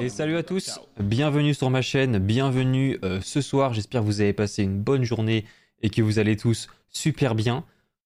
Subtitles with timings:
[0.00, 4.20] Et salut à tous, bienvenue sur ma chaîne, bienvenue euh, ce soir, j'espère que vous
[4.20, 5.44] avez passé une bonne journée
[5.82, 7.64] et que vous allez tous super bien.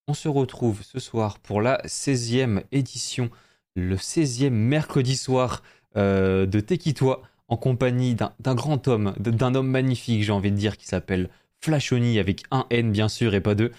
[0.09, 3.31] On se retrouve ce soir pour la 16e édition,
[3.77, 5.63] le 16e mercredi soir
[5.97, 10.77] euh, de Tekitoi en compagnie d'un grand homme, d'un homme magnifique j'ai envie de dire
[10.77, 11.31] qui s'appelle
[11.61, 13.71] Flashoni avec un N bien sûr et pas deux.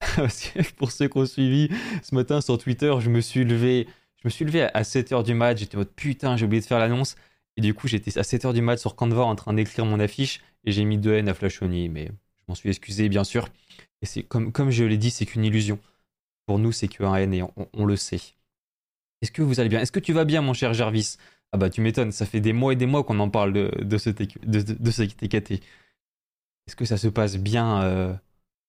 [0.76, 1.68] pour ceux qui ont suivi
[2.02, 3.86] ce matin sur Twitter, je me suis levé,
[4.22, 6.66] je me suis levé à 7h du match, j'étais en mode putain, j'ai oublié de
[6.66, 7.16] faire l'annonce.
[7.56, 10.40] Et du coup, j'étais à 7h du mat sur Canva en train d'écrire mon affiche
[10.64, 12.12] et j'ai mis 2 N à Flashoni, mais je
[12.48, 13.48] m'en suis excusé bien sûr.
[14.02, 15.78] Et c'est comme, je l'ai dit, c'est qu'une illusion.
[16.46, 18.20] Pour nous, c'est qu'un N et on, le sait.
[19.22, 19.80] Est-ce que vous allez bien?
[19.80, 21.16] Est-ce que tu vas bien, mon cher Jarvis?
[21.52, 23.98] Ah bah tu m'étonnes, ça fait des mois et des mois qu'on en parle de,
[23.98, 25.60] ce, de, de.
[26.66, 28.14] Est-ce que ça se passe bien euh,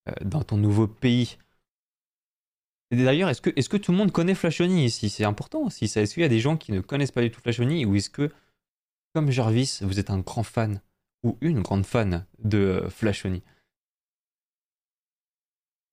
[0.10, 1.38] euh, dans ton nouveau pays?
[2.92, 5.86] D'ailleurs, est-ce que, tout le monde connaît Flashoni ici C'est important aussi.
[5.86, 8.10] Est-ce qu'il y a des gens qui ne connaissent pas du tout Flashoni ou est-ce
[8.10, 8.30] que
[9.14, 10.82] comme Jarvis, vous êtes un grand fan
[11.24, 13.44] ou une grande fan de euh, Flashoni.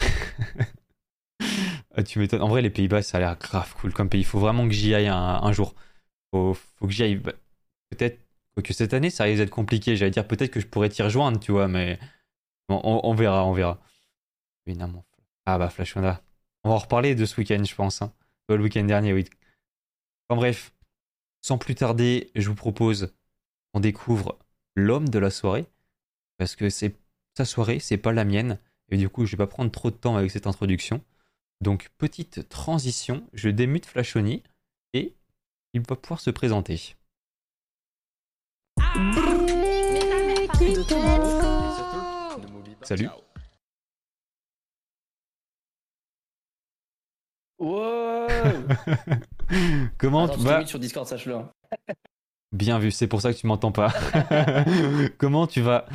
[1.94, 2.42] ah, tu m'étonnes.
[2.42, 4.20] En vrai, les Pays-Bas, ça a l'air grave cool comme pays.
[4.20, 5.74] Il faut vraiment que j'y aille un, jour.
[6.32, 7.16] Faut, faut que j'y aille.
[7.16, 7.32] Bah,
[7.90, 8.20] peut-être
[8.62, 9.96] que cette année, ça risque d'être compliqué.
[9.96, 11.98] J'allais dire peut-être que je pourrais t'y rejoindre, tu vois, mais
[12.68, 13.80] on, verra, on verra.
[14.66, 15.04] Évidemment.
[15.46, 16.22] Ah bah Flashona.
[16.64, 18.02] On va en reparler de ce week-end, je pense.
[18.02, 18.12] Hein.
[18.48, 19.24] Le week-end dernier, oui.
[20.28, 20.72] En bref,
[21.42, 23.14] sans plus tarder, je vous propose
[23.72, 24.38] qu'on découvre
[24.74, 25.66] l'homme de la soirée,
[26.36, 26.94] parce que c'est
[27.36, 28.58] sa soirée, c'est pas la mienne,
[28.90, 31.02] et du coup je vais pas prendre trop de temps avec cette introduction.
[31.60, 34.42] Donc petite transition, je démute Flashoni
[34.92, 35.14] et
[35.74, 36.96] il va pouvoir se présenter.
[42.82, 43.08] Salut.
[47.58, 48.28] Wow
[49.98, 51.34] Comment tu vas sur Discord, sache-le.
[51.34, 51.50] Hein.
[52.52, 53.92] Bien vu, c'est pour ça que tu m'entends pas.
[55.18, 55.86] Comment tu vas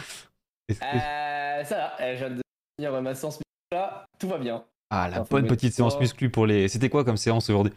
[0.71, 2.41] euh, Ça va, euh, je viens de
[2.77, 3.39] finir ma séance
[3.71, 4.63] là, tout va bien.
[4.89, 6.67] Ah, la bonne petite séance musclue pour les.
[6.67, 7.73] C'était quoi comme séance aujourd'hui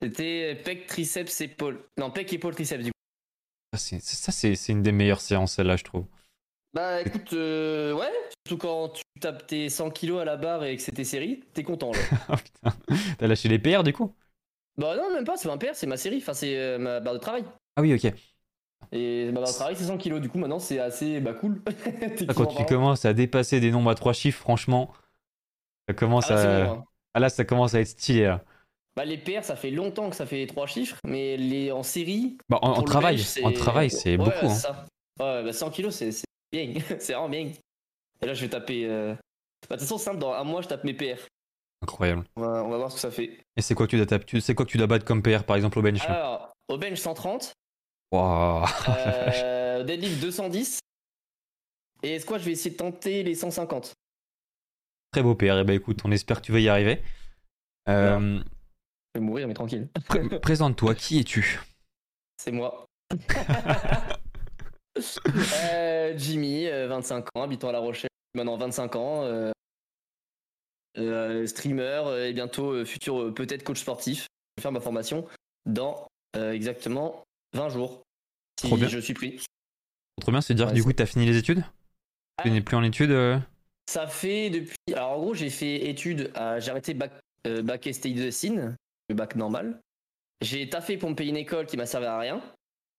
[0.00, 1.84] C'était pec, triceps, épaule.
[1.98, 2.98] Non, pec, épaule, triceps du coup.
[3.74, 6.06] Ah, ça, c'est une des meilleures séances, celle-là, je trouve.
[6.74, 8.12] Bah écoute, euh, ouais,
[8.46, 11.42] surtout quand tu tapes tes 100 kilos à la barre et que c'est tes séries,
[11.54, 11.98] t'es content là.
[12.28, 12.76] oh putain,
[13.18, 14.14] t'as lâché les PR du coup?
[14.76, 17.00] Bah non, même pas, c'est pas un PR, c'est ma série, enfin c'est euh, ma
[17.00, 17.44] barre de travail.
[17.76, 18.12] Ah oui, ok.
[18.92, 21.62] Et ma barre de travail c'est 100 kilos, du coup maintenant c'est assez bah cool.
[22.28, 24.92] Ah, quand tu commences à dépasser des nombres à 3 chiffres, franchement,
[25.88, 26.64] ça commence ah, à.
[26.66, 26.84] Hein.
[27.14, 28.44] Ah là, ça commence à être stylé là.
[28.94, 32.36] Bah les PR ça fait longtemps que ça fait 3 chiffres, mais les en série.
[32.48, 34.46] Bah en, travail, en travail c'est beaucoup.
[34.46, 34.48] Hein.
[34.50, 34.86] Ça.
[35.18, 37.52] Ouais, bah 100 kilos c'est bien, c'est vraiment bien.
[38.20, 38.86] Et là, je vais taper.
[38.86, 39.14] Euh...
[39.68, 41.18] Bah, de toute façon, simple, dans un mois, je tape mes PR.
[41.82, 42.24] Incroyable.
[42.36, 43.40] On va, on va voir ce que ça fait.
[43.56, 45.22] Et c'est quoi que tu dois taper tu sais quoi que tu dois battre comme
[45.22, 46.04] PR, par exemple, au bench?
[46.06, 47.52] Alors, au bench 130.
[48.10, 50.80] Waouh euh, Deadlift 210.
[52.02, 53.94] Et quoi je vais essayer de tenter les 150.
[55.12, 55.44] Très beau PR.
[55.44, 57.02] Et eh bah ben, écoute, on espère que tu vas y arriver.
[57.88, 58.40] Euh...
[59.14, 59.88] Je vais mourir, mais tranquille.
[60.42, 61.60] Présente-toi, qui es-tu?
[62.36, 62.86] C'est moi.
[65.64, 69.52] Euh, Jimmy, 25 euh, ans, habitant à La Rochelle, maintenant 25 ans,
[70.96, 74.26] euh, streamer et bientôt futur peut-être coach sportif.
[74.56, 75.26] Je vais faire ma formation
[75.66, 78.02] dans exactement 20 jours.
[78.60, 79.44] Si je suis pris.
[80.20, 81.62] Trop bien, c'est dire du coup tu as fini les études?
[82.42, 83.40] Tu n'es plus en études
[83.88, 84.76] Ça fait depuis.
[84.94, 87.12] Alors en gros, j'ai fait études, j'ai arrêté bac,
[87.44, 88.74] bac de SIN,
[89.08, 89.80] le bac normal.
[90.40, 92.42] J'ai taffé pour me payer une école qui m'a servi à rien.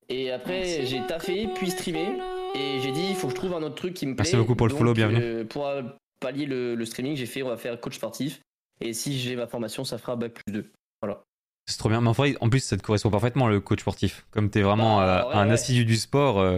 [0.09, 2.17] Et après, j'ai taffé, puis streamé.
[2.55, 4.23] Et j'ai dit, il faut que je trouve un autre truc qui me plaît.
[4.23, 5.21] Merci beaucoup pour le follow, bienvenue.
[5.21, 5.71] Euh, pour
[6.19, 8.41] pallier le, streaming, j'ai fait, on va faire coach sportif.
[8.81, 10.71] Et si j'ai ma formation, ça fera bac plus 2.
[11.01, 11.23] Voilà.
[11.67, 12.01] C'est trop bien.
[12.01, 12.09] Mais
[12.39, 14.25] en, plus, ça te correspond parfaitement, le coach sportif.
[14.31, 16.39] Comme tu es vraiment bah, euh, un assidu du sport.
[16.39, 16.57] Euh.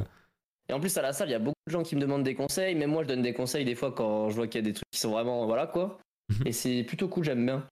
[0.69, 2.23] Et en plus, à la salle, il y a beaucoup de gens qui me demandent
[2.23, 2.75] des conseils.
[2.75, 4.73] Même moi, je donne des conseils des fois quand je vois qu'il y a des
[4.73, 5.45] trucs qui sont vraiment.
[5.45, 5.99] Voilà quoi.
[6.29, 6.47] Mhm.
[6.47, 7.65] Et c'est plutôt cool, j'aime bien.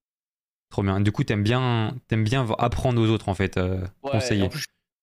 [0.71, 0.99] Trop bien.
[0.99, 3.57] Du coup, t'aimes bien, aimes bien apprendre aux autres, en fait.
[4.01, 4.49] conseiller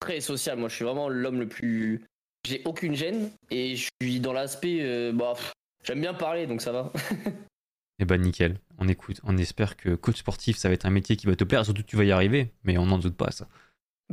[0.01, 0.59] très social.
[0.59, 2.05] Moi, je suis vraiment l'homme le plus.
[2.47, 4.79] J'ai aucune gêne et je suis dans l'aspect.
[4.81, 5.35] Euh, bah,
[5.85, 6.93] j'aime bien parler, donc ça va.
[7.99, 11.17] Eh bah nickel, on écoute, on espère que coach sportif ça va être un métier
[11.17, 13.49] qui va te plaire, surtout tu vas y arriver, mais on n'en doute pas ça.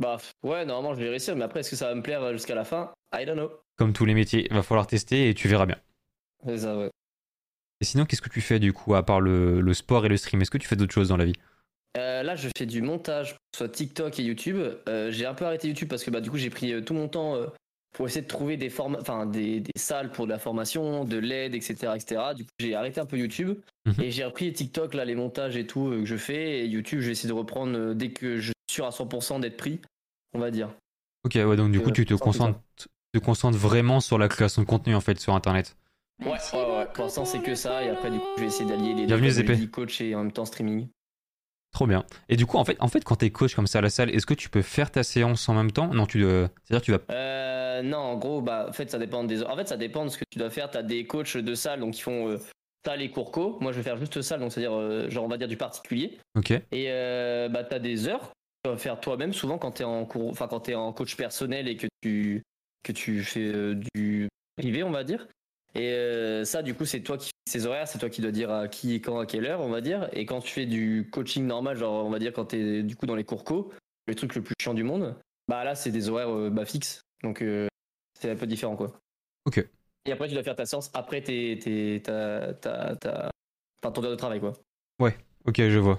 [0.00, 2.54] Bah ouais, normalement je vais réussir, mais après est-ce que ça va me plaire jusqu'à
[2.54, 2.94] la fin?
[3.14, 3.52] I don't know.
[3.76, 5.78] Comme tous les métiers, il va falloir tester et tu verras bien.
[6.46, 6.88] C'est ça, ouais.
[7.82, 10.16] Et sinon, qu'est-ce que tu fais du coup, à part le, le sport et le
[10.16, 10.40] stream?
[10.40, 11.34] Est-ce que tu fais d'autres choses dans la vie?
[11.96, 14.58] Euh, là, je fais du montage sur TikTok et YouTube.
[14.88, 16.94] Euh, j'ai un peu arrêté YouTube parce que bah, du coup, j'ai pris euh, tout
[16.94, 17.36] mon temps
[17.92, 21.54] pour essayer de trouver des, enfin, des, des, salles pour de la formation, de l'aide,
[21.54, 22.22] etc., etc.
[22.34, 23.56] Du coup, j'ai arrêté un peu YouTube
[23.86, 24.02] mhm.
[24.02, 26.60] et j'ai repris TikTok, là, les montages et tout que je fais.
[26.60, 29.56] Et YouTube, je vais essayer de reprendre dès que je suis sûr à 100% d'être
[29.56, 29.80] pris.
[30.32, 30.70] on va dire.
[31.24, 32.58] Ok, ouais, donc du coup, tu te concentres,
[33.14, 35.76] te concentres vraiment sur la création de contenu en fait sur internet.
[36.20, 36.86] Ouais, ouais, ouais.
[36.92, 37.82] Pour l'instant, c'est que ça.
[37.82, 39.66] Et après, du coup, je vais essayer d'allier les Bienvenue, deux.
[39.66, 40.88] coach et en même temps streaming.
[41.74, 42.04] Trop bien.
[42.28, 44.08] Et du coup, en fait, en fait quand t'es coach comme ça à la salle,
[44.10, 45.88] est-ce que tu peux faire ta séance en même temps?
[45.92, 46.24] Non, tu.
[46.24, 46.98] euh, C'est-à-dire, tu vas.
[47.10, 49.42] Euh, non, en gros, bah, en fait, ça dépend des.
[49.42, 50.70] En fait, ça dépend de ce que tu dois faire.
[50.70, 52.28] T'as des coachs de salle, donc ils font.
[52.28, 52.38] Euh,
[52.84, 53.58] t'as les cours co.
[53.60, 56.16] Moi, je vais faire juste salle, donc c'est-à-dire, euh, genre, on va dire du particulier.
[56.36, 56.52] Ok.
[56.52, 59.32] Et euh, bah, t'as des heures que tu vas faire toi-même.
[59.32, 62.42] Souvent, quand t'es en cours, enfin, quand t'es en coach personnel et que tu
[62.84, 65.26] que tu fais euh, du privé, on va dire.
[65.74, 68.30] Et euh, ça, du coup, c'est toi qui fais ces horaires, c'est toi qui dois
[68.30, 70.08] dire à qui et quand, à quelle heure, on va dire.
[70.12, 73.06] Et quand tu fais du coaching normal, genre, on va dire quand t'es du coup
[73.06, 73.72] dans les cours co,
[74.06, 75.16] le truc le plus chiant du monde,
[75.48, 77.02] bah là, c'est des horaires euh, bah, fixes.
[77.22, 77.66] Donc, euh,
[78.20, 78.92] c'est un peu différent, quoi.
[79.46, 79.66] Ok.
[80.06, 83.30] Et après, tu dois faire ta séance après tes, tes, ta, ta, ta-
[83.82, 84.52] enfin, ton heure de travail, quoi.
[85.46, 85.98] Ok, je vois.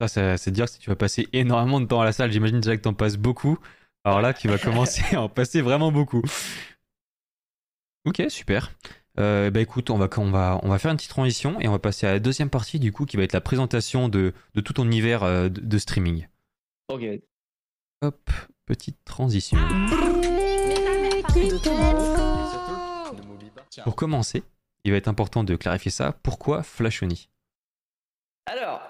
[0.00, 2.60] Ça, c'est dire que si tu vas passer énormément de temps à la salle, j'imagine
[2.60, 3.58] déjà que t'en passes beaucoup.
[4.04, 6.22] Alors là, tu vas commencer à en passer vraiment beaucoup.
[8.04, 8.72] Ok, super.
[9.18, 11.72] Euh, bah écoute, on va, on, va, on va faire une petite transition et on
[11.72, 14.60] va passer à la deuxième partie du coup qui va être la présentation de, de
[14.60, 16.28] tout ton univers euh, de, de streaming.
[16.88, 17.02] Ok.
[18.02, 18.30] Hop,
[18.64, 19.58] petite transition.
[23.84, 24.42] Pour commencer,
[24.84, 26.12] il va être important de clarifier ça.
[26.22, 27.28] Pourquoi Flashoni
[28.46, 28.88] Alors,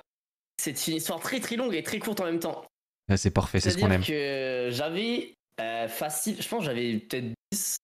[0.59, 2.65] c'est une histoire très très longue et très courte en même temps.
[3.09, 4.05] Là, C'est parfait, c'est ce qu'on aime.
[4.05, 7.79] que j'avais euh, facile, je pense que j'avais peut-être 10,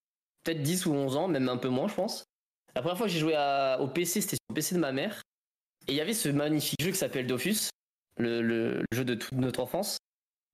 [0.44, 2.26] peut-être 10 ou 11 ans, même un peu moins, je pense.
[2.74, 4.92] La première fois que j'ai joué à- au PC, c'était sur le PC de ma
[4.92, 5.22] mère.
[5.86, 7.68] Et il y avait ce magnifique jeu qui s'appelle Dofus,
[8.18, 9.98] le, le- le jeu de toute notre enfance.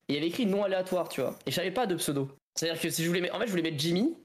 [0.09, 1.39] Et il y avait écrit non aléatoire, tu vois.
[1.47, 2.29] Et je savais pas de pseudo.
[2.57, 4.17] C'est-à-dire que si je voulais mettre, en fait, je voulais mettre Jimmy.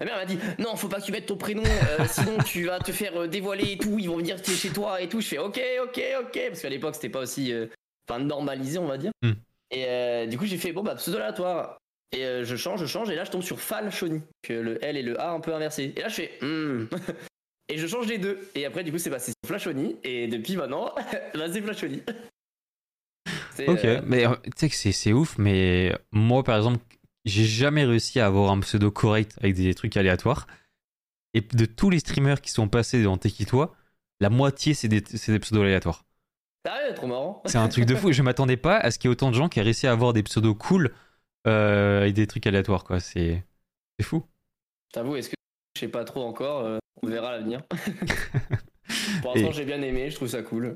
[0.00, 2.64] Ma mère m'a dit non, faut pas que tu mettes ton prénom, euh, sinon tu
[2.64, 3.96] vas te faire euh, dévoiler et tout.
[3.98, 5.20] Ils vont venir chez toi et tout.
[5.20, 7.66] Je fais ok, ok, ok, parce qu'à l'époque c'était pas aussi, euh,
[8.08, 9.12] enfin normalisé, on va dire.
[9.22, 9.32] Hmm.
[9.70, 11.76] Et euh, du coup, j'ai fait bon bah pseudo aléatoire.
[12.10, 14.96] Et je change, je change, et là je tombe sur Fal Shoni, que le L
[14.96, 15.92] et le A un peu inversés.
[15.96, 16.86] Et là je fais hmm.
[17.68, 18.38] Et je change les deux.
[18.54, 19.96] Et après, du coup, c'est passé sur Flashoni.
[20.04, 20.92] Et depuis maintenant,
[21.34, 22.02] bah, c'est Flashoni.
[23.54, 26.78] C'est, Ok, euh, mais euh, tu sais que c'est- c'est ouf, mais moi par exemple,
[27.24, 30.46] j'ai jamais réussi à avoir un pseudo correct avec des trucs aléatoires.
[31.34, 33.74] Et de tous les streamers qui sont passés dans Tekitoi,
[34.20, 36.04] la moitié c'est des, c'est des pseudos aléatoires.
[36.66, 37.42] Sérieux, trop marrant.
[37.46, 38.10] C'est un truc de fou.
[38.12, 39.92] Je m'attendais pas à ce qu'il y ait autant de gens qui aient réussi à
[39.92, 40.94] avoir des pseudos cool
[41.46, 43.00] euh, avec des trucs aléatoires, quoi.
[43.00, 43.44] C'est
[43.98, 44.24] c'est fou.
[44.92, 45.34] T'avoue, est-ce que
[45.76, 47.62] je sais pas trop encore euh, On verra à l'avenir.
[49.22, 50.74] Pour l'instant, Et- j'ai bien aimé, je trouve ça cool.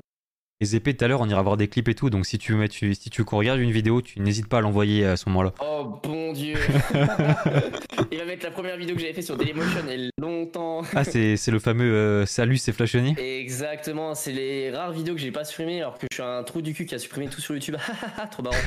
[0.61, 2.09] Les épées, tout à l'heure, on ira voir des clips et tout.
[2.09, 4.57] Donc si tu veux, mettre, si tu veux qu'on regarde une vidéo, tu n'hésites pas
[4.57, 5.53] à l'envoyer à ce moment-là.
[5.61, 6.55] Oh bon Dieu
[8.11, 10.81] Il va mettre la première vidéo que j'avais fait sur Dailymotion il y a longtemps.
[10.93, 15.21] Ah, c'est c'est le fameux euh, Salut, c'est Flashoni Exactement, c'est les rares vidéos que
[15.21, 17.39] j'ai pas supprimées alors que je suis un trou du cul qui a supprimé tout
[17.39, 17.77] sur YouTube.
[18.31, 18.57] trop marrant.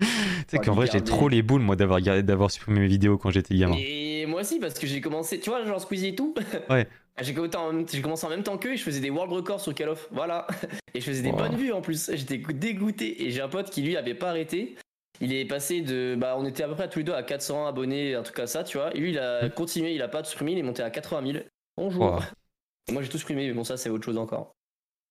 [0.00, 0.06] Tu
[0.48, 3.76] sais qu'en vrai, j'ai trop les boules, moi, d'avoir supprimé mes vidéos quand j'étais gamin.
[3.78, 6.34] Et moi aussi, parce que j'ai commencé, tu vois, genre Squeezie et tout.
[6.70, 6.86] Ouais.
[7.20, 9.32] J'ai commencé, en même, j'ai commencé en même temps qu'eux et je faisais des world
[9.32, 10.06] records sur Call of.
[10.12, 10.46] Voilà.
[10.94, 11.36] Et je faisais des Wow.
[11.38, 12.12] bonnes vues en plus.
[12.14, 13.24] J'étais dégoûté.
[13.24, 14.76] Et j'ai un pote qui lui avait pas arrêté.
[15.20, 16.14] Il est passé de.
[16.16, 18.46] Bah, on était à peu près tous les deux à 400 abonnés, un truc comme
[18.46, 18.94] ça, tu vois.
[18.96, 21.44] Et lui, il a continué, il a pas supprimé, il est monté à 80 000.
[21.76, 22.04] Bonjour.
[22.04, 22.20] Wow.
[22.92, 24.52] Moi, j'ai tout supprimé, mais bon, ça, c'est autre chose encore.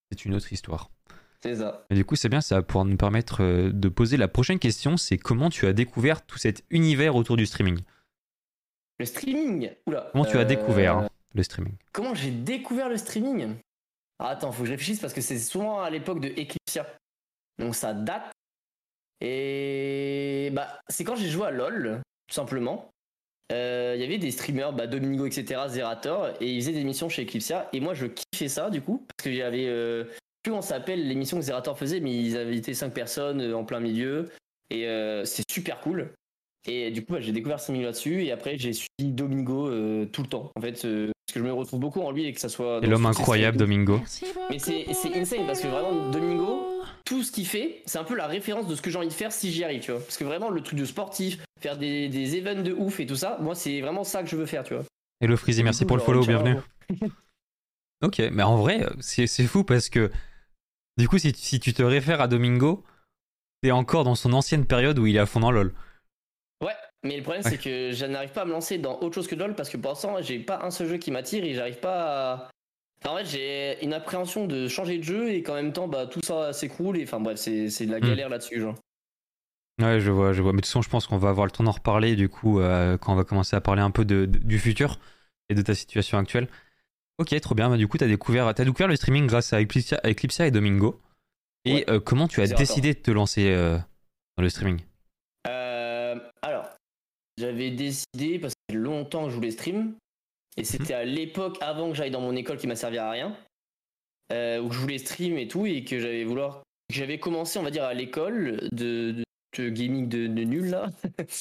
[0.10, 0.90] C'est une autre histoire.
[1.44, 1.86] C'est ça.
[1.90, 4.58] Et du coup, c'est bien, ça va pouvoir nous permettre euh, de poser la prochaine
[4.60, 7.80] question c'est comment tu as découvert tout cet univers autour du streaming?
[9.00, 9.70] Le streaming?
[9.86, 10.10] Oula.
[10.12, 11.74] Comment tu as Euh, découvert hein, le streaming?
[11.94, 13.56] Comment j'ai découvert le streaming?
[14.20, 16.88] Ah, Attends, faut que je réfléchisse parce que c'est souvent à l'époque de Eclipsia.
[17.60, 18.32] Donc ça date.
[19.22, 22.90] Et bah, c'est quand j'ai joué à LoL, tout simplement.
[23.52, 27.10] Euh, Il y avait des streamers, bah, Domingo, etc., Zerator, et ils faisaient des émissions
[27.10, 27.70] chez Eclipsia.
[27.74, 29.68] Et moi, je kiffais ça, du coup, parce que j'avais.
[29.68, 30.06] Euh,
[30.52, 33.64] plus ça s'appelle l'émission que Zerator faisait, mais ils avaient été 5 personnes euh, en
[33.64, 34.30] plein milieu.
[34.70, 36.12] Et euh, c'est super cool.
[36.68, 38.24] Et du coup, bah, j'ai découvert ce milieu là-dessus.
[38.24, 40.52] Et après, j'ai suivi Domingo euh, tout le temps.
[40.56, 42.80] En fait, euh, parce que je me retrouve beaucoup en lui et que ça soit.
[42.84, 43.58] Et l'homme incroyable.
[43.58, 44.02] Domingo.
[44.50, 48.16] Mais c'est c'est insane parce que vraiment, Domingo, tout ce qu'il fait, c'est un peu
[48.16, 50.02] la référence de ce que j'ai envie de faire si j'y arrive, tu vois.
[50.02, 53.16] Parce que vraiment, le truc de sportif, faire des, des events de ouf et tout
[53.16, 54.84] ça, moi, c'est vraiment ça que je veux faire, tu vois.
[55.22, 56.58] Hello Freezy, merci coup, pour le genre, follow, bienvenue.
[58.04, 60.12] Ok, mais en vrai, c'est c'est fou parce que
[60.98, 62.84] du coup, si, tu- si tu te réfères à Domingo,
[63.62, 65.74] t'es encore dans son ancienne période où il est à fond dans LoL.
[66.64, 66.74] Ouais,
[67.04, 69.36] mais le problème, c'est que je n'arrive pas à me lancer dans autre chose que
[69.36, 72.34] LoL parce que pour l'instant, j'ai pas un seul jeu qui m'attire et j'arrive pas
[72.34, 72.50] à.
[73.04, 76.08] Enfin, en fait, j'ai une appréhension de changer de jeu et qu'en même temps, bah,
[76.08, 78.08] tout ça s'écroule et enfin, bref, c'est c'est de la Hmm.
[78.08, 78.76] galère là-dessus, genre.
[79.80, 80.54] Ouais, je vois, je vois.
[80.54, 82.60] Mais de toute façon, je pense qu'on va avoir le temps d'en reparler du coup
[82.60, 85.00] euh, quand on va commencer à parler un peu de, de- du futur
[85.50, 86.48] et de ta situation actuelle.
[87.18, 87.70] Ok, trop bien.
[87.70, 91.02] Bah, du coup, t'as découvert, t'as découvert le streaming grâce à Eclipsia, et Domingo.
[91.66, 91.90] Et Ouais.
[91.90, 93.78] euh, comment tu as décidé de te lancer euh,
[94.38, 94.80] dans le streaming?
[95.48, 96.16] Euh,
[97.38, 99.96] j'avais décidé, parce que longtemps que je voulais stream,
[100.56, 103.36] et c'était à l'époque avant que j'aille dans mon école qui m'a servi à rien,
[104.32, 106.64] où je voulais stream et tout, et que j'avais vouloir.
[106.90, 109.24] J'avais commencé, on va dire, à l'école de, de,
[109.62, 110.90] gaming de, de nul là.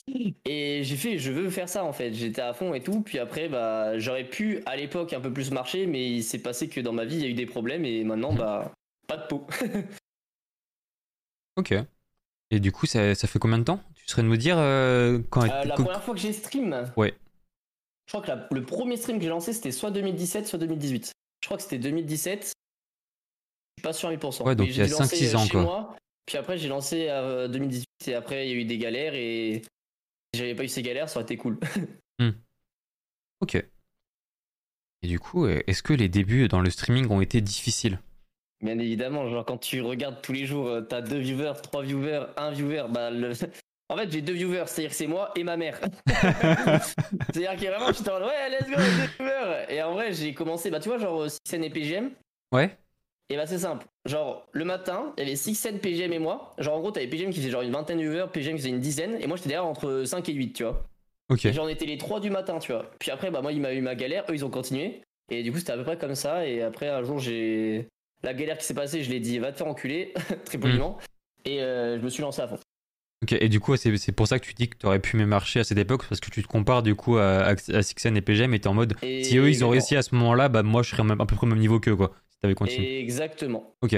[0.44, 2.12] et j'ai fait, je veux faire ça en fait.
[2.12, 3.02] J'étais à fond et tout.
[3.02, 6.68] Puis après, bah, j'aurais pu à l'époque un peu plus marcher, mais il s'est passé
[6.68, 8.73] que dans ma vie, il y a eu des problèmes, et maintenant, bah,
[9.06, 9.46] pas de peau.
[11.56, 11.75] Ok.
[12.50, 13.80] Et du coup, ça, ça fait combien de temps?
[13.94, 15.42] Tu serais de me dire euh, quand.
[15.44, 17.14] Euh, la première fois que j'ai stream, Ouais.
[18.06, 21.12] je crois que la- le premier stream que j'ai lancé, c'était soit 2017, soit 2018.
[21.40, 22.40] Je crois que c'était 2017.
[22.42, 22.54] Je suis
[23.82, 24.44] pas sûr à 1000%.
[24.44, 25.62] Ouais, donc il y a j'ai lancé, 5-6 euh, ans, quoi.
[25.62, 25.96] moi,
[26.26, 29.62] puis après, j'ai lancé à 2018 et après, il y a eu des galères et
[30.35, 31.59] si j'avais pas eu ces galères, ça aurait été cool.
[33.40, 33.54] Ok.
[35.02, 38.00] Et du coup, euh, est-ce que les débuts dans le streaming ont été difficiles?
[38.64, 42.26] Bien évidemment, genre quand tu regardes tous les jours, euh, t'as deux viewers, trois viewers,
[42.37, 43.33] un viewer, bah le...
[43.88, 45.78] En fait, j'ai deux viewers, c'est-à-dire que c'est moi et ma mère.
[46.09, 49.66] c'est-à-dire que vraiment, j'étais en mode, ouais, let's go, deux viewers.
[49.68, 52.11] Et en vrai, j'ai commencé, bah tu vois, genre 6 et PGM.
[52.50, 52.76] Ouais.
[53.28, 53.87] Et bah c'est simple.
[54.04, 56.52] Genre, le matin, il y avait 6 PGM et moi.
[56.59, 58.71] Genre, en gros, t'avais PGM qui faisait genre une vingtaine de viewers, PGM qui faisait
[58.71, 59.16] une dizaine.
[59.21, 60.85] Et moi, j'étais derrière entre 5 et 8, tu vois.
[61.28, 61.45] Ok.
[61.45, 62.88] Et j'en étais les 3 du matin, tu vois.
[63.00, 65.02] Puis après, bah moi, il m'a eu ma galère, eux, ils ont continué.
[65.28, 66.47] Et du coup, c'était à peu près comme ça.
[66.47, 67.88] Et après, un jour, j'ai.
[68.23, 70.14] La galère qui s'est passée, je l'ai dit, va te faire enculer,
[70.45, 70.99] très poliment.
[71.45, 72.59] Et euh, je me suis lancé à fond.
[73.23, 73.33] Ok.
[73.33, 75.61] Et du coup, c'est pour ça que tu dis que tu aurais pu mieux marcher
[75.61, 78.21] à cette époque parce que tu te compares du coup à, à, à Sixen et
[78.21, 80.62] PGM et t'es en mode Et si eux ils ont réussi à ce moment-là, bah
[80.62, 82.12] moi je serais à peu près au même niveau qu'eux quoi.
[82.47, 83.00] T'avais continué.
[83.00, 83.75] Exactement.
[83.83, 83.97] Ok.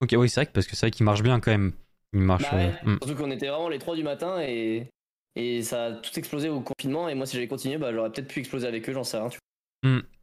[0.00, 1.72] Ok, oui, c'est vrai que parce que c'est vrai qu'il marche bien quand même.
[2.14, 2.50] Il marche.
[2.50, 2.72] Bah ouais.
[2.86, 2.98] euh, hmm.
[3.02, 4.88] Surtout qu'on était vraiment les 3 du matin et.
[5.34, 7.08] Et ça a tout explosé au confinement.
[7.08, 9.28] Et moi, si j'avais continué, bah j'aurais peut-être pu exploser avec eux, j'en sais rien.
[9.28, 9.38] Tu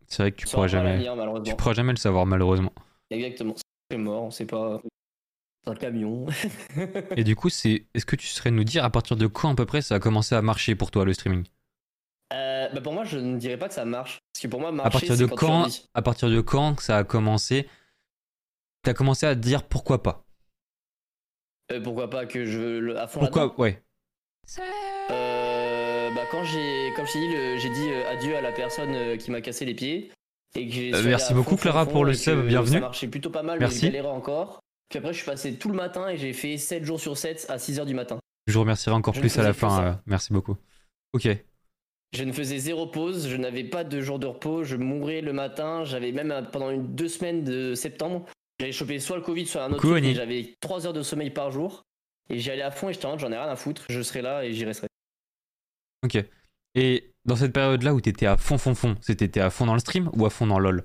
[0.07, 1.03] C'est vrai que tu pourras jamais.
[1.43, 2.73] Tu pourras jamais le savoir malheureusement.
[3.11, 3.55] Exactement.
[3.91, 4.81] C'est mort, on sait pas.
[5.63, 6.27] C'est un camion.
[7.17, 9.55] Et du coup, c'est est-ce que tu serais nous dire à partir de quand à
[9.55, 11.45] peu près ça a commencé à marcher pour toi le streaming?
[12.59, 14.19] Euh, bah pour moi, je ne dirais pas que ça marche.
[14.33, 15.67] Parce que pour moi, marcher, À partir de quand.
[15.93, 17.67] À partir de quand ça a commencé?
[18.83, 20.25] T'as commencé à te dire pourquoi pas?
[21.71, 23.81] Euh, pourquoi pas que je veux le- à fond Pourquoi Ouais.
[25.11, 29.17] Euh, bah quand j'ai, comme je t'ai dit, j'ai dit euh, adieu à la personne
[29.17, 30.11] qui m'a cassé les pieds.
[30.55, 32.73] Et que merci beaucoup, fond, Clara, fond, pour le que sub, bienvenue.
[32.73, 33.85] Ça marchait plutôt pas mal, Merci.
[33.85, 34.59] mais je galérais encore.
[34.89, 37.45] Puis après, je suis passé tout le matin et j'ai fait 7 jours sur 7
[37.49, 38.17] à 6 heures du matin.
[38.47, 39.83] Je vous remercierai encore Je plus à la que fin.
[39.83, 40.57] euh, merci beaucoup.
[41.13, 41.27] Ok.
[42.11, 45.31] Je ne faisais zéro pause, je n'avais pas de jour de repos, je mourais le
[45.33, 45.83] matin.
[45.85, 48.25] J'avais même euh, pendant une, deux semaines de septembre,
[48.59, 51.29] j'avais chopé soit le Covid, soit un autre Coucou, truc, J'avais 3 heures de sommeil
[51.29, 51.83] par jour.
[52.31, 54.01] Et j'y allais à fond et j'étais en mode, j'en ai rien à foutre, je
[54.01, 54.87] serai là et j'y resterai.
[56.03, 56.17] Ok.
[56.75, 59.79] Et dans cette période-là où t'étais à fond, fond, fond, c'était à fond dans le
[59.79, 60.83] stream ou à fond dans LoL?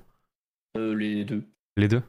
[0.77, 1.43] Euh, les deux.
[1.77, 2.01] Les deux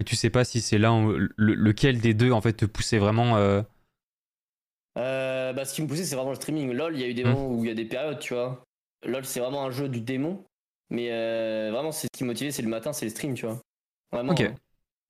[0.00, 2.64] Et tu sais pas si c'est là où- le- lequel des deux en fait te
[2.64, 3.36] poussait vraiment.
[3.36, 3.62] euh,
[4.98, 6.70] Euh, bah, ce qui me poussait, c'est vraiment le streaming.
[6.72, 7.28] LOL, il y a eu des Hmm.
[7.30, 8.62] moments où il y a des périodes, tu vois.
[9.06, 10.44] LOL, c'est vraiment un jeu du démon.
[10.90, 13.46] Mais euh, vraiment, c'est ce qui me motivait, c'est le matin, c'est le stream, tu
[13.46, 13.58] vois.
[14.12, 14.34] Vraiment.
[14.40, 14.48] Euh,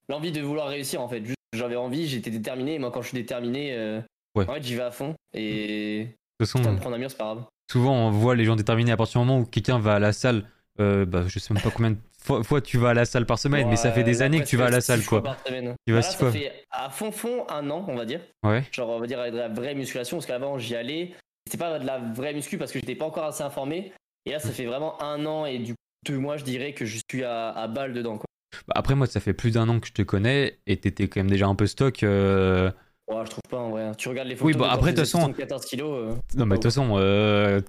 [0.08, 1.22] L'envie de vouloir réussir, en fait.
[1.54, 2.74] J'avais envie, j'étais déterminé.
[2.74, 4.00] Et moi, quand je suis déterminé, euh,
[4.36, 4.48] Ouais.
[4.48, 5.14] en fait, j'y vais à fond.
[5.34, 6.04] Et
[6.40, 7.44] De toute façon, ça me prend un mur, c'est pas grave.
[7.70, 10.12] souvent on voit les gens déterminés à partir du moment où quelqu'un va à la
[10.12, 10.48] salle.
[10.80, 13.26] Euh, bah, je sais même pas combien de fois, fois tu vas à la salle
[13.26, 15.22] par semaine, mais ça fait des années que tu vas à la salle quoi.
[15.22, 15.74] par semaine.
[15.86, 16.32] Tu vas Bah, six fois.
[16.32, 18.20] Fait à fond, fond, un an, on va dire.
[18.42, 18.64] Ouais.
[18.72, 21.12] Genre, on va dire avec de la vraie musculation, parce qu'avant, j'y allais.
[21.46, 23.92] C'était pas de la vraie muscu parce que j'étais pas encore assez informé.
[24.26, 26.86] Et là, ça fait vraiment un an et du coup, deux mois, je dirais que
[26.86, 28.24] je suis à, à balle dedans, quoi.
[28.66, 31.20] Bah, après, moi, ça fait plus d'un an que je te connais et t'étais quand
[31.20, 32.02] même déjà un peu stock.
[32.02, 32.70] euh,
[33.06, 33.92] Ouais, je trouve pas en vrai.
[33.98, 34.56] Tu regardes les Oui, photos.
[34.56, 35.90] bah, de quand après, de toute façon- 74 kilos.
[35.90, 37.60] euh, Non, mais de toute façon, euh,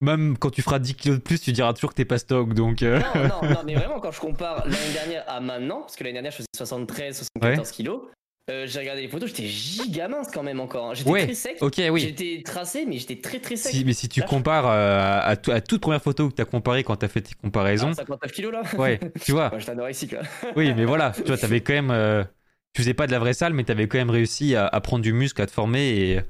[0.00, 2.52] même quand tu feras 10 kilos de plus, tu diras toujours que t'es pas stock.
[2.54, 5.96] Donc, euh, Non, non, non, mais vraiment, quand je compare l'année dernière à maintenant, parce
[5.96, 8.02] que l'année dernière, je faisais 73, 74 kilos,
[8.48, 10.90] euh, j'ai regardé les photos, j'étais giga mince quand même encore.
[10.90, 10.94] hein.
[10.94, 11.56] J'étais Ouais, très sec.
[11.60, 12.00] ok, oui.
[12.00, 13.72] J'étais tracé, mais j'étais très très sec.
[13.72, 16.28] Si- mais si tu Là, je- compares euh, à, à tout- à toute première photo
[16.28, 19.52] que t'as comparé quand t'as fait tes comparaisons, Ah, 59 kilos là ouais, tu vois.
[19.52, 20.22] Ouais, J'étais anorexique là.
[20.54, 22.26] Oui, mais voilà, tu vois, t'avais quand même.
[22.72, 25.02] tu faisais pas de la vraie salle, mais t'avais quand même réussi à, à prendre
[25.02, 26.20] du muscle, à te former et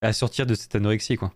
[0.00, 1.34] à sortir de cette anorexie, quoi.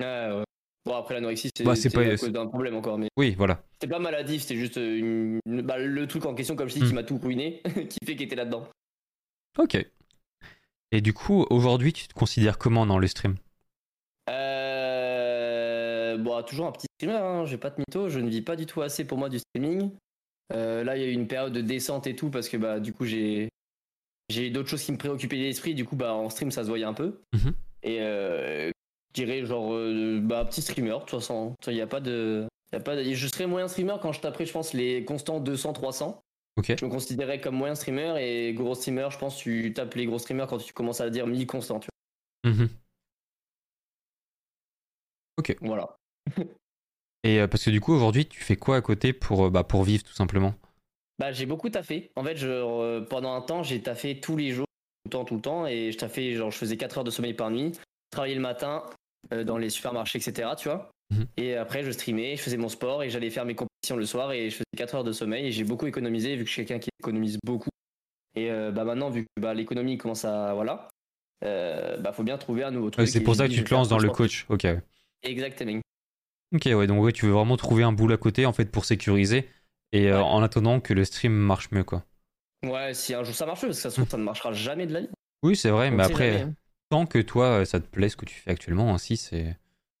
[0.00, 0.42] Ouais, ouais.
[0.86, 3.60] Bon, après l'anorexie, c'est Bah, c'est c'est pas- d'un problème encore, mais Oui, voilà.
[3.74, 5.40] c'était pas maladif, c'était juste une...
[5.44, 6.88] bah, le truc en question, comme je dis, Hmm.
[6.88, 8.68] qui m'a tout ruiné, qui fait qu'il était là-dedans.
[9.58, 9.84] Ok.
[10.92, 13.34] Et du coup, aujourd'hui, tu te considères comment dans le stream?
[14.86, 16.16] Euh...
[16.18, 18.66] Bon, toujours un petit streamer, hein, j'ai pas de mytho, je ne vis pas du
[18.66, 19.90] tout assez pour moi du streaming.
[20.52, 22.80] Euh, là, il y a eu une période de descente et tout, parce que bah,
[22.80, 23.48] du coup, j'ai
[24.28, 26.84] j'ai d'autres choses qui me préoccupaient l'esprit, du coup, bah, en stream, ça se voyait
[26.84, 27.20] un peu.
[27.34, 27.52] Mhm.
[27.82, 28.70] Et euh,
[29.16, 31.54] je dirais, genre, euh, bah, petit streamer, de toute façon.
[31.66, 32.46] Il n'y a pas de.
[32.72, 35.40] y a pas de- Je serais moyen streamer quand je taperais, je pense, les constants
[35.40, 36.20] 200, 300.
[36.56, 36.74] Ok.
[36.78, 40.18] Je me considérais comme moyen streamer et gros streamer, je pense, tu tapes les gros
[40.18, 41.88] streamers quand tu commences à dire 1000 constants, tu
[42.44, 42.68] Mhm.
[45.38, 45.56] Ok.
[45.60, 45.96] Voilà.
[47.24, 49.64] Et euh, parce que du coup, aujourd'hui, tu fais quoi à côté pour, euh, bah,
[49.64, 50.54] pour vivre tout simplement?
[51.18, 52.10] Bah, j'ai beaucoup taffé.
[52.16, 54.66] En fait, je, euh, pendant un temps, j'ai taffé tous les jours,
[55.04, 55.66] tout le temps, tout le temps.
[55.66, 57.72] Et je taffais, genre, je faisais 4 heures de sommeil par nuit.
[57.74, 57.80] Je
[58.12, 58.84] travaillais le matin
[59.44, 60.50] dans les supermarchés, etc.
[60.58, 60.90] Tu vois.
[61.10, 61.26] Mhm.
[61.36, 64.32] Et après, je streamais, je faisais mon sport et j'allais faire mes compétitions le soir
[64.32, 65.46] et je faisais 4 heures de sommeil.
[65.46, 67.70] Et j'ai beaucoup économisé vu que je suis quelqu'un qui économise beaucoup.
[68.34, 70.52] Et euh, bah, maintenant, vu que bah, l'économie commence à.
[70.54, 70.88] Voilà.
[71.44, 73.04] Euh, bah, faut bien trouver un nouveau truc.
[73.04, 74.46] Ouais, C'est pour ça que tu te lances dans le coach.
[74.48, 74.66] Ok.
[75.22, 75.80] Exactement.
[76.54, 78.84] Ok, ouais, donc ouais, tu veux vraiment trouver un boulot à côté en fait pour
[78.84, 79.48] sécuriser
[79.92, 80.22] et euh, Ouais.
[80.22, 82.04] en attendant que le stream marche mieux quoi.
[82.64, 84.86] Ouais, si un jour ça marche, parce que ça se trouve, ça ne marchera jamais
[84.86, 85.08] de la vie.
[85.42, 86.54] Oui, c'est vrai, mais après, jamais, hein.
[86.90, 89.56] Tant que toi euh, ça te plaît ce que tu fais actuellement, ainsi c'est.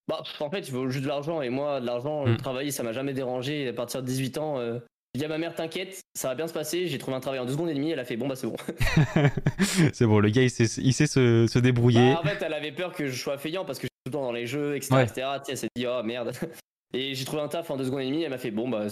[0.08, 1.42] Bah, en fait, il faut juste de l'argent.
[1.42, 2.28] Et moi, de l'argent, Mm.
[2.30, 3.66] le travailler, ça m'a jamais dérangé.
[3.68, 4.78] À partir de 18 ans, euh,
[5.14, 6.86] j'ai dit à ma mère, t'inquiète, ça va bien se passer.
[6.86, 7.90] J'ai trouvé un travail en deux secondes et demie.
[7.90, 8.56] Elle a fait, bon, bah, c'est bon.
[9.92, 12.12] c'est bon, le gars il sait, il sait se, se débrouiller.
[12.14, 14.10] Bah, en fait, elle avait peur que je sois payant parce que je suis tout
[14.10, 14.94] le temps dans les jeux, etc.
[14.94, 15.02] Ouais.
[15.04, 15.26] etc.
[15.38, 16.32] Tu sais, elle s'est dit, oh merde.
[16.94, 18.22] Et j'ai trouvé un taf en deux secondes et demie.
[18.22, 18.86] Elle m'a fait, bon, bah,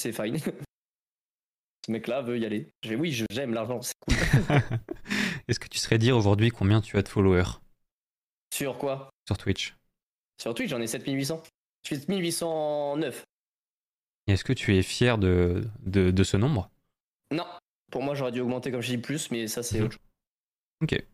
[0.00, 0.36] c'est- fine.
[1.86, 2.70] Ce mec-là veut y aller.
[2.82, 4.16] J'ai oui, j'aime l'argent, c'est cool.
[5.48, 7.58] Est-ce que tu saurais dire aujourd'hui combien tu as de followers
[8.52, 9.74] Sur quoi sur Twitch
[10.40, 11.42] Sur Twitch, j'en ai 7800.
[11.88, 13.24] Je fais 1809.
[14.26, 16.70] Et est-ce que tu es fier de, de, de ce nombre?
[17.30, 17.46] Non,
[17.90, 19.84] pour moi, j'aurais dû augmenter, comme je dis, plus, mais ça, c'est Mhm.
[19.86, 20.02] autre chose.
[20.82, 21.04] Ok.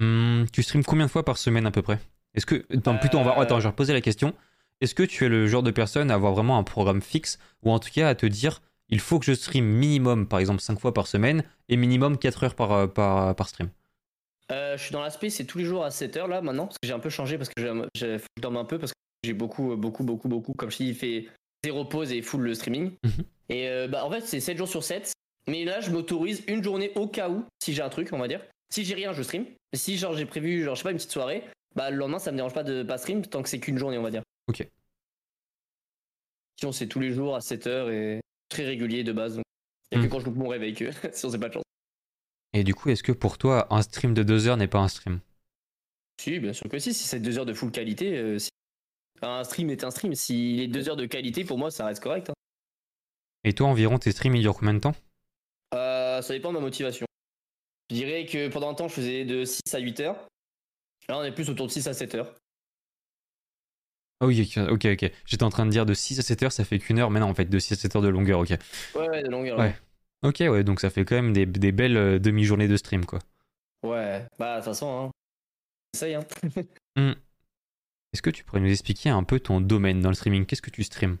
[0.00, 1.98] Hmm, tu streams combien de fois par semaine à peu près?
[2.34, 2.66] Est-ce que.
[2.76, 3.36] Attends, plutôt, on va.
[3.38, 3.40] Euh.
[3.42, 4.34] Attends, je vais reposer la question.
[4.80, 7.70] Est-ce que tu es le genre de personne à avoir vraiment un programme fixe ou
[7.72, 10.78] en tout cas à te dire il faut que je stream minimum par exemple 5
[10.78, 13.70] fois par semaine et minimum 4 heures par, euh, par, par stream
[14.52, 16.86] Euh, je suis dans l'aspect, c'est tous les jours à 7h là maintenant, parce que
[16.86, 19.76] j'ai un peu changé, parce que je dorme un peu, parce que j'ai beaucoup, euh,
[19.76, 21.28] beaucoup, beaucoup, beaucoup, comme je dis, fait
[21.64, 22.92] zéro pause et full le streaming.
[23.02, 23.24] Mhm.
[23.48, 25.12] Et euh, bah, en fait, c'est 7 jours sur 7,
[25.48, 28.28] mais là, je m'autorise une journée au cas où, si j'ai un truc, on va
[28.28, 28.40] dire.
[28.72, 29.46] Si j'ai rien, je stream.
[29.74, 31.44] Si genre j'ai prévu, genre, je sais pas, une petite soirée,
[31.76, 33.98] bah le lendemain, ça me dérange pas de pas stream, tant que c'est qu'une journée,
[33.98, 34.22] on va dire.
[34.48, 34.66] Ok.
[36.58, 39.36] Sinon, c'est tous les jours à 7h et très régulier de base.
[39.36, 39.44] Donc,
[39.92, 41.62] il y a que quand je loupe mon réveil que, sinon, c'est pas de chance.
[42.52, 44.88] Et du coup, est-ce que pour toi, un stream de 2 heures n'est pas un
[44.88, 45.20] stream?
[46.20, 46.94] Si, bien sûr que si.
[46.94, 48.48] Si c'est deux heures de full qualité, euh, si-
[49.22, 50.14] un stream est un stream.
[50.14, 52.30] S'il est deux heures de qualité, pour moi, ça reste correct.
[52.30, 52.34] hein.
[53.44, 54.94] Et toi, environ, tes streams, ils durent combien de temps?
[55.74, 57.06] Euh, ça dépend de ma motivation.
[57.90, 60.26] Je dirais que pendant un temps, je faisais de 6 à 8 heures.
[61.08, 62.34] Là, on est plus autour de 6 à 7 heures.
[64.20, 65.12] Ah oui, ok, ok.
[65.26, 67.20] J'étais en train de dire de 6 à 7 heures, ça fait qu'une heure, mais
[67.20, 68.50] non, en fait, de 6 à 7 heures de longueur, ok.
[68.94, 69.58] Ouais, ouais, de longueur.
[69.58, 69.76] Ouais.
[70.22, 73.18] Ok, ouais, donc ça fait quand même des, des belles euh, demi-journées de stream, quoi.
[73.82, 75.10] Ouais, bah, de toute façon, hein.
[75.94, 76.24] Essaye, hein.
[78.12, 80.46] Est-ce que tu pourrais nous expliquer un peu ton domaine dans le streaming?
[80.46, 81.18] Qu'est-ce que tu streams?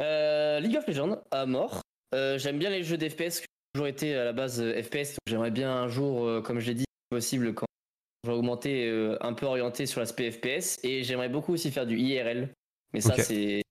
[0.00, 1.82] Euh, League of Legends, à mort.
[2.14, 5.10] Euh, J'aime bien les jeux d'FPS, j'ai toujours été à la base FPS.
[5.10, 7.66] donc J'aimerais bien un jour, comme je l'ai dit, si possible, quand
[8.24, 10.78] je vais augmenter, euh, un peu orienté sur l'aspect FPS.
[10.84, 12.52] Et j'aimerais beaucoup aussi faire du IRL.
[12.92, 13.62] Mais ça, c'est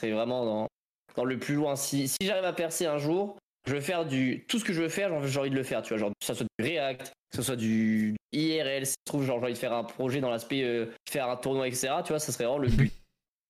[0.00, 0.68] c'est vraiment dans,
[1.16, 1.76] dans le plus loin.
[1.76, 4.44] Si, si j'arrive à percer un jour, je veux faire du.
[4.48, 5.82] Tout ce que je veux faire, j'ai envie- de le faire.
[5.82, 8.86] Tu vois, genre, que ça soit du React, que ce soit du IRL.
[8.86, 11.36] Si je trouve, genre, j'ai envie de faire un projet dans l'aspect euh, faire un
[11.36, 12.02] tournoi, etc.
[12.04, 12.92] Tu vois, ça serait vraiment le but.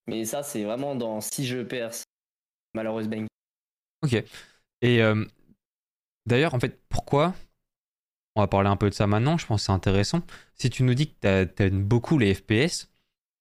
[0.06, 2.04] Mais ça, c'est vraiment dans si je perce.
[2.74, 3.26] Malheureuse bang.
[4.02, 4.22] Ok.
[4.82, 5.24] Et euh,
[6.26, 7.34] d'ailleurs, en fait, pourquoi
[8.36, 10.22] On va parler un peu de ça maintenant, je pense que c'est intéressant.
[10.56, 12.88] Si tu nous dis que tu aimes beaucoup les FPS,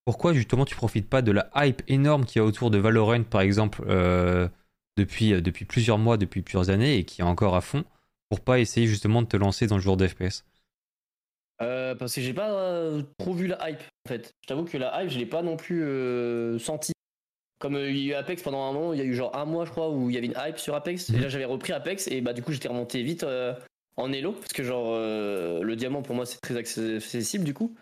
[0.06, 3.24] pourquoi justement tu profites pas de la hype énorme qu'il y a autour de Valorant,
[3.24, 4.48] par exemple, euh,
[4.98, 7.86] depuis, euh, depuis plusieurs mois, depuis plusieurs années, et qui est encore à fond,
[8.30, 10.44] pour pas essayer justement de te lancer dans le genre de FPS
[11.62, 14.34] Euh, parce que j'ai pas euh, trop vu la hype en fait.
[14.42, 16.92] Je t'avoue que la hype, je l'ai pas non plus senti.
[17.60, 19.46] Comme il y a eu Apex pendant un moment, il y a eu genre un
[19.46, 21.10] mois je crois où il y avait une hype sur Apex.
[21.10, 21.16] Mhm.
[21.16, 23.26] Et là j'avais repris Apex et bah du coup j'étais remonté vite
[23.98, 27.76] en Elo parce que genre euh, le diamant pour moi c'est très accessible du coup.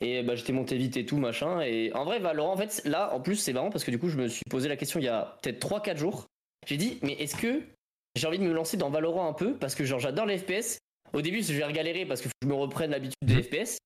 [0.00, 1.60] Et bah j'étais monté vite et tout machin.
[1.60, 4.08] Et en vrai Valorant en fait là en plus c'est marrant parce que du coup
[4.08, 6.26] je me suis posé la question il y a peut-être 3-4 jours.
[6.66, 7.62] J'ai dit mais est-ce que
[8.14, 9.54] j'ai envie de me lancer dans Valorant un peu?
[9.54, 10.78] Parce que genre j'adore les FPS.
[11.12, 13.42] Au début je vais regalérer parce que je me reprenne l'habitude des Mhm.
[13.42, 13.78] FPS.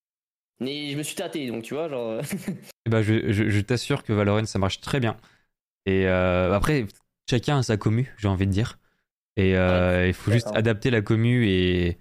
[0.60, 2.20] Mais je me suis tâté donc tu vois genre.
[2.90, 5.16] Je, je- je t'assure que Valorant ça marche très bien.
[5.86, 6.86] Et euh, après,
[7.30, 8.78] chacun a sa commu, j'ai envie de dire.
[9.36, 11.98] Et euh, il faut juste adapter la commu et,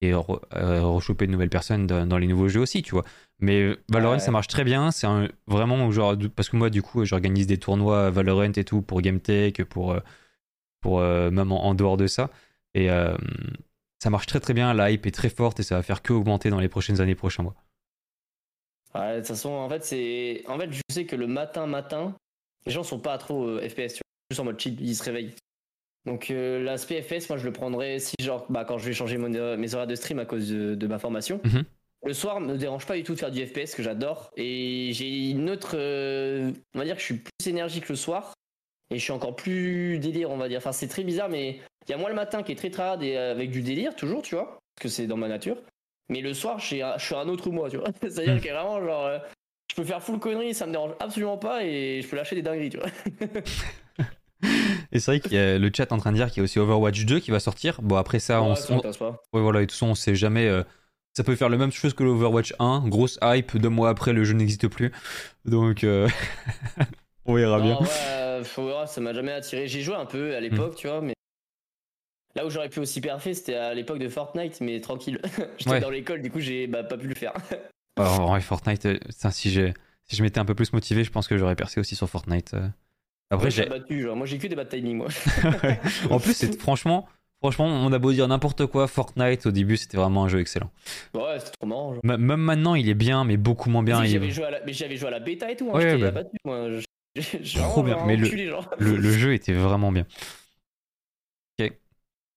[0.00, 3.04] et re- euh, rechoper de nouvelles personnes dans, dans les nouveaux jeux aussi, tu vois.
[3.40, 4.18] Mais Valorant Ouais.
[4.20, 4.90] ça marche très bien.
[4.90, 5.06] C'est
[5.46, 6.14] vraiment genre.
[6.34, 10.00] Parce que moi, du coup, j'organise des tournois Valorant et tout pour GameTech, pour, euh,
[10.80, 12.30] pour même en, en dehors de ça.
[12.74, 13.16] Et euh,
[14.02, 14.72] ça marche très très bien.
[14.72, 17.14] La hype est très forte et ça va faire que augmenter dans les prochaines années,
[17.14, 17.54] prochains mois.
[18.94, 20.44] Ouais, de toute façon, en fait, c'est.
[20.48, 22.14] En fait, je sais que le matin, matin,
[22.64, 24.30] les gens sont pas trop euh, FPS, tu vois.
[24.30, 25.34] Juste en mode chill, ils se réveillent.
[26.06, 29.16] Donc, euh, l'aspect FPS, moi, je le prendrais si, genre, bah, quand je vais changer
[29.16, 31.40] mon- euh, mes horaires de stream à cause de, de ma formation.
[31.44, 31.64] Mhm.
[32.06, 35.30] le soir me dérange pas du tout de faire du FPS que j'adore et j'ai
[35.30, 38.34] une autre euh, on va dire que je suis plus énergique le soir
[38.90, 41.90] et je suis encore plus délire on va dire enfin c'est très bizarre mais il
[41.90, 44.20] y a moi le matin qui est très trad et euh, avec du délire toujours
[44.20, 45.56] tu vois parce que c'est dans ma nature
[46.10, 48.24] mais le soir je suis un, je suis un autre moi tu vois c'est à
[48.24, 48.40] dire Mm.
[48.40, 49.18] que vraiment genre euh,
[49.70, 52.42] je peux faire full conneries ça me dérange absolument pas et je peux lâcher des
[52.42, 52.90] dingueries tu vois
[54.92, 56.44] Et c'est vrai qu'il y a le chat en train de dire qu'il y a
[56.44, 57.80] aussi Overwatch 2 qui va sortir.
[57.82, 60.46] Bon, après ça, on, ça ouais, voilà, et de toute façon, on sait jamais.
[60.46, 60.62] euh,
[61.14, 62.88] ça peut faire la même chose que l'Overwatch 1.
[62.88, 64.92] Grosse hype, deux mois après, le jeu n'existe plus.
[65.44, 66.08] Donc, euh,
[67.24, 67.78] on verra bien.
[67.78, 69.68] Ouais, euh, ça m'a jamais attiré.
[69.68, 71.14] J'ai joué un peu à l'époque, tu vois, mais
[72.34, 75.20] là où j'aurais pu aussi parfait, c'était à l'époque de Fortnite, mais tranquille.
[75.58, 77.32] J'étais dans l'école, du coup, j'ai bah, pas pu le faire.
[77.96, 78.98] Alors, en vrai, Fortnite, euh,
[79.30, 82.10] si, si je m'étais un peu plus motivé, je pense que j'aurais percé aussi sur
[82.10, 82.56] Fortnite.
[83.34, 83.66] Après, Moi, j'ai.
[83.66, 85.08] battu, genre, moi j'ai que des bad timing, moi.
[86.10, 87.08] En plus, c'est franchement,
[87.40, 90.70] franchement, on a beau dire n'importe quoi, Fortnite au début, c'était vraiment un jeu excellent.
[91.14, 91.94] ouais, c'était trop marrant.
[92.02, 94.04] même maintenant, il est bien, mais beaucoup moins bien.
[94.04, 94.64] Il- J'avais joué, à la...
[94.64, 96.08] mais j'avais joué à la bêta et tout, hein, Ouais, bah.
[96.08, 96.68] abattu, moi.
[97.54, 98.28] Trop bien, mais le-
[98.78, 100.04] le, le jeu était vraiment bien.
[101.60, 101.72] Ok.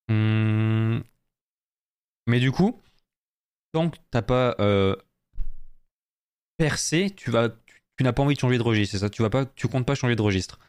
[0.10, 1.04] Hum.
[2.28, 2.82] Mais du coup,
[3.72, 4.96] tant que t'as pas euh,
[6.58, 9.10] percé, tu vas, tu, tu n'as pas envie de changer de registre, c'est ça?
[9.10, 10.60] Tu vas pas, tu comptes pas changer de registre?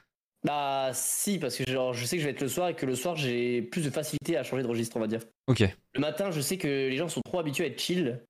[0.45, 2.87] Bah, si, parce que genre, je sais que je vais être le soir et que
[2.87, 5.21] le soir, j'ai plus de facilité à changer de registre, on va dire.
[5.49, 5.65] Ok.
[5.95, 8.21] Le matin, je sais que les gens sont trop habitués à être chill.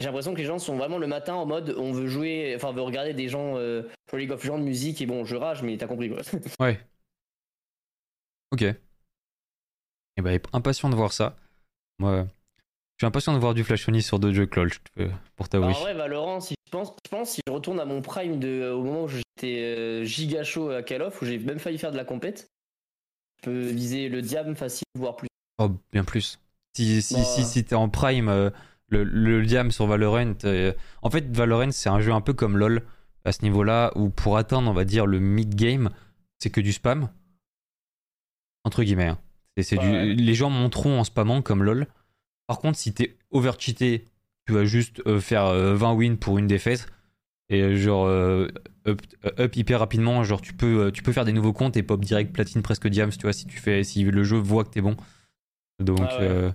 [0.00, 2.68] J'ai l'impression que les gens sont vraiment le matin en mode on veut jouer, enfin
[2.68, 5.36] on veut regarder des gens euh, sur League of Legends de musique et bon je
[5.36, 6.20] rage mais t'as compris quoi.
[6.60, 6.80] Ouais.
[8.50, 8.62] Ok.
[8.62, 11.36] Et bah, impatient de voir ça.
[12.00, 12.26] Moi,
[12.96, 14.62] je suis impatient de voir du Flash Oni sur d'autres jeux te- pour
[15.04, 15.66] Alors, t'avouer.
[15.74, 18.70] en vrai Valorant, si je pense, je pense si je retourne à mon prime de
[18.70, 21.92] au moment où j'étais euh, giga chaud à Call of où j'ai même failli faire
[21.92, 22.48] de la compète,
[23.38, 25.28] je peux viser le diable facile voire plus.
[25.58, 26.38] Oh, bien plus.
[26.76, 27.22] Si, si, Bah.
[27.24, 28.50] si, si t'es en prime, euh,
[28.88, 30.34] le, le diam sur Valorant.
[30.44, 32.82] euh, en fait, Valorant, c'est un jeu un peu comme LoL
[33.24, 35.90] à ce niveau-là, où pour atteindre, on va dire, le mid-game,
[36.38, 37.08] c'est que du spam.
[38.64, 39.08] Entre guillemets.
[39.08, 39.18] hein.
[39.56, 40.06] C'est, c'est du, Ouais.
[40.06, 41.86] les gens monteront en spammant comme LoL.
[42.46, 44.04] Par contre, si t'es over-cheaté,
[44.46, 46.86] tu vas juste euh, faire euh, 20 wins pour une défaite.
[47.48, 48.48] Et euh, genre, euh,
[48.86, 49.00] up,
[49.38, 50.24] up hyper rapidement.
[50.24, 52.88] Genre, tu peux, euh, tu peux faire des nouveaux comptes et pop direct platine presque
[52.88, 54.96] diams, tu vois, si, tu fais, si le jeu voit que t'es bon.
[55.80, 56.26] Donc, Ah ouais.
[56.28, 56.50] euh,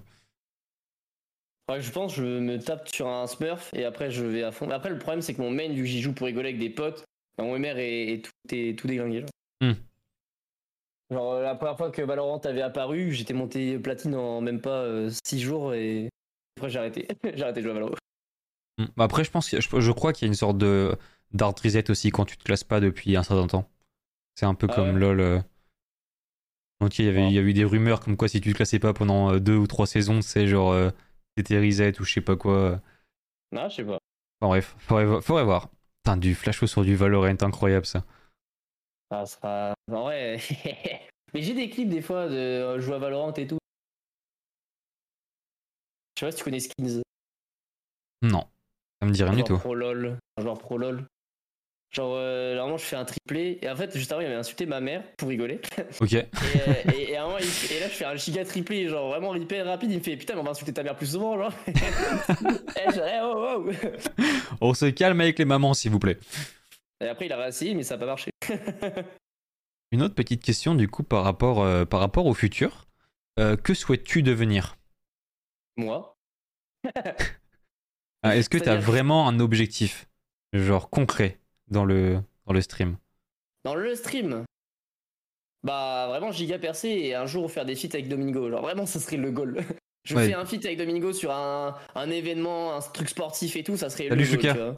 [1.69, 4.67] Ouais, je pense je me tape sur un Smurf et après je vais à fond.
[4.71, 6.71] Après le problème c'est que mon main vu que j'y joue pour rigoler avec des
[6.71, 7.03] potes,
[7.37, 9.19] mon MR est, est tout, est tout déglingué.
[9.21, 9.29] Genre.
[9.61, 9.73] Hmm.
[11.11, 14.85] Genre, euh, la première fois que Valorant avait apparu, j'étais monté platine en même pas
[15.25, 16.09] 6 jours et
[16.57, 17.07] après j'ai arrêté.
[17.35, 17.95] j'ai arrêté de jouer à Valorant.
[18.77, 18.85] Mm.
[18.97, 20.95] Bah Après, je pense, que- je, je crois qu'il y a une sorte de
[21.31, 23.69] d'hard reset aussi quand tu te classes pas depuis un certain temps.
[24.35, 25.19] C'est un peu Ah comme ouais LoL.
[25.21, 25.39] euh.
[26.81, 27.27] Donc il y avait, Ouais.
[27.27, 29.39] il y a eu des rumeurs comme quoi si tu te classais pas pendant euh,
[29.39, 30.89] deux ou trois saisons, c'est genre euh,
[31.35, 32.81] t'étais reset ou je sais pas quoi.
[33.55, 33.99] Ah, je sais pas.
[34.41, 34.75] Enfin bref,
[35.21, 35.69] faudrait voir.
[36.03, 38.05] Putain, du flash sur du Valorant, incroyable ça.
[39.11, 39.73] Ça sera.
[39.91, 40.39] En vrai.
[41.33, 43.57] Mais j'ai des clips des fois de euh, jouer à Valorant et tout.
[46.15, 47.01] Je sais pas si tu connais Skins.
[48.21, 48.45] Non,
[49.01, 49.57] ça me dit rien du tout.
[49.57, 50.17] pro LOL.
[50.39, 51.05] Joueur pro LOL.
[51.91, 53.57] Genre, euh, normalement, je fais un triplé.
[53.61, 55.59] Et en fait, juste avant, il avait insulté ma mère pour rigoler.
[56.01, 56.13] Ok.
[56.13, 58.87] Et, euh, et, et à un moment, il- et là, je fais un giga triplé,
[58.89, 59.91] genre vraiment hyper rapide.
[59.91, 61.53] Il me fait Putain, mais on va insulter ta mère plus souvent, genre.
[61.67, 61.73] et
[62.93, 64.57] je Eh, oh, oh.
[64.61, 66.17] On se calme avec les mamans s'il vous plaît.
[67.01, 68.31] Et après, il a réussi, mais ça n'a pas marché.
[69.91, 72.85] Une autre petite question du coup par rapport, euh, par rapport au futur.
[73.39, 74.75] Euh, que souhaites-tu devenir?
[75.77, 76.15] Moi.
[78.21, 80.09] Ah, Est-ce que tu as vraiment un objectif,
[80.51, 82.97] genre concret, dans le, dans le stream?
[83.63, 84.43] Dans le stream?
[85.63, 88.49] Bah, vraiment giga percé et un jour faire des feats avec Domingo.
[88.49, 89.63] Genre, vraiment, ça serait le goal.
[90.03, 90.27] Je Ouais.
[90.27, 93.89] fais un feat avec Domingo sur un, un événement, un truc sportif et tout, ça
[93.89, 94.77] serait Salut, le goal.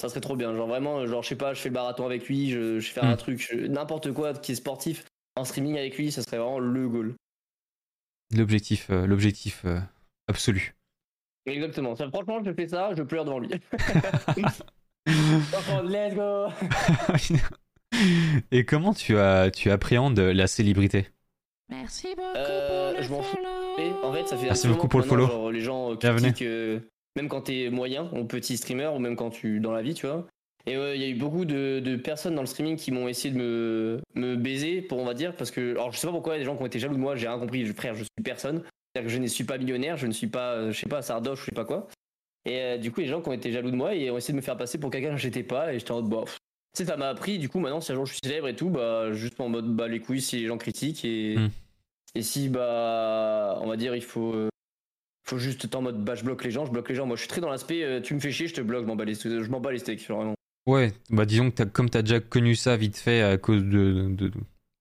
[0.00, 0.54] Ça serait trop bien.
[0.54, 3.00] Genre, vraiment, genre, je sais pas, je fais le marathon avec lui, je, je fais
[3.00, 3.06] Hmm.
[3.10, 5.04] un truc, je- n'importe quoi qui est sportif
[5.36, 7.14] en streaming avec lui, ça serait vraiment le goal.
[8.34, 9.78] L'objectif, euh, l'objectif euh,
[10.28, 10.74] absolu.
[11.46, 11.94] Exactement.
[11.94, 13.48] Ça, franchement, je fais ça, je pleure devant lui.
[15.84, 16.48] Let's go!
[18.50, 21.06] Et comment tu, as, tu appréhendes la célébrité?
[21.68, 23.38] Merci beaucoup Euh, pour le je m'en fous.
[23.78, 25.26] Et en fait, ça fait Merci un beaucoup pour le follow.
[25.26, 26.42] genre, les gens critiquent,
[27.16, 30.06] même quand t'es moyen, ou petit streamer, ou même quand tu dans la vie, tu
[30.06, 30.26] vois.
[30.68, 33.32] Et il y a eu beaucoup de, de personnes dans le streaming qui m'ont essayé
[33.32, 36.34] de me, me baiser, pour on va dire, parce que alors je sais pas pourquoi
[36.34, 37.14] il y a des gens qui ont été jaloux de moi.
[37.16, 38.62] J'ai rien compris, je- frère, je suis personne.
[38.62, 41.02] C'est-à-dire que je ne suis pas millionnaire, je ne suis pas, euh, je sais pas,
[41.02, 41.86] Sardoche, je sais pas quoi.
[42.46, 44.32] Et euh, du coup, les gens qui ont été jaloux de moi et ont essayé
[44.32, 46.34] de me faire passer pour quelqu'un que j'étais pas, et j'étais en mode bah, pff.
[46.76, 47.38] tu sais, ça m'a appris.
[47.38, 49.66] Du coup, maintenant, si un jour je suis célèbre et tout, bah juste en mode
[49.76, 51.48] bah les couilles si les gens critiquent et Hmm.
[52.16, 54.48] et si bah on va dire il faut euh,
[55.28, 57.06] faut juste être en mode bah je bloque les gens, je bloque les gens.
[57.06, 58.86] Moi je suis très dans l'aspect euh, tu me fais chier, je te bloque, je
[58.86, 60.34] m'en bats les, je m'en bats les steaks vraiment.
[60.66, 64.08] Ouais, bah disons que as, comme t'as déjà connu ça vite fait à cause de,
[64.10, 64.32] de,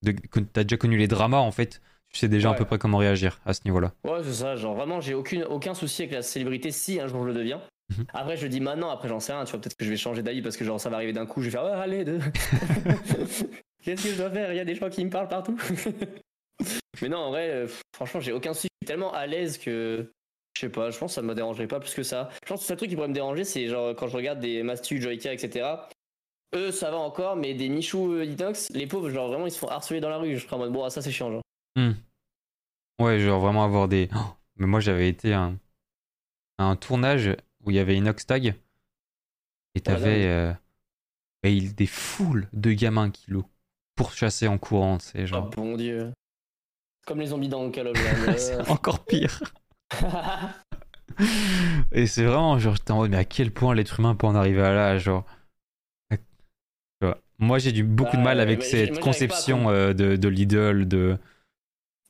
[0.01, 1.81] de, que t'as déjà connu les dramas en fait,
[2.11, 3.93] tu sais déjà à peu près comment réagir à ce niveau-là.
[4.03, 7.21] Ouais, c'est ça, genre vraiment j'ai aucune, aucun souci avec la célébrité si un jour
[7.23, 7.61] je le deviens.
[7.95, 8.05] Mhm.
[8.13, 10.23] Après je dis maintenant, après j'en sais rien, tu vois, peut-être que je vais changer
[10.23, 12.19] d'avis parce que genre ça va arriver d'un coup, je vais faire ouais, allez, de...
[13.83, 14.53] qu'est-ce que je dois faire?
[14.53, 15.57] Il y a des gens qui me parlent partout.
[17.01, 20.09] Mais non, en vrai, euh, franchement, j'ai aucun souci, je suis tellement à l'aise que
[20.55, 22.29] je sais pas, je pense que ça me dérangerait pas plus que ça.
[22.43, 24.39] Je pense que le seul truc qui pourrait me déranger, c'est genre quand je regarde
[24.39, 25.67] des Mastu, Joyka, etc.
[26.53, 29.59] Eux, ça va encore, mais des Michou euh, Detox, les pauvres, genre vraiment, ils se
[29.59, 30.37] font harceler dans la rue.
[30.37, 31.41] Je serais en mode, bon, ah, ça c'est chiant, genre.
[32.99, 34.09] Ouais, genre vraiment avoir des.
[34.15, 34.19] Oh,
[34.55, 35.57] mais moi j'avais été à un,
[36.57, 38.55] à un tournage où il y avait Inox Tag
[39.75, 40.53] et t'avais euh,
[41.43, 43.41] des foules de gamins qui le
[43.95, 45.49] pourchassaient en courant, c'est Oh genre.
[45.49, 46.13] bon dieu.
[47.05, 47.97] Comme les zombies dans Call of
[48.69, 49.41] encore pire.
[51.91, 54.35] Et c'est vraiment genre j'étais en mode mais à quel point l'être humain peut en
[54.35, 55.25] arriver à là, genre.
[57.37, 60.87] Moi j'ai du beaucoup de Bah, mal avec cette moi, conception euh, de, de l'idole,
[60.87, 61.17] de.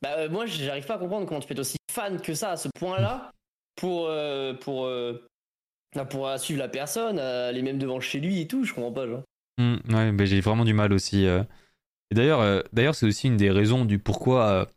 [0.00, 2.52] bah, euh, moi, j'arrive pas à comprendre comment tu peux être aussi fan que ça
[2.52, 3.32] à ce point-là
[3.74, 4.88] pour, euh, pour,
[5.94, 8.64] bah, pour suivre la personne, aller même devant chez lui et tout.
[8.64, 9.22] Je comprends pas, genre.
[9.58, 11.24] Hmm, ouais, mais j'ai vraiment du mal aussi.
[11.24, 14.68] Et d'ailleurs, d'ailleurs, c'est aussi une des raisons du pourquoi,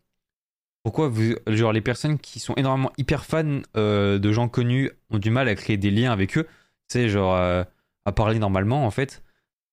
[0.83, 5.17] pourquoi vous, genre les personnes qui sont énormément hyper fans euh, de gens connus ont
[5.17, 6.47] du mal à créer des liens avec eux?
[6.87, 7.63] C'est genre euh,
[8.05, 9.21] à parler normalement en fait.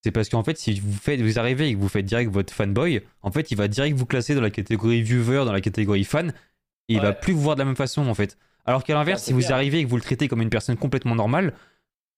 [0.03, 2.53] C'est parce qu'en fait, si vous faites, vous arrivez et que vous faites direct votre
[2.53, 6.05] fanboy, en fait, il va direct vous classer dans la catégorie viewer, dans la catégorie
[6.05, 6.33] fan,
[6.89, 8.37] et il va plus vous voir de la même façon en fait.
[8.65, 11.15] Alors qu'à l'inverse, si vous arrivez et que vous le traitez comme une personne complètement
[11.15, 11.55] normale,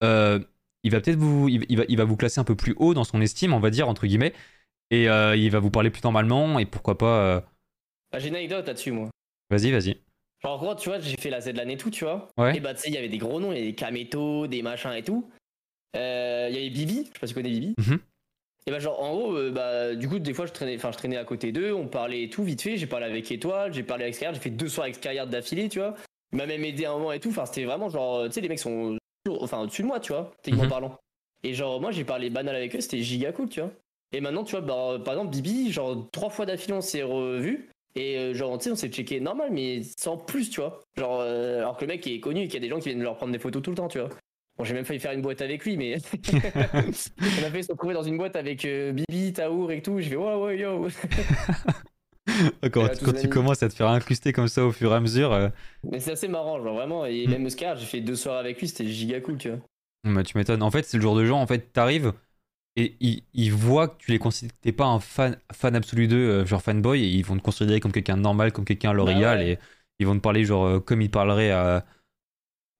[0.02, 0.38] euh,
[0.82, 3.04] il va peut-être vous, il, va, il va vous classer un peu plus haut dans
[3.04, 4.32] son estime, on va dire entre guillemets,
[4.90, 7.44] et il va vous parler plus normalement et pourquoi pas.
[8.12, 9.08] Bah, j'ai une anecdote là-dessus, moi.
[9.50, 9.96] Vas-y, vas-y.
[10.42, 12.28] Genre, en gros, tu vois, j'ai fait la Z-LAN et tout, tu vois.
[12.38, 12.56] Ouais.
[12.56, 14.46] Et bah, tu sais, il y avait des gros noms, il y avait des Kameto,
[14.46, 15.28] des machins et tout.
[15.96, 17.74] Euh, Il y avait Bibi, je sais pas si tu connais Bibi.
[17.78, 17.98] Mhm.
[18.66, 20.98] Et bah, genre, en gros, euh, bah, du coup, des fois, je traînais, enfin, je
[20.98, 22.76] traînais à côté d'eux, on parlait et tout, vite fait.
[22.76, 25.68] J'ai parlé avec Étoile, j'ai parlé avec Skyard, j'ai fait deux soirs avec Skyard d'affilée,
[25.68, 25.94] tu vois.
[26.32, 27.30] Il m'a même aidé un moment et tout.
[27.30, 28.96] Enfin, c'était vraiment genre, tu sais, les mecs sont
[29.40, 30.70] enfin, au-dessus de moi, tu vois, techniquement Mhm.
[30.70, 30.98] parlant.
[31.42, 33.70] Et genre, moi, j'ai parlé banal avec eux, c'était giga cool, tu vois.
[34.12, 37.70] Et maintenant, tu vois, bah, par exemple, Bibi, genre, trois fois d'affilée, on s'est revus.
[37.98, 40.80] Et euh, genre, tu sais, on s'est checké normal, mais sans plus, tu vois.
[40.96, 42.88] Genre, euh, alors que le mec est connu et qu'il y a des gens qui
[42.90, 44.08] viennent leur prendre des photos tout le temps, tu vois.
[44.56, 45.96] Bon, j'ai même failli faire une boîte avec lui, mais
[46.32, 49.98] on a fait se retrouver dans une boîte avec euh, Bibi, Taour et tout.
[50.00, 50.88] J'ai fait, ouais, ouais, yo.
[52.72, 55.32] Quand, là, tu commences à te faire incruster comme ça au fur et à mesure,
[55.32, 55.48] euh,
[55.90, 57.06] Mais c'est assez marrant, genre vraiment.
[57.06, 57.30] Et Mm.
[57.30, 59.58] même Oscar, j'ai fait deux soirs avec lui, c'était giga cool, tu vois.
[60.04, 60.62] bah, tu m'étonnes.
[60.62, 62.12] En fait, c'est le genre de gens, en fait, t'arrives
[62.80, 66.06] et ils, ils voient que tu les considères que t'es pas un fan, fan absolu
[66.08, 69.02] d'eux, euh, genre fanboy, et ils vont te considérer comme quelqu'un normal, comme quelqu'un Bah
[69.04, 69.50] ouais.
[69.52, 69.58] et
[69.98, 71.84] ils vont te parler genre euh, comme ils parleraient à,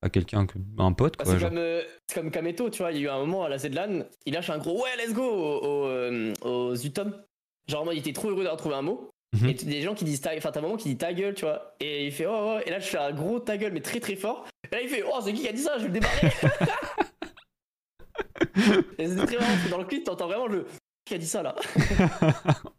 [0.03, 0.47] à quelqu'un,
[0.79, 1.33] un pote, Bah, quoi.
[1.35, 1.49] c'est genre.
[1.51, 2.93] comme, euh, c'est comme Kameto, tu vois.
[2.93, 5.13] Il y a eu un moment à la Z-LAN, il lâche un gros ouais, let's
[5.13, 7.13] go au, au, euh, aux Utom.
[7.69, 9.11] Genre, il était trop heureux d'avoir trouvé un mot.
[9.39, 9.49] Mhm.
[9.51, 11.45] Et des gens qui disent ta Enfin, t'as un moment qui dit ta gueule, tu
[11.45, 11.75] vois.
[11.81, 12.59] Et il fait oh, oh.
[12.65, 14.47] Et là, je fais un gros ta gueule, mais très très fort.
[14.71, 15.75] Et là, il fait oh, c'est qui qui a dit ça?
[15.77, 16.31] Je vais le démarrer.
[18.99, 20.67] c'est très marrant parce que dans le clip, t'entends vraiment le
[21.05, 21.55] qui a dit ça là?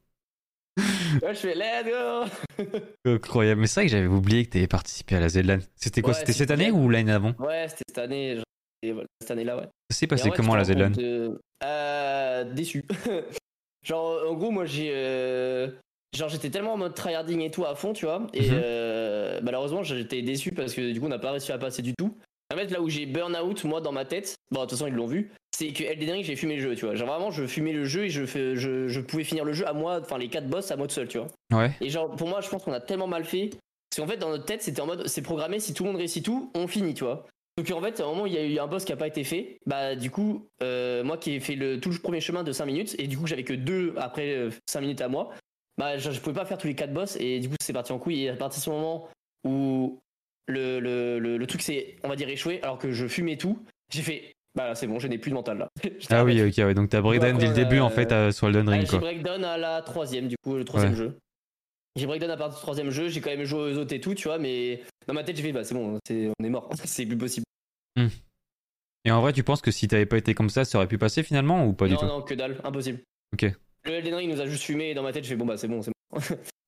[1.22, 2.64] Là, je fais let's go.
[3.06, 3.62] Incroyable.
[3.62, 5.60] Mais c'est vrai que j'avais oublié que t'avais participé à la ZLAN.
[5.76, 7.34] C'était quoi Ouais, C'était c'est cette année ou l'année d'avant?
[7.40, 8.36] Ouais, c'était cette année.
[8.36, 9.68] genre, cette année-là, ouais.
[10.02, 10.64] Et passé vrai, comment la
[11.00, 12.86] euh, euh, Déçu.
[13.84, 14.92] genre, en gros, moi, j'ai.
[14.94, 15.70] euh,
[16.16, 18.26] Genre, j'étais tellement en mode tryharding et tout à fond, tu vois.
[18.34, 18.58] Et Mhm.
[18.64, 21.94] euh, malheureusement, j'étais déçu parce que du coup, on n'a pas réussi à passer du
[21.94, 22.18] tout.
[22.52, 24.88] En fait, là où j'ai burn out, moi, dans ma tête, bon, de toute façon,
[24.88, 26.96] ils l'ont vu, c'est que Elden Ring, j'ai fumé le jeu, tu vois.
[26.96, 29.68] Genre, vraiment, je fumais le jeu et je, fais, je, je pouvais finir le jeu
[29.68, 31.28] à moi, enfin, les quatre boss à moi tout seul, tu vois.
[31.52, 31.72] Ouais.
[31.82, 33.52] Et genre, pour moi, je pense qu'on a tellement mal fait.
[33.90, 35.98] Parce qu'en fait, dans notre tête, c'était en mode, c'est programmé, si tout le monde
[35.98, 37.26] réussit tout, on finit, tu vois.
[37.58, 39.08] Donc en fait, à un moment, il y a eu un boss qui a pas
[39.08, 39.58] été fait.
[39.66, 42.66] Bah, du coup, euh, moi qui ai fait le, tout le premier chemin de 5
[42.66, 45.32] minutes, et du coup, j'avais que deux après 5 minutes à moi,
[45.78, 47.92] bah, je, je pouvais pas faire tous les quatre boss, et du coup, c'est parti
[47.92, 48.24] en couille.
[48.24, 49.10] Et à partir de ce moment
[49.44, 50.00] où
[50.48, 53.64] le, le, le, le truc s'est, on va dire, échoué, alors que je fumais tout,
[53.92, 55.68] j'ai fait, bah là, c'est bon, je n'ai plus de mental là.
[56.10, 56.74] Ah oui, ok, ouais.
[56.74, 58.98] Donc t'as breakdown après, dès le début, en euh, fait, à- sur Elden Ring, j'ai
[59.00, 60.98] breakdown à la troisième, du coup, le troisième Ouais.
[60.98, 61.18] jeu.
[61.96, 64.14] J'ai breakdown à partir du troisième jeu, j'ai quand même joué aux autres et tout,
[64.16, 66.70] tu vois, mais dans ma tête, j'ai fait, bah c'est bon, c'est- on est mort,
[66.86, 67.46] c'est plus possible.
[69.06, 70.98] Et en vrai, tu penses que si t'avais pas été comme ça, ça aurait pu
[70.98, 72.06] passer finalement ou pas du non, tout?
[72.06, 73.00] non, que dalle, impossible.
[73.34, 73.46] Ok.
[73.86, 75.58] Le Elden Ring nous a juste fumé et dans ma tête, je fais, bon bah
[75.58, 75.92] c'est bon, c'est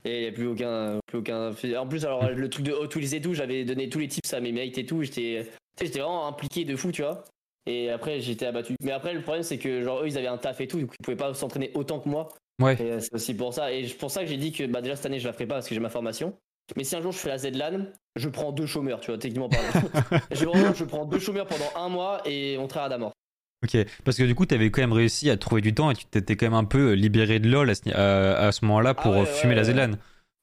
[0.05, 1.51] et y a plus aucun, plus aucun.
[1.77, 4.39] En plus, alors le truc de Outwills et tout, j'avais donné tous les tips à
[4.39, 7.23] mes mates et tout, j'étais vraiment impliqué de fou, tu vois.
[7.67, 8.75] Et après, j'étais abattu.
[8.81, 10.93] Mais après, le problème, c'est que genre eux, ils avaient un taf et tout, donc
[10.99, 12.29] ils pouvaient pas s'entraîner autant que moi.
[12.61, 12.75] Ouais.
[12.79, 13.71] Et euh, c'est aussi pour ça.
[13.71, 15.45] Et c'est pour ça que j'ai dit que bah, déjà cette année, je la ferai
[15.45, 16.35] pas parce que j'ai ma formation.
[16.75, 19.49] Mais si un jour je fais la ZLAN, je prends deux chômeurs, tu vois, techniquement
[19.49, 19.89] parlant.
[20.31, 23.13] je, je prends deux chômeurs pendant un mois et on travaille à mort.
[23.63, 25.95] Ok, parce que du coup, tu avais quand même réussi à trouver du temps et
[25.95, 28.93] tu t'étais quand même un peu libéré de LoL à ce, à- à ce moment-là
[28.95, 29.63] pour Ah ouais, fumer ouais, la.
[29.63, 29.91] ZLAN.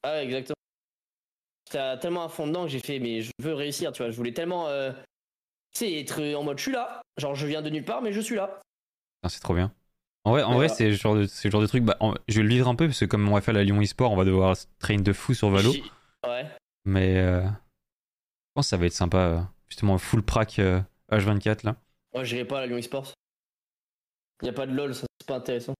[0.04, 0.54] Ah ouais, exactement.
[1.66, 4.10] J'étais tellement à fond dedans que j'ai fait, mais je veux réussir, tu vois.
[4.10, 4.92] Je voulais tellement, euh,
[5.74, 7.02] tu sais, être en mode je suis là.
[7.18, 8.60] Genre, je viens de nulle part, mais je suis là.
[9.22, 9.72] Putain, C'est trop bien.
[10.24, 11.84] En vrai, en vrai c'est le genre de, genre truc.
[11.84, 13.64] Bah, en- je vais le vivre un peu parce que comme on va faire la
[13.64, 15.72] Lyon eSport, on va devoir train de fou sur Valo.
[16.26, 16.46] Ouais.
[16.84, 17.48] Mais euh, je
[18.54, 19.18] pense que ça va être sympa.
[19.18, 21.76] euh, Justement, full prac euh, H24 là.
[22.14, 23.12] Moi, j'irai pas à la Lyon eSports.
[24.42, 25.74] Y a pas de LOL, ça, c'est pas intéressant.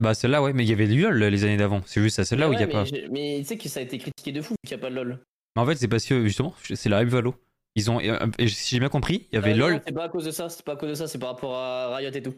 [0.00, 1.80] Bah, celle-là, ouais, mais il y avait du LoL les années d'avant.
[1.86, 2.84] C'est juste à celle-là où il n'y a mais pas.
[3.10, 4.94] Mais tu sais que ça a été critiqué de fou qu'il y a pas de
[4.96, 5.20] LOL.
[5.56, 7.34] Mais en fait, c'est parce que justement, c'est la hype Valo.
[7.76, 10.04] Ils ont, et, et si j'ai bien compris, il y avait Euh, LoL C'est pas
[10.04, 12.10] à cause de ça, c'est pas à cause de ça, c'est par rapport à Riot
[12.10, 12.34] et tout.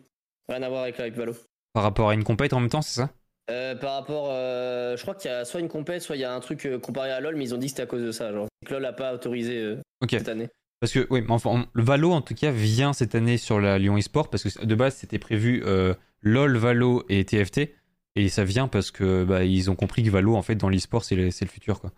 [0.49, 1.35] Rien à voir avec la Valo.
[1.72, 3.11] par rapport à une compète en même temps, c'est ça?
[3.51, 6.25] Euh, par rapport, euh, je crois qu'il y a soit une compète, soit il y
[6.25, 8.03] a un truc euh, comparé à LoL, mais ils ont dit que c'était à cause
[8.03, 8.33] de ça.
[8.33, 10.49] Genre, que LoL a pas autorisé euh, cette année.
[10.81, 13.79] Parce que, oui, mais enfin, le Valo en tout cas vient cette année sur la
[13.79, 17.73] Lyon eSport parce que de base c'était prévu euh, LoL, Valo et TFT.
[18.15, 21.05] Et ça vient parce que bah, ils ont compris que Valo en fait dans l'eSport
[21.05, 21.93] c'est le, le futur quoi.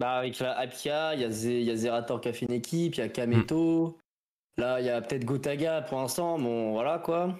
[0.00, 3.02] Bah, avec la Apia, il y, a Zerator qui a fait une équipe, il y
[3.02, 3.98] a Kameto.
[4.56, 6.40] Là, il y a peut-être Gotaga pour l'instant.
[6.40, 7.38] Bon, voilà quoi.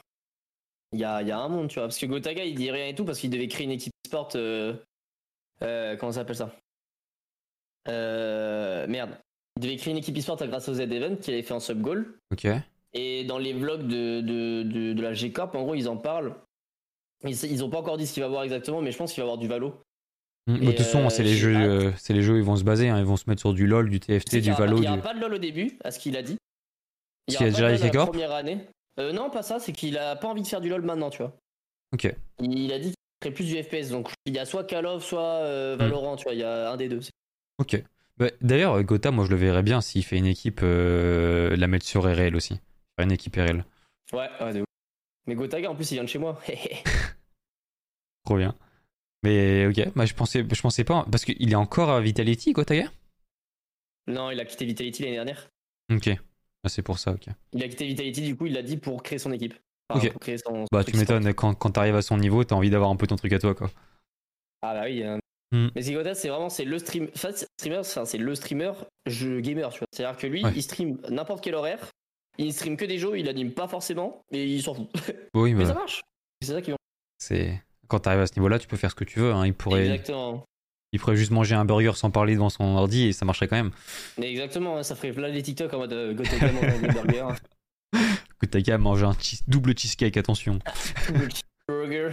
[0.93, 1.89] Il y a, y a un monde, tu vois.
[1.89, 4.29] Parce que Gotaga, il dit rien et tout parce qu'il devait créer une équipe sport.
[4.37, 4.75] euh,
[5.63, 6.55] euh, comment ça s'appelle ça?
[7.89, 9.19] Euh, Merde.
[9.57, 12.15] Il devait créer une équipe e-sport grâce au Z-Event qu'il avait fait en sub-goal.
[12.33, 12.47] Ok.
[12.95, 16.35] Et dans les vlogs de, de, de, de la G-Corp, en gros, ils en parlent.
[17.25, 19.21] Ils, ils ont pas encore dit ce qu'il va voir exactement, mais je pense qu'il
[19.23, 19.75] va avoir du Valo.
[20.47, 22.57] Mm, De toute façon, euh, c'est les jeux, euh, c'est les jeux où ils vont
[22.57, 22.89] se baser.
[22.89, 22.99] hein.
[22.99, 24.79] Ils vont se mettre sur du LoL, du TFT, du Valo.
[24.79, 26.37] Il n'y aura pas de LoL au début, à ce qu'il a dit.
[27.29, 28.59] Il y a déjà les la première année.
[28.99, 31.19] Euh, non, pas ça, c'est qu'il a pas envie de faire du LoL maintenant, tu
[31.19, 31.33] vois.
[31.95, 32.13] Ok.
[32.41, 35.05] Il a dit qu'il ferait plus du FPS, donc il y a soit Call of,
[35.05, 37.01] soit euh, Valorant, tu vois, il y a un des deux.
[37.59, 37.83] Ok.
[38.19, 41.87] Bah, D'ailleurs, Gotha, moi je le verrais bien s'il fait une équipe, euh, la mettre
[41.87, 42.55] sur RL aussi.
[42.97, 43.65] Faire une équipe RL.
[44.13, 44.67] Ouais, ouais, de ouf.
[45.27, 46.41] Mais Gotaga, en plus, il vient de chez moi.
[48.25, 48.55] Trop bien.
[49.23, 51.07] Mais ok, bah, je pensais, je pensais pas.
[51.11, 52.91] Parce qu'il est encore à Vitality, Gotaga
[54.09, 55.49] non, il a quitté Vitality l'année dernière.
[55.95, 56.09] Ok.
[56.65, 57.27] Ah, c'est pour ça, ok.
[57.53, 59.55] Il a quitté Vitality, du coup, il l'a dit pour créer son équipe.
[59.89, 60.11] Enfin, Ok.
[60.11, 60.65] pour créer son.
[60.73, 63.15] Bah, tu m'étonnes, quand, quand t'arrives à son niveau, t'as envie d'avoir un peu ton
[63.15, 63.71] truc à toi, quoi.
[64.63, 65.05] Ah bah oui.
[65.05, 65.21] hein.
[65.53, 65.69] Hmm.
[65.75, 68.73] Mais Zigotas, c'est vraiment c'est le stream, enfin, streamer, enfin, c'est le streamer
[69.07, 69.87] jeu gamer, tu vois.
[69.93, 70.53] C'est-à-dire que lui, Ouais.
[70.57, 71.91] il stream n'importe quel horaire,
[72.39, 74.89] il stream que des jeux, il anime pas forcément, mais il s'en fout.
[75.35, 76.01] Oui, Mais bah, ça marche.
[76.41, 76.73] C'est ça qui
[77.19, 77.63] c'est.
[77.89, 79.33] Quand t'arrives à ce niveau-là, tu peux faire ce que tu veux.
[79.33, 79.45] hein.
[79.47, 80.43] Il, pourrait, Exactement.
[80.93, 83.57] il pourrait juste manger un burger sans parler devant son ordi et ça marcherait quand
[83.57, 83.71] même.
[84.19, 87.27] Mais exactement, hein, ça ferait plein les TikTok en mode euh, Gotaga mange un burger,
[88.41, 90.59] Gotaga mange un cheese- double cheesecake, attention.
[91.69, 92.11] burger.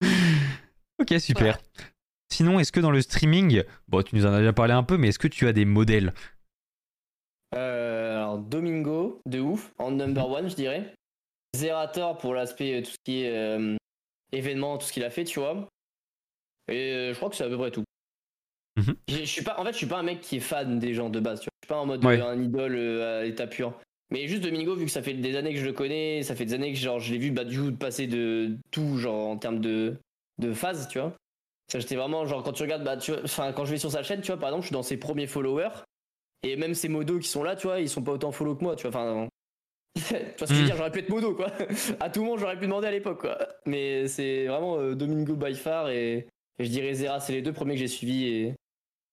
[0.98, 1.58] Ok, super.
[2.32, 4.96] Sinon, est-ce que dans le streaming, bon, tu nous en as déjà parlé un peu,
[4.96, 6.14] mais est-ce que tu as des modèles
[7.54, 10.94] Euh, alors Domingo, de ouf, en number one, je dirais.
[11.54, 13.76] Zerator pour l'aspect euh, tout ce qui est euh,
[14.32, 15.68] événement, tout ce qu'il a fait, tu vois.
[16.68, 17.84] Et euh, je crois que c'est à peu près tout.
[18.78, 18.94] Mhm.
[19.10, 21.10] Je suis pas, en fait, je suis pas un mec qui est fan des gens
[21.10, 21.40] de base.
[21.40, 21.52] Tu vois.
[21.62, 22.18] Je suis pas en mode Ouais.
[22.22, 23.74] un idole à l'état pur.
[24.10, 26.46] Mais juste Domingo, vu que ça fait des années que je le connais, ça fait
[26.46, 29.36] des années que genre, je l'ai vu bah, du coup passer de tout genre en
[29.36, 29.96] termes de,
[30.38, 31.14] de phase, tu vois.
[31.80, 34.02] J'étais vraiment genre quand tu regardes, bah, tu vois, enfin quand je vais sur sa
[34.02, 35.70] chaîne, tu vois, par exemple, je suis dans ses premiers followers.
[36.44, 38.64] Et même ces modos qui sont là, tu vois, ils sont pas autant follow que
[38.64, 39.00] moi, tu vois.
[39.00, 39.28] Enfin,
[39.94, 40.66] tu vois ce que je veux Mm.
[40.66, 41.52] dire, j'aurais pu être modo, quoi.
[42.00, 43.38] À tout le monde, j'aurais pu demander à l'époque, quoi.
[43.66, 46.26] Mais c'est vraiment euh, Domingo by far et,
[46.58, 48.54] et je dirais Zera, c'est les deux premiers que j'ai suivis et je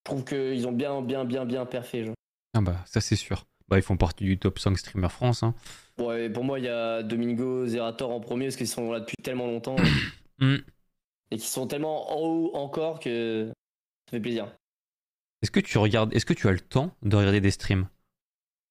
[0.03, 2.05] trouve qu'ils ont bien, bien, bien, bien parfait.
[2.05, 2.15] Genre.
[2.57, 3.45] Ah bah, ça c'est sûr.
[3.67, 5.43] Bah, ils font partie du top 5 streamer France.
[5.43, 5.53] Hein.
[5.99, 9.17] Ouais, pour moi, il y a Domingo, Zerator en premier parce qu'ils sont là depuis
[9.21, 9.75] tellement longtemps
[10.39, 10.55] Hmm.
[11.31, 13.51] Et qu'ils sont tellement en haut encore que
[14.07, 14.55] ça fait plaisir.
[15.41, 17.87] Est-ce que tu regardes, est-ce que tu as le temps de regarder des streams?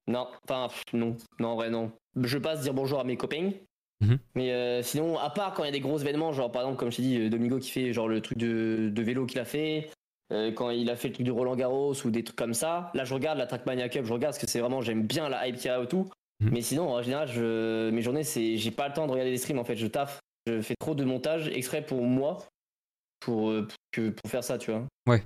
[0.06, 1.92] Non, enfin, non, non, en vrai, non.
[2.16, 3.52] Je passe dire bonjour à mes copains.
[4.00, 4.18] Mhm.
[4.34, 6.78] Mais euh, sinon, à part quand il y a des gros événements, genre par exemple,
[6.78, 9.40] comme je t'ai dit, euh, Domingo qui fait genre le truc de, de vélo qu'il
[9.40, 9.90] a fait,
[10.32, 12.90] euh, quand il a fait le truc du Roland Garros ou des trucs comme ça,
[12.94, 15.48] là je regarde la Trackmania Cup, je regarde parce que c'est vraiment, j'aime bien la
[15.48, 16.10] hype qu'il y a autour.
[16.40, 16.50] Mhm.
[16.52, 19.38] Mais sinon, en général, je, mes journées, c'est, j'ai pas le temps de regarder des
[19.38, 20.20] streams en fait, je taffe.
[20.46, 22.38] Je fais trop de montage exprès pour moi,
[23.20, 24.86] pour, euh, pour, pour faire ça, tu vois.
[25.08, 25.22] Ouais.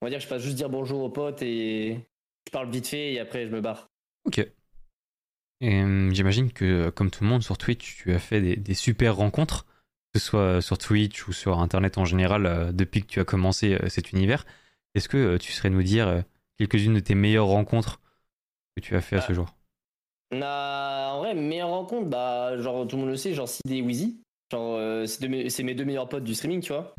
[0.00, 1.98] On va dire que je passe juste dire bonjour aux potes et
[2.46, 3.88] je parle vite fait et après je me barre.
[4.24, 4.46] Ok.
[5.60, 8.56] Et hum, j'imagine que, euh, comme tout le monde sur Twitch, tu as fait des,
[8.56, 9.66] des super rencontres,
[10.12, 13.24] que ce soit sur Twitch ou sur Internet en général, euh, depuis que tu as
[13.24, 14.46] commencé euh, cet univers.
[14.94, 16.20] Est-ce que euh, tu serais nous dire euh,
[16.58, 18.00] quelques-unes de tes meilleures rencontres
[18.76, 19.34] que tu as fait à ce Ah.
[19.34, 19.54] jour?
[20.30, 23.82] A, en vrai, meilleure rencontre, bah, genre, tout le monde le sait, genre, Sid et
[23.82, 24.20] Wheezy.
[24.52, 26.94] Genre, euh, c'est, c'est mes deux meilleurs potes du streaming, tu vois.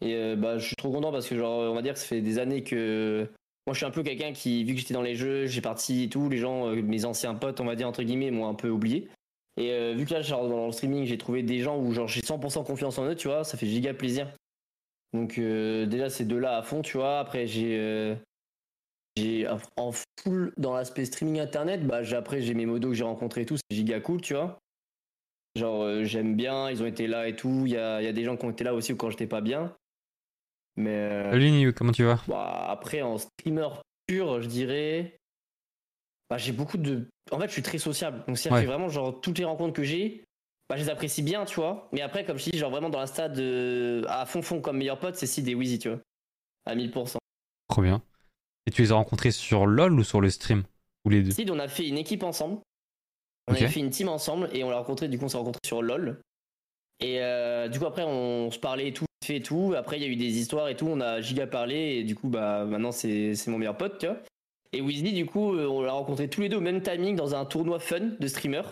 [0.00, 2.06] Et euh, bah, je suis trop content parce que, genre, on va dire que ça
[2.06, 3.28] fait des années que.
[3.66, 6.04] Moi, je suis un peu quelqu'un qui, vu que j'étais dans les jeux, j'ai parti
[6.04, 8.54] et tout, les gens, euh, mes anciens potes, on va dire, entre guillemets, m'ont un
[8.54, 9.08] peu oublié.
[9.56, 12.06] Et euh, vu que là, genre, dans le streaming, j'ai trouvé des gens où, genre,
[12.06, 14.28] j'ai 100% confiance en eux, tu vois, ça fait giga plaisir.
[15.12, 17.18] Donc, déjà, ces deux-là à fond, tu vois.
[17.18, 18.16] Après, j'ai.
[19.16, 23.42] j'ai en full dans l'aspect streaming internet, bah, après, j'ai mes modos que j'ai rencontrés
[23.42, 24.58] et tout, c'est giga cool, tu vois.
[25.56, 27.62] Genre, j'aime bien, ils ont été là et tout.
[27.64, 29.40] Il y a, y a, des gens qui ont été là aussi quand j'étais pas
[29.40, 29.74] bien.
[30.76, 31.30] Mais.
[31.30, 33.68] Salut comment tu vas bah, Après, en streamer
[34.06, 35.18] pur, je dirais.
[36.30, 37.08] Bah, j'ai beaucoup de.
[37.30, 38.24] En fait, je suis très sociable.
[38.26, 40.24] Donc, c'est vraiment, genre, toutes les rencontres que j'ai,
[40.68, 41.88] bah, je les apprécie bien, tu vois.
[41.92, 43.38] Mais après, comme je dis, genre, vraiment dans la stade
[44.08, 46.00] à fond fond comme meilleur pote, c'est Sid et Wheezy, tu vois.
[46.66, 47.16] À 1000%.
[47.68, 48.02] Trop bien.
[48.66, 50.64] Et tu les as rencontrés sur LoL ou sur le stream
[51.04, 52.58] Ou les deux Sid, on a fait une équipe ensemble.
[53.48, 55.60] On a fait une team ensemble et on l'a rencontré, du coup, on s'est rencontré
[55.64, 56.20] sur LoL.
[56.98, 59.74] Et euh, du coup, après, on se parlait et tout, et tout.
[59.76, 60.86] Après, il y a eu des histoires et tout.
[60.86, 64.18] On a giga parlé et du coup, bah, maintenant, c'est mon meilleur pote, tu vois.
[64.72, 67.34] Et Weasley, du coup, euh, on l'a rencontré tous les deux au même timing dans
[67.34, 68.62] un tournoi fun de streamer.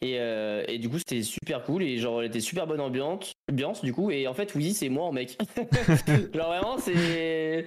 [0.00, 3.32] Et, euh, et du coup, c'était super cool et genre, elle était super bonne ambiance,
[3.50, 4.10] ambiance du coup.
[4.10, 5.36] Et en fait, Weezy, c'est moi en mec.
[6.34, 7.66] genre, vraiment, c'est.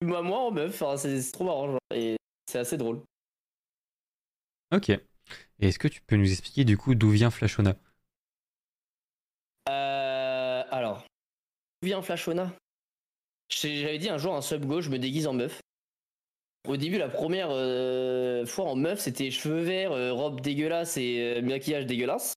[0.00, 1.78] Moi, moi en meuf, c'est trop marrant.
[1.92, 2.16] Et
[2.46, 3.00] c'est assez drôle.
[4.72, 4.92] Ok.
[5.60, 7.74] Est-ce que tu peux nous expliquer du coup d'où vient Flashona
[9.68, 11.04] euh, Alors,
[11.80, 12.52] d'où vient Flashona
[13.48, 15.60] J'avais dit un jour un sub gauche, je me déguise en meuf.
[16.66, 21.40] Au début, la première euh, fois en meuf, c'était cheveux verts, euh, robe dégueulasse et
[21.42, 22.34] maquillage dégueulasse.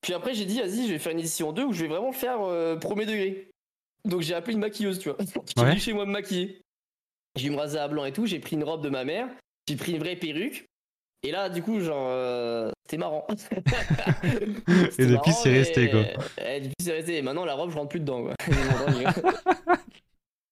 [0.00, 2.12] Puis après, j'ai dit, vas-y, je vais faire une édition 2 où je vais vraiment
[2.12, 2.38] faire
[2.80, 3.50] premier degré.
[4.04, 6.62] Donc j'ai appelé une maquilleuse, tu vois, qui est chez moi me maquiller.
[7.36, 9.28] J'ai me raser à blanc et tout, j'ai pris une robe de ma mère,
[9.68, 10.66] j'ai pris une vraie perruque,
[11.22, 13.26] et là, du coup, genre, euh, c'était marrant.
[14.98, 16.02] et depuis, c'est resté, quoi.
[16.46, 17.18] Et, depuis, c'est resté.
[17.18, 18.34] Et maintenant, la robe, je rentre plus dedans, quoi.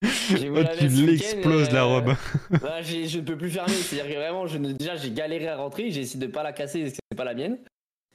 [0.02, 2.14] oh, tu l'exploses, la robe.
[2.60, 3.72] bah, je ne peux plus fermer.
[3.72, 5.90] C'est-à-dire que vraiment, je déjà, j'ai galéré à rentrer.
[5.90, 7.58] J'ai essayé de pas la casser parce que c'est pas la mienne.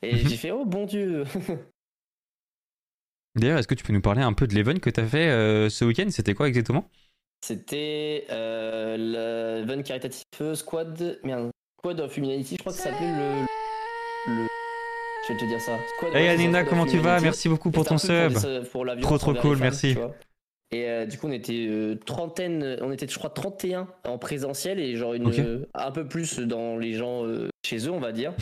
[0.02, 1.26] Et j'ai fait, oh bon Dieu.
[3.36, 5.30] D'ailleurs, est-ce que tu peux nous parler un peu de l'event que tu as fait
[5.30, 6.08] euh, ce week-end?
[6.10, 6.88] C'était quoi exactement?
[7.42, 10.24] C'était euh, l'event caritatif
[10.54, 11.20] Squad.
[11.24, 11.52] Merde,
[11.86, 13.42] Squad of Humanity, je crois que ça s'appelait le,
[14.34, 14.48] le.
[15.28, 15.78] Je vais te dire ça.
[16.14, 17.20] hey Anina, comment tu vas?
[17.20, 18.36] Merci beaucoup pour ton sub.
[19.02, 19.98] trop trop cool, merci.
[20.72, 24.80] Et euh, du coup, on était euh, trentaine, on était, je crois, 31 en présentiel
[24.80, 27.26] et genre une, euh, un peu plus dans les gens
[27.66, 28.34] chez eux, on va dire.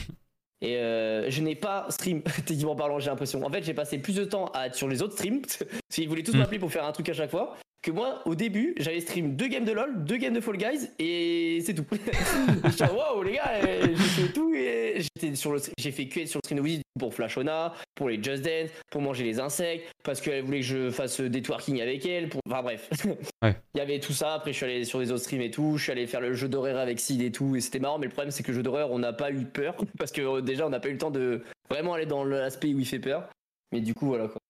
[0.61, 3.43] Et je n'ai pas stream, techniquement parlant, j'ai l'impression.
[3.43, 6.07] En fait, j'ai passé plus de temps à être sur les autres streams, parce qu'ils
[6.07, 6.41] voulaient tous hmm.
[6.41, 9.47] m'appeler pour faire un truc à chaque fois que moi, au début, j'avais stream deux
[9.47, 11.85] games de LoL, deux games de Fall Guys, et c'est tout.
[12.65, 16.39] J'étais waouh, les gars, j'ai fait tout, et j'étais sur le, j'ai fait que sur
[16.43, 20.59] le stream pour Flashona, pour les Just Dance, pour manger les insectes, parce qu'elle voulait
[20.59, 22.89] que je fasse des twerking avec elle, pour, enfin bref.
[23.43, 25.77] Il y avait tout ça, après je suis allé sur les autres streams et tout,
[25.77, 28.07] je suis allé faire le jeu d'horreur avec Sid et tout, et c'était marrant, mais
[28.07, 30.41] le problème c'est que le jeu d'horreur, on n'a pas eu peur, parce que euh,
[30.41, 32.99] déjà on n'a pas eu le temps de vraiment aller dans l'aspect où il fait
[32.99, 33.29] peur.
[33.71, 34.40] Mais du coup, voilà quoi.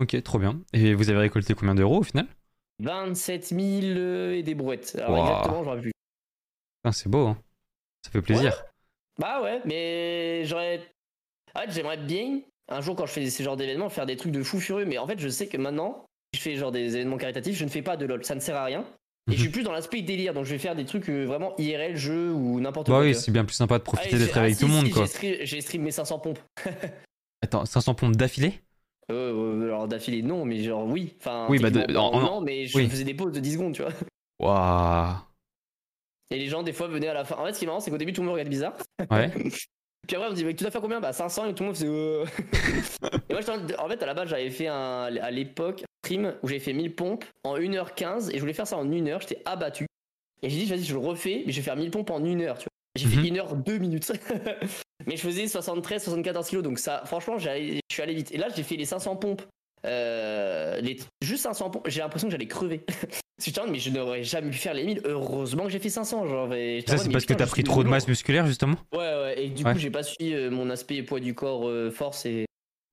[0.00, 0.60] Ok, trop bien.
[0.72, 2.26] Et vous avez récolté combien d'euros au final?
[2.80, 4.96] 27 000 euh, et des brouettes.
[4.98, 5.92] Alors exactement, j'aurais pu.
[6.92, 7.38] c'est beau, hein.
[8.02, 8.64] ça fait plaisir.
[9.18, 10.80] Bah ouais, mais j'aurais.
[11.54, 14.32] En fait, j'aimerais bien, un jour quand je fais ce genre d'événements, faire des trucs
[14.32, 14.86] de fou furieux.
[14.86, 17.70] Mais en fait, je sais que maintenant, je fais genre des événements caritatifs, je ne
[17.70, 18.86] fais pas de LoL, ça ne sert à rien.
[19.30, 21.54] Et je suis plus dans l'aspect délire, donc je vais faire des trucs euh, vraiment
[21.58, 23.00] IRL, jeu ou n'importe bah quoi.
[23.00, 25.04] Bah oui, c'est bien plus sympa de profiter d'être avec ah, tout le monde, quoi.
[25.20, 26.38] J'ai stream mes 500 pompes.
[27.42, 28.60] Attends, 500 pompes d'affilée?
[29.10, 31.14] Euh, alors d'affilée non, mais genre oui.
[31.20, 33.92] Enfin, oui, bah non, mais je faisais des pauses de 10 secondes, tu vois.
[34.40, 35.16] Waouh.
[36.30, 37.36] Et les gens des fois venaient à la fin.
[37.36, 38.76] En fait, ce qui est marrant, c'est qu'au début tout le monde regarde bizarre.
[39.10, 39.30] Ouais.
[40.06, 41.00] Puis après, on me dit, mais tu as fait combien?
[41.00, 41.88] Bah 500 et tout le monde faisait.
[41.88, 42.24] Euh...
[43.28, 43.42] et moi,
[43.78, 46.72] en fait, à la base, j'avais fait un, à l'époque un stream où j'avais fait
[46.72, 49.20] 1000 pompes en 1h15 et je voulais faire ça en 1h.
[49.20, 49.86] J'étais abattu.
[50.42, 52.58] Et j'ai dit, vas-y, je le refais, mais je vais faire 1000 pompes en 1h,
[52.58, 52.70] tu vois.
[52.96, 53.62] J'ai fait 1h, mhm.
[53.62, 54.12] 2 minutes.
[55.06, 57.48] mais je faisais 73, 74 kilos, donc ça, franchement, je
[57.90, 58.32] suis allé vite.
[58.32, 59.42] Et là, j'ai fait les 500 pompes.
[59.86, 62.84] Euh, les, juste 500 pompes, j'ai l'impression que j'allais crever.
[63.70, 65.02] mais je n'aurais jamais pu faire les 1000.
[65.04, 66.26] Heureusement que j'ai fait 500.
[66.26, 66.48] Genre,
[66.86, 69.42] ça, c'est parce que t'as pris trop de masse musculaire, justement Ouais, ouais.
[69.42, 72.44] Et du coup, j'ai pas suivi euh, mon aspect poids du corps euh, force et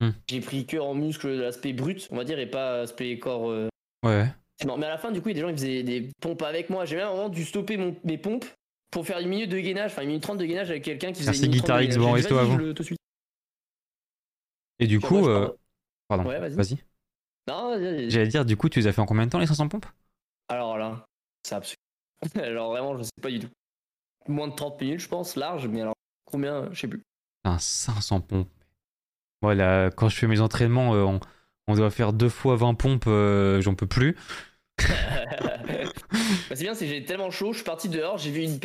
[0.02, 0.12] hmm.
[0.30, 3.48] j'ai pris que en muscle l'aspect brut, on va dire, et pas aspect corps.
[4.04, 4.28] Ouais.
[4.66, 6.10] Non, mais à la fin, du coup, il y a des gens qui faisaient des
[6.20, 6.86] pompes avec moi.
[6.86, 8.46] J'ai même un moment dû stopper mon, mes pompes
[8.92, 11.20] pour faire une minute de gainage, enfin une minute trente de gainage avec quelqu'un qui
[11.20, 12.58] faisait Merci Guitar X, bon resto avant.
[14.80, 15.50] Et du coup, euh...
[16.08, 16.78] pardon, vas-y.
[17.48, 17.74] non,
[18.10, 19.88] J'allais dire, du coup, tu les as fait en combien de temps les 500 pompes?
[20.50, 21.06] Alors là,
[21.44, 21.78] c'est absolu.
[22.36, 23.50] alors vraiment, je sais pas du tout.
[24.28, 27.02] Moins de 30 minutes, je pense, large, mais alors combien, je sais plus.
[27.44, 28.50] Un 500 pompes.
[29.42, 31.20] Voilà, quand je fais mes entraînements euh,
[31.68, 34.18] On doit faire deux fois 20 pompes, euh, j'en peux plus.
[34.80, 38.60] Bah, c'est bien, c'est que j'ai tellement chaud, je suis parti dehors, j'ai vu une,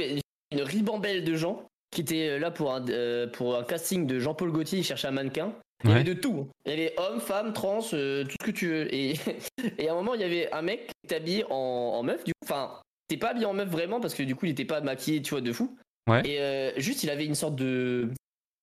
[0.52, 4.50] une ribambelle de gens qui étaient là pour un, euh, pour un casting de Jean-Paul
[4.52, 5.52] Gaultier, il cherchait un mannequin.
[5.84, 6.00] Il y Ouais.
[6.00, 6.48] avait de tout.
[6.64, 8.94] Il y avait hommes, femmes, trans, euh, tout ce que tu veux.
[8.94, 9.14] Et,
[9.78, 12.22] et à un moment, il y avait un mec qui était habillé en, en meuf.
[12.24, 14.64] Du coup, enfin, t'es pas habillé en meuf vraiment parce que du coup, il était
[14.64, 15.76] pas maquillé, tu vois, de fou.
[16.08, 16.22] Ouais.
[16.24, 18.10] Et euh, juste, il avait une sorte de,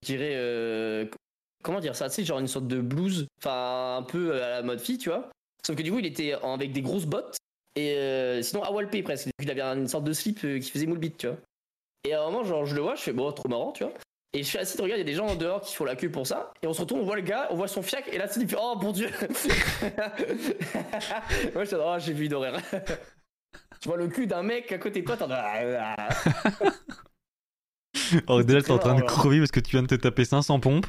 [0.02, 1.06] je dirais, euh,
[1.62, 4.62] comment dire ça, tu sais, genre une sorte de blouse, enfin un peu à la
[4.62, 5.30] mode fille, tu vois.
[5.66, 7.38] Sauf que du coup, il était en- avec des grosses bottes
[7.76, 9.26] et euh, sinon à walpé presque.
[9.26, 11.38] Du coup, il avait une sorte de slip euh, qui faisait moule bite, tu vois.
[12.06, 13.94] Et à un moment, genre, je le vois, je fais bon, trop marrant, tu vois.
[14.34, 16.12] Et je suis assis, regarde, il y a des gens dehors qui font la queue
[16.12, 16.54] pour ça.
[16.62, 18.40] Et on se retourne, on voit le gars, on voit son fiac, et là, c'est
[18.40, 19.10] il fait oh mon dieu.
[21.56, 22.60] Moi, je oh, j'ai vu une horreur.
[23.82, 25.30] tu vois le cul d'un mec à côté de toi, t'en.
[28.28, 30.60] Alors déjà, t'es en train de crever parce que tu viens de te taper 500
[30.60, 30.86] pompes.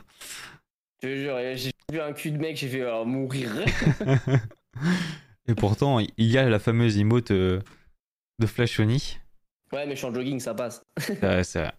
[1.02, 3.50] Je te jure, j'ai vu un cul de mec, j'ai fait oh, mourir.
[5.46, 7.60] Et pourtant, il y a la fameuse emote euh,
[8.38, 9.18] de Flashoni.
[9.72, 10.82] Ouais, mais je suis en jogging, ça passe.
[11.22, 11.72] Ouais, c'est vrai.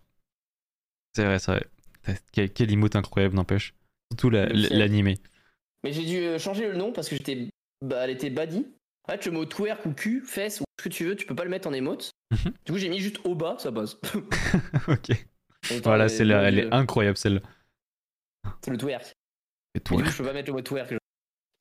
[1.16, 1.66] C'est vrai, c'est vrai.
[2.02, 3.74] Putain, Quel, quel emote incroyable, n'empêche.
[4.12, 5.18] Surtout la- l'animé.
[5.84, 7.50] Mais j'ai dû euh, changer le nom parce que j'étais.
[7.82, 8.68] Bah, elle était baddie.
[9.08, 11.36] En fait, le mot twerk ou cul, fesse ou ce que tu veux, tu peux
[11.36, 12.12] pas le mettre en émote.
[12.32, 12.54] Mhm.
[12.66, 13.98] Du coup, j'ai mis juste au bas, ça passe.
[14.88, 15.26] ok.
[15.84, 17.42] Voilà, c'est elle est incroyable, celle-là.
[18.64, 19.14] C'est le twerk.
[19.76, 20.94] Et toi du coup, je peux pas mettre le mot twerk.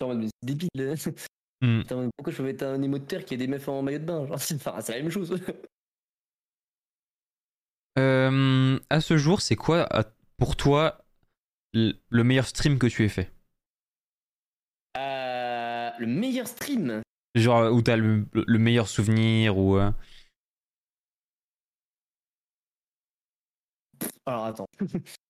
[0.04, 0.94] En mode, mais c'est débile.
[1.62, 1.80] Hmm.
[1.80, 3.98] Putain, mais pourquoi je peux mettre un émote twerk qui a des meufs en maillot
[3.98, 5.34] de bain genre, c'est enfin, la même chose.
[7.98, 9.86] Euh, à ce jour, c'est quoi
[10.38, 11.04] pour toi
[11.74, 13.32] le meilleur stream que tu aies fait?
[14.96, 17.02] Euh, le meilleur stream?
[17.34, 19.90] Genre où t'as le, le meilleur souvenir ou euh,
[24.26, 24.66] Alors attends.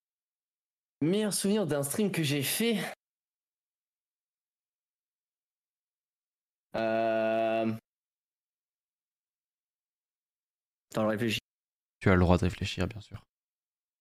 [1.01, 2.77] meilleur souvenir d'un stream que j'ai fait?
[6.75, 7.71] Euh...
[10.91, 11.39] Attends, je réfléchis.
[11.99, 13.23] tu as le droit de réfléchir, bien sûr.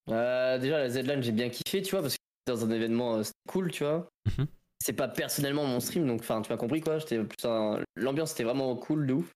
[0.08, 3.22] Euh, déjà, la Z-Line, j'ai bien kiffé, tu vois, parce que dans un événement, euh,
[3.22, 4.08] c'était cool, tu vois.
[4.26, 4.46] Mhm.
[4.82, 6.98] C'est pas personnellement mon stream, donc enfin, tu m'as compris quoi.
[6.98, 9.30] J'étais plus un- L'ambiance était vraiment cool, de ouf.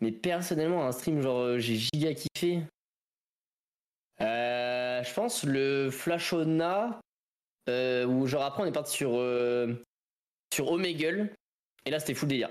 [0.00, 2.62] Mais personnellement, un stream, genre, euh, j'ai giga kiffé.
[4.20, 7.00] Euh, je pense le Flashona,
[7.68, 9.10] où genre après, on est parti sur,
[10.54, 11.34] sur Omegle.
[11.86, 12.50] Et là, c'était full délire.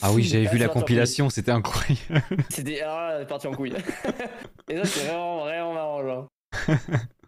[0.00, 2.22] Ah oui, j'avais vu la compilation, c'était incroyable.
[2.50, 3.74] C'était ah, parti en couille.
[4.68, 6.28] et ça, c'est vraiment, vraiment marrant, genre.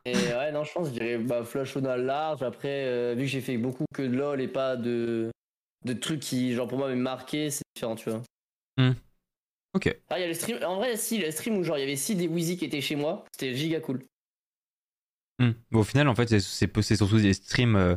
[0.07, 2.43] Et ouais, non, je pense, je dirais bah, Flashona large.
[2.43, 5.31] Après, euh, vu que j'ai fait beaucoup que de LoL et pas de,
[5.85, 8.23] de trucs qui, genre, pour moi, m'ont marqué, c'est différent, tu vois.
[9.75, 9.95] ok.
[10.09, 10.59] Ah, il y a le stream.
[10.65, 12.81] En vrai, si, le stream où, genre, il y avait si des Wheezy qui étaient
[12.81, 14.03] chez moi, c'était giga cool.
[15.39, 15.53] Hmm.
[15.71, 17.97] Bon, au final, en fait, c'est surtout des streams, euh,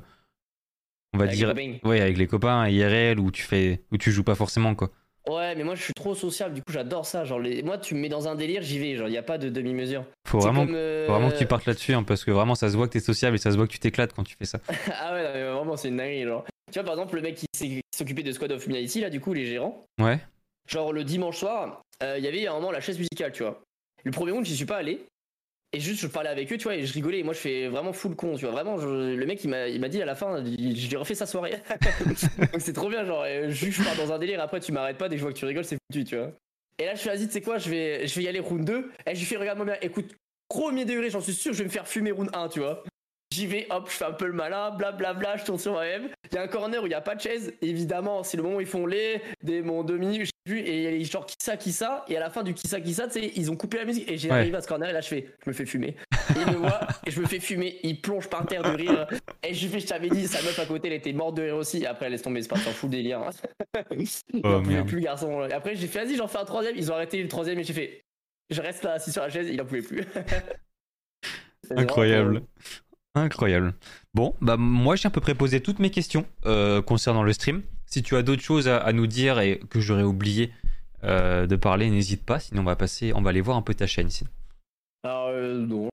[1.14, 1.54] on va Avec dire,
[1.84, 4.90] ouais, avec les copains, IRL, où tu fais, où tu joues pas forcément, quoi.
[5.30, 7.24] Ouais, mais moi, je suis trop sociable, du coup, j'adore ça.
[7.24, 7.64] Genre, les...
[7.64, 8.96] moi, tu me mets dans un délire, j'y vais.
[8.96, 10.04] Genre, il n'y a pas de demi-mesure.
[10.28, 12.70] Faut vraiment, comme, euh, faut vraiment que tu partes là-dessus, hein, parce que vraiment, ça
[12.70, 14.46] se voit que t'es sociable et ça se voit que tu t'éclates quand tu fais
[14.46, 14.60] ça.
[15.00, 16.44] ah ouais, non, mais vraiment, c'est une dinguerie, genre.
[16.72, 19.34] Tu vois, par exemple, le mec qui s'occupait de Squad of Humanity, là, du coup,
[19.34, 19.86] les gérants.
[20.02, 20.20] Ouais.
[20.68, 23.44] Genre, le dimanche soir, euh, il y avait à un moment la chaise musicale, tu
[23.44, 23.62] vois.
[24.04, 25.06] Le premier round, j'y suis pas allé.
[25.76, 27.20] Et juste, je parlais avec eux, tu vois, et je rigolais.
[27.20, 28.52] Et moi, je fais vraiment full con, tu vois.
[28.54, 30.96] Vraiment, je- le mec, il m'a il m'a dit à la fin, je lui ai
[30.96, 31.56] refait sa soirée.
[32.38, 34.98] Donc, c'est trop bien, genre, euh, juste, je pars dans un délire, après, tu m'arrêtes
[35.00, 36.32] pas, dès que je vois que tu rigoles, c'est foutu, tu vois.
[36.78, 38.66] Et là, je fais, vas-y, tu sais quoi, je vais, je vais y aller round
[38.66, 38.92] 2.
[39.08, 40.16] Et je lui fais, regarde-moi bien, écoute,
[40.48, 42.84] premier degré, j'en suis sûr, je vais me faire fumer round 1, tu vois.
[43.34, 46.10] J'y vais, hop, je fais un peu le malin, blablabla, je tourne sur moi-même.
[46.32, 48.44] Il y a un corner où il n'y a pas de chaise, évidemment, c'est le
[48.44, 51.08] moment où ils font les, des, mon demi, je sais plus, et il y a
[51.10, 53.14] genre qui ça, qui ça, et à la fin du qui ça, qui ça, tu
[53.22, 54.30] sais, ils ont coupé la musique, et Ouais.
[54.32, 55.96] arrivé à ce corner, et là je fais, je me fais fumer.
[56.36, 59.08] Et il me voit, et je me fais fumer, il plonge par terre de rire,
[59.42, 61.56] et je fais, je t'avais dit, sa meuf à côté, elle était morte de rire
[61.56, 63.20] aussi, et après elle laisse tomber, c'est pas fou délire.
[63.22, 63.30] hein.
[63.92, 64.08] il
[64.44, 64.88] Oh, merde.
[64.88, 65.46] plus, garçon.
[65.48, 67.64] Et après j'ai fait, vas-y, j'en fais un troisième, ils ont arrêté le troisième, et
[67.64, 68.04] j'ai fait,
[68.52, 70.04] je reste là assis sur la chaise, il en pouvait plus.
[71.76, 72.32] Incroyable.
[72.32, 72.48] vraiment-
[73.16, 73.76] Incroyable.
[74.16, 77.62] Bon, bah moi j'ai à peu près posé toutes mes questions euh, concernant le stream.
[77.86, 80.52] Si tu as d'autres choses à, à nous dire et que j'aurais oublié
[81.04, 82.40] euh, de parler, n'hésite pas.
[82.40, 84.10] Sinon on va passer, on va aller voir un peu ta chaîne.
[85.04, 85.90] Alors, euh, non.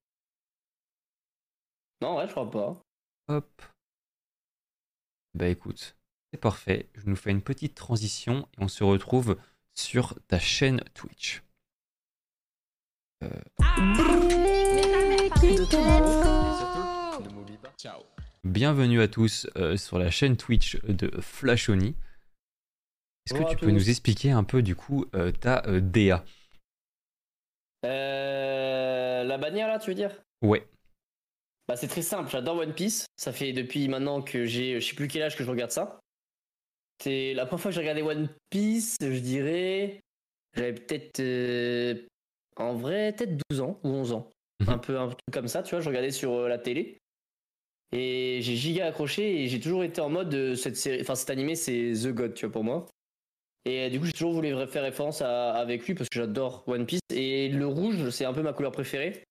[2.00, 2.80] Non, ouais, je crois pas.
[3.28, 3.62] Hop.
[5.34, 5.96] Bah écoute,
[6.32, 6.88] c'est parfait.
[6.94, 9.36] Je nous fais une petite transition et on se retrouve
[9.74, 11.42] sur ta chaîne Twitch.
[18.44, 21.94] Bienvenue à tous euh, sur la chaîne Twitch de Flashoni.
[23.26, 23.72] Est-ce que tu peux tous.
[23.72, 26.24] nous expliquer un peu du coup euh, ta euh, DA
[27.84, 30.12] Euh, la bannière là, tu veux dire?
[30.42, 30.66] Ouais.
[31.68, 33.06] Bah c'est très simple, j'adore One Piece.
[33.16, 36.00] Ça fait depuis maintenant que j'ai, je sais plus quel âge que je regarde ça.
[37.02, 40.00] C'est la première fois que j'ai regardé One Piece, je dirais.
[40.54, 41.20] J'avais peut-être.
[41.20, 41.94] euh,
[42.56, 44.28] en vrai, peut-être 12 ans ou 11 ans.
[44.60, 44.68] Mhm.
[44.68, 45.80] Un peu un truc comme ça, tu vois.
[45.80, 46.98] Je regardais sur euh, la télé.
[47.92, 50.32] Et j'ai giga accroché et j'ai toujours été en mode.
[50.34, 52.86] euh, cette série, enfin, cet animé, c'est The God, tu vois, pour moi.
[53.64, 56.62] Et euh, du coup, j'ai toujours voulu faire référence à- avec lui parce que j'adore
[56.66, 57.00] One Piece.
[57.12, 59.22] Et le rouge, c'est un peu ma couleur préférée.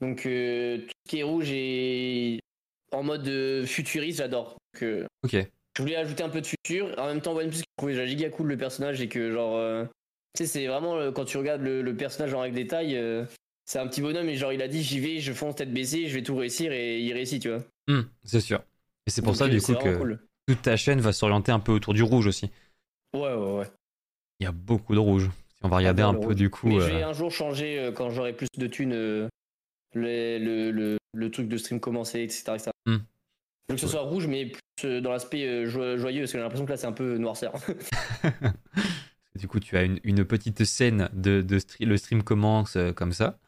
[0.00, 2.40] Donc, euh, tout ce qui est rouge et
[2.92, 4.56] en mode euh, futuriste, j'adore.
[4.82, 5.36] Euh, Ok.
[5.76, 6.92] je voulais ajouter un peu de futur.
[6.98, 9.86] En même temps, One Piece, je trouvais déjà giga cool le personnage et que, genre,
[10.36, 12.98] tu sais, c'est vraiment quand tu regardes le, le personnage en règle détail,
[13.70, 16.08] c'est un petit bonhomme et genre, il a dit j'y vais, je fonce tête baissée,
[16.08, 17.62] je vais tout réussir et il réussit, tu vois.
[17.86, 18.64] Hmm, c'est sûr.
[19.06, 20.18] Et c'est pour Donc, ça, euh, du coup, que cool.
[20.48, 22.50] toute ta chaîne va s'orienter un peu autour du rouge aussi.
[23.14, 23.66] Ouais, ouais, ouais.
[24.40, 25.30] Il y a beaucoup de rouge.
[25.50, 26.34] Si on va regarder J'adore un peu, rouge.
[26.34, 26.66] du coup.
[26.66, 29.28] Mais euh, je vais un jour changer euh, quand j'aurai plus de thunes, euh,
[29.94, 32.54] le, le, le, le truc de stream commencer, etc.
[32.56, 32.70] etc.
[32.86, 32.96] Hmm.
[33.68, 34.50] Je veux que ce soit rouge, mais
[34.80, 37.52] plus dans l'aspect jo- joyeux, parce que j'ai l'impression que là, c'est un peu noirceur.
[39.36, 43.12] Du coup, tu as une, une petite scène de, de stre- le stream commence comme
[43.12, 43.38] ça.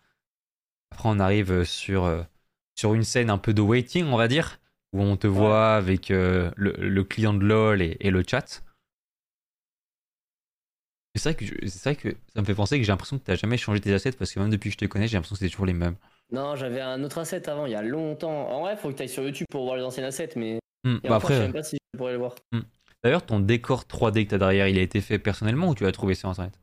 [0.93, 2.23] Après, on arrive euh, sur, euh,
[2.77, 4.61] sur une scène un peu de waiting, on va dire,
[4.93, 8.63] où on te voit avec euh, le, le client de LoL et, et le chat.
[11.15, 13.25] C'est vrai, que je- c'est vrai que ça me fait penser que j'ai l'impression que
[13.25, 15.17] tu n'as jamais changé tes assets parce que même depuis que je te connais, j'ai
[15.17, 15.97] l'impression que c'est toujours les mêmes.
[16.31, 18.49] non, j'avais un autre asset avant, il y a longtemps.
[18.51, 20.99] En vrai, faut que tu ailles sur YouTube pour voir les anciens assets, mais Hmm,
[21.05, 22.35] et bah encore, je sais après, même pas si je pourrais le voir.
[23.05, 25.85] d'ailleurs, ton décor 3D que tu as derrière, il a été fait personnellement ou tu
[25.85, 26.59] l'as trouvé sur internet?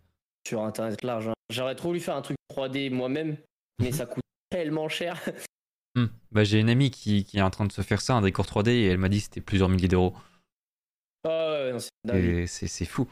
[0.45, 1.27] Sur internet large.
[1.29, 1.33] hein.
[1.49, 3.37] J'aurais trop voulu faire un truc 3D moi-même,
[3.79, 5.19] mais ça coûte tellement cher.
[5.95, 6.07] Hmm.
[6.31, 8.45] Bah, j'ai une amie qui, qui est en train de se faire ça, un décor
[8.45, 10.15] 3D, et elle m'a dit que c'était plusieurs milliers d'euros.
[11.25, 11.77] Ah
[12.47, 13.07] c'est fou.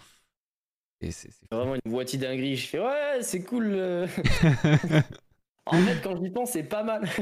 [1.01, 1.30] C'est-.
[1.51, 2.55] Vraiment une boîtier dinguerie.
[2.55, 3.68] Je fais ouais, c'est cool.
[3.74, 4.07] euh.
[5.65, 7.07] en fait, quand j'y pense, c'est pas mal.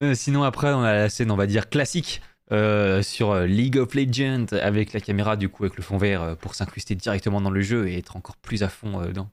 [0.00, 2.22] Euh, Sinon, après, on a la scène, on va dire, classique
[2.52, 6.54] euh, sur League of Legends avec la caméra, du coup, avec le fond vert pour
[6.54, 9.28] s'incruster directement dans le jeu et être encore plus à fond euh, dans,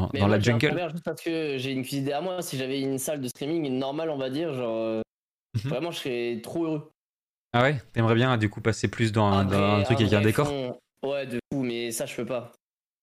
[0.00, 0.88] dans, Mais dans moi, la jungle.
[0.92, 2.42] juste parce que j'ai une cuisine derrière moi.
[2.42, 5.02] Si j'avais une salle de streaming normale, on va dire, genre euh,
[5.64, 5.70] Mhm.
[5.70, 6.90] vraiment, je serais trop heureux.
[7.52, 7.80] Ah ouais?
[7.92, 10.46] T'aimerais bien, du coup, passer plus dans, un- Après, dans un truc avec un décor?
[10.46, 12.52] fond- Ouais, de fou, mais ça, je peux pas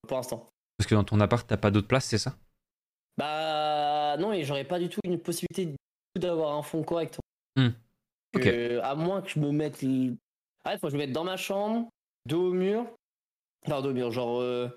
[0.08, 0.46] pour l'instant.
[0.78, 2.36] Parce que dans ton appart, t'as pas d'autre place, c'est ça?
[3.18, 5.76] Bah non, et j'aurais pas du tout une possibilité
[6.16, 7.18] d'avoir un fond correct.
[7.56, 7.70] Hmm.
[8.34, 9.84] Que- À moins que je me mette.
[10.64, 11.90] Ah, il faut que je me mette dans ma chambre,
[12.26, 12.86] dos au mur.
[13.66, 14.40] Enfin, dos au mur, genre.
[14.42, 14.70] Euh...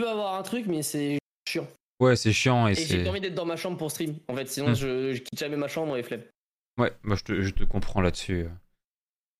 [0.00, 1.18] peux avoir un truc, mais c'est
[1.48, 1.66] chiant.
[2.00, 4.16] Ouais, c'est chiant et, Et j'ai pas envie d'être dans ma chambre pour stream.
[4.28, 4.74] En fait, sinon Hmm.
[4.74, 6.22] je, je quitte jamais ma chambre et flemme.
[6.78, 8.46] Ouais, moi je te, je te comprends là-dessus.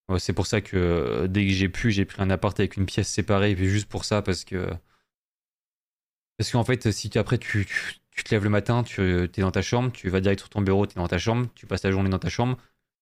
[0.09, 2.77] Ouais, c'est pour ça que euh, dès que j'ai pu, j'ai pris un appart avec
[2.77, 4.71] une pièce séparée, et puis juste pour ça, parce que.
[6.39, 9.29] Parce qu'en fait, si tu, après tu, tu, tu te lèves le matin, tu es
[9.41, 11.67] dans ta chambre, tu vas direct sur ton bureau, tu es dans ta chambre, tu
[11.67, 12.57] passes la journée dans ta chambre,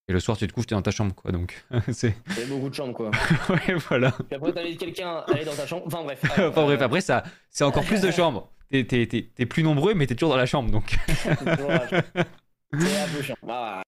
[0.09, 1.33] et le soir tu te couches, tu es dans ta chambre, quoi.
[1.33, 2.15] Donc, c'est.
[2.31, 3.11] Il y a beaucoup de chambres, quoi.
[3.49, 4.11] ouais, voilà.
[4.13, 5.85] Puis après, t'invites quelqu'un à aller dans ta chambre.
[5.87, 6.21] Enfin, bref.
[6.39, 8.51] enfin bref, après, ça, c'est encore plus de chambres.
[8.71, 10.97] T'es, t'es- t'es- t'es plus nombreux, mais t'es toujours dans la chambre, donc.
[11.17, 13.37] C'est un peu chiant.
[13.49, 13.83] Ah,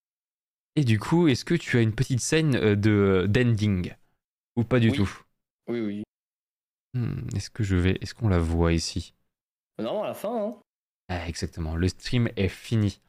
[0.77, 3.93] Et du coup, est-ce que tu as une petite scène euh, de d'ending?
[4.57, 4.97] Ou pas du Oui.
[4.97, 5.11] tout?
[5.69, 6.03] Oui, oui.
[6.95, 7.99] Hmm, Est-ce que je vais.
[8.01, 9.13] Est-ce qu'on la voit ici?
[9.79, 10.57] Normalement, à la fin, hein.
[11.09, 13.01] Ah, exactement, le stream est fini.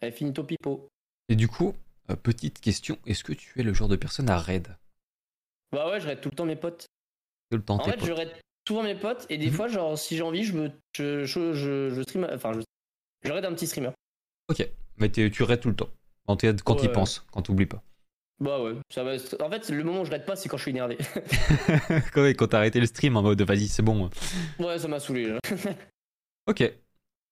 [0.00, 0.88] Elle finit au pipeau.
[1.28, 1.74] Et du coup,
[2.10, 4.76] euh, petite question, est-ce que tu es le genre de personne à raid?
[5.72, 6.86] Bah ouais, je raid tout le temps mes potes.
[7.50, 8.30] Tout le temps En tes fait, potes je raid
[8.66, 9.52] souvent mes potes et des Mhm.
[9.52, 12.60] fois, genre, si j'ai envie, je me, je, je, je, je stream, enfin, je,
[13.24, 13.90] je raid un petit streamer.
[14.48, 14.66] Ok,
[14.98, 15.90] mais tu raides tout le temps.
[16.26, 16.92] Quand, t'es- quand il Ouais.
[16.92, 17.82] pense, quand t'oublies pas.
[18.40, 19.12] Bah ouais, ça va.
[19.40, 20.98] En fait, le moment où je raid pas, c'est quand je suis énervé.
[22.12, 24.10] quand t'as arrêté le stream en mode vas-y, c'est bon.
[24.58, 25.28] ouais, ça m'a saoulé.
[25.28, 25.38] Là.
[26.46, 26.62] Ok,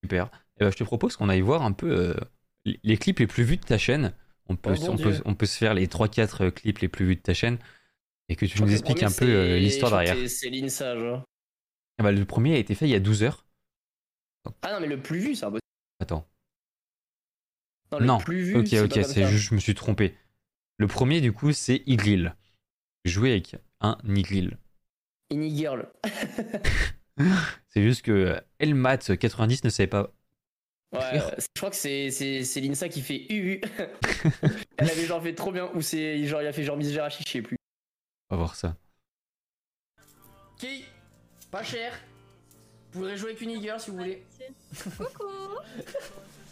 [0.02, 0.30] super.
[0.58, 2.14] Et ben, je te propose qu'on aille voir un peu euh,
[2.64, 4.14] les clips les plus vus de ta chaîne.
[4.49, 5.22] On peut, Oh, bon on, peut, Dieu.
[5.24, 7.59] on peut se faire les 3-4 clips les plus vus de ta chaîne
[8.28, 10.16] et que tu Je nous expliques un peu euh, l'histoire derrière.
[10.28, 11.24] C'est l'INSA, genre.
[11.99, 13.47] Ah bah, le premier a été fait il y a 12 heures.
[14.62, 15.61] Ah non, mais le plus vu, c'est impossible.
[16.01, 16.26] Attends.
[17.93, 20.16] Non, le Non, plus vu, ok, c'est ok, c'est juste, je me suis trompé.
[20.78, 22.34] Le premier, du coup, c'est Iglil.
[23.05, 24.59] Jouer avec un Iglil.
[25.30, 25.88] Any Girl.
[27.68, 30.12] C'est juste que Elmat90 ne savait pas.
[30.93, 33.61] Ouais, je crois que c'est c'est c'est l'INSA qui fait UU.
[34.76, 35.70] Elle avait genre fait trop bien.
[35.74, 37.57] Ou c'est genre, il a fait genre Miss Gerachi, je sais plus.
[38.30, 38.76] On va voir ça.
[40.59, 40.84] Qui
[41.51, 41.93] Pas cher.
[42.93, 44.22] Vous pourrez jouer avec une Girl si vous voulez.
[44.99, 45.24] Coucou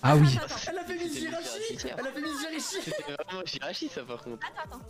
[0.02, 1.88] Ah oui, Attends, attends, Elle a fait Miss Gerachi.
[1.98, 4.46] Elle a fait Miss Gerachi C'était vraiment Jirachi ça par contre.
[4.46, 4.84] attends, attends.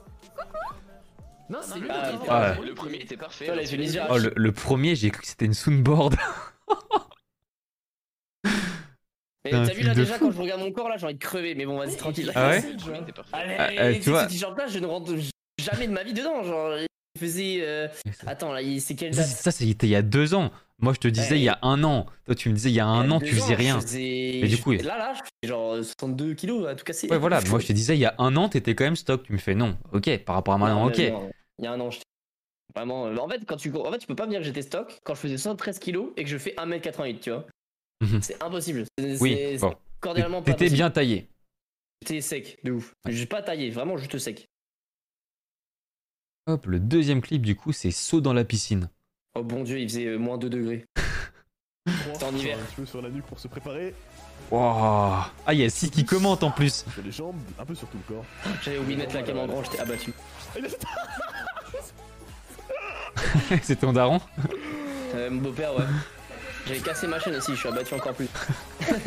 [1.49, 1.89] Non, Non, c'est le, lui.
[1.89, 2.27] premier Ah, ouais.
[2.27, 2.63] parfait.
[2.63, 3.51] le premier était parfait.
[4.09, 6.15] Oh, le, le premier, j'ai cru que c'était une soundboard.
[9.45, 10.27] Mais t'as vu là déjà fou.
[10.27, 11.55] quand je regarde mon corps là, j'ai envie de crever.
[11.55, 12.31] Mais bon, vas-y, tranquille.
[12.35, 12.63] Ah ouais.
[13.33, 15.13] Allez, Ah, euh, tu vois- t-shirt là, je ne rentre
[15.59, 16.43] jamais de ma vie dedans.
[16.43, 16.77] Genre,
[17.15, 17.59] il faisait.
[17.63, 17.89] euh,
[18.27, 19.31] Attends, là, c'est quelle Ça, date?
[19.31, 20.51] ça, c'était il y a deux ans.
[20.83, 21.39] Moi, je te disais Ouais.
[21.41, 22.07] il y a un an.
[22.25, 23.57] Toi, tu me disais il y a un Il y a an, tu faisais ans,
[23.59, 23.75] rien.
[23.81, 26.85] je faisais- Mais du coup, je- Là, là, je fais genre 62 kilos à tout
[26.85, 27.09] casser.
[27.09, 27.41] Ouais, voilà.
[27.49, 29.23] Moi, je te disais il y a un an, t'étais quand même stock.
[29.25, 29.77] Tu me fais non.
[29.93, 30.99] Ok, par rapport à maintenant, ok.
[30.99, 32.05] Il y a un an, j'étais.
[32.75, 33.07] Vraiment.
[33.07, 33.73] euh, En fait, quand tu...
[33.75, 36.11] en fait, tu peux pas me dire que j'étais stock quand je faisais 113 kilos
[36.17, 37.47] et que je fais 1m88, tu vois.
[38.01, 38.23] Mhm.
[38.23, 38.85] C'est impossible.
[38.99, 39.77] C'est Oui, bon.
[40.01, 41.29] cordialement T'étais bien taillé.
[42.03, 42.95] J'étais sec, de ouf.
[43.09, 44.49] J'ai pas taillé, vraiment juste sec.
[46.47, 48.89] Hop, le deuxième clip, du coup, c'est saut dans la piscine.
[49.35, 50.85] Oh bon dieu, il faisait euh, moins 2 degrés.
[51.87, 52.59] C'était en hiver.
[52.81, 53.95] Un sur la nuque pour se préparer.
[54.51, 54.59] Wow.
[54.61, 56.85] Ah, il y a Sid qui commente en plus.
[56.93, 58.25] Sur les jambes, un peu sur tout le corps.
[58.63, 60.13] J'avais oublié de mettre la cam en grand, j'étais abattu.
[63.63, 64.21] C'est ton daron
[65.15, 65.85] Euh, mon beau-père, ouais.
[66.67, 68.29] J'avais cassé ma chaîne aussi, je suis abattu encore plus.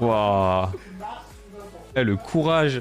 [0.00, 0.68] Waouh.
[1.94, 2.80] Eh, le courage.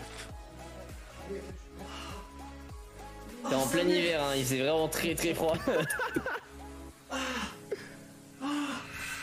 [3.43, 5.55] C'était en plein hiver, hein, il faisait vraiment très très froid.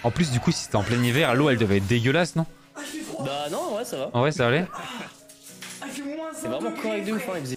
[0.05, 2.47] En plus, du coup, si c'était en plein hiver, l'eau, elle devait être dégueulasse, non?
[3.19, 4.11] Bah non, ouais, ça va.
[4.13, 4.65] En vrai, ça allait?
[6.35, 7.57] C'est vraiment correct de ouf, hein, il faisait.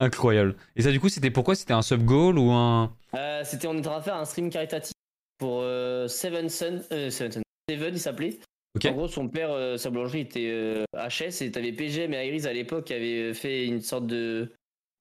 [0.00, 0.56] Incroyable.
[0.74, 2.94] Et ça, du coup, c'était pourquoi C'était un sub goal ou un.
[3.14, 4.92] Euh, C'était, on était en train de faire un stream caritatif
[5.38, 6.82] pour euh, Seven Sun.
[6.92, 7.42] Euh, Seven Sun.
[7.68, 8.38] Seven, il s'appelait.
[8.76, 8.84] Ok.
[8.84, 12.52] En gros, son père, euh, sa boulangerie était HS et t'avais PGM et Iris à
[12.52, 14.52] l'époque qui avaient fait une sorte de.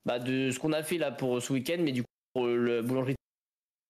[0.06, 2.82] Bah, de ce qu'on a fait là pour ce week-end, mais du coup, pour la
[2.82, 3.18] boulangerie de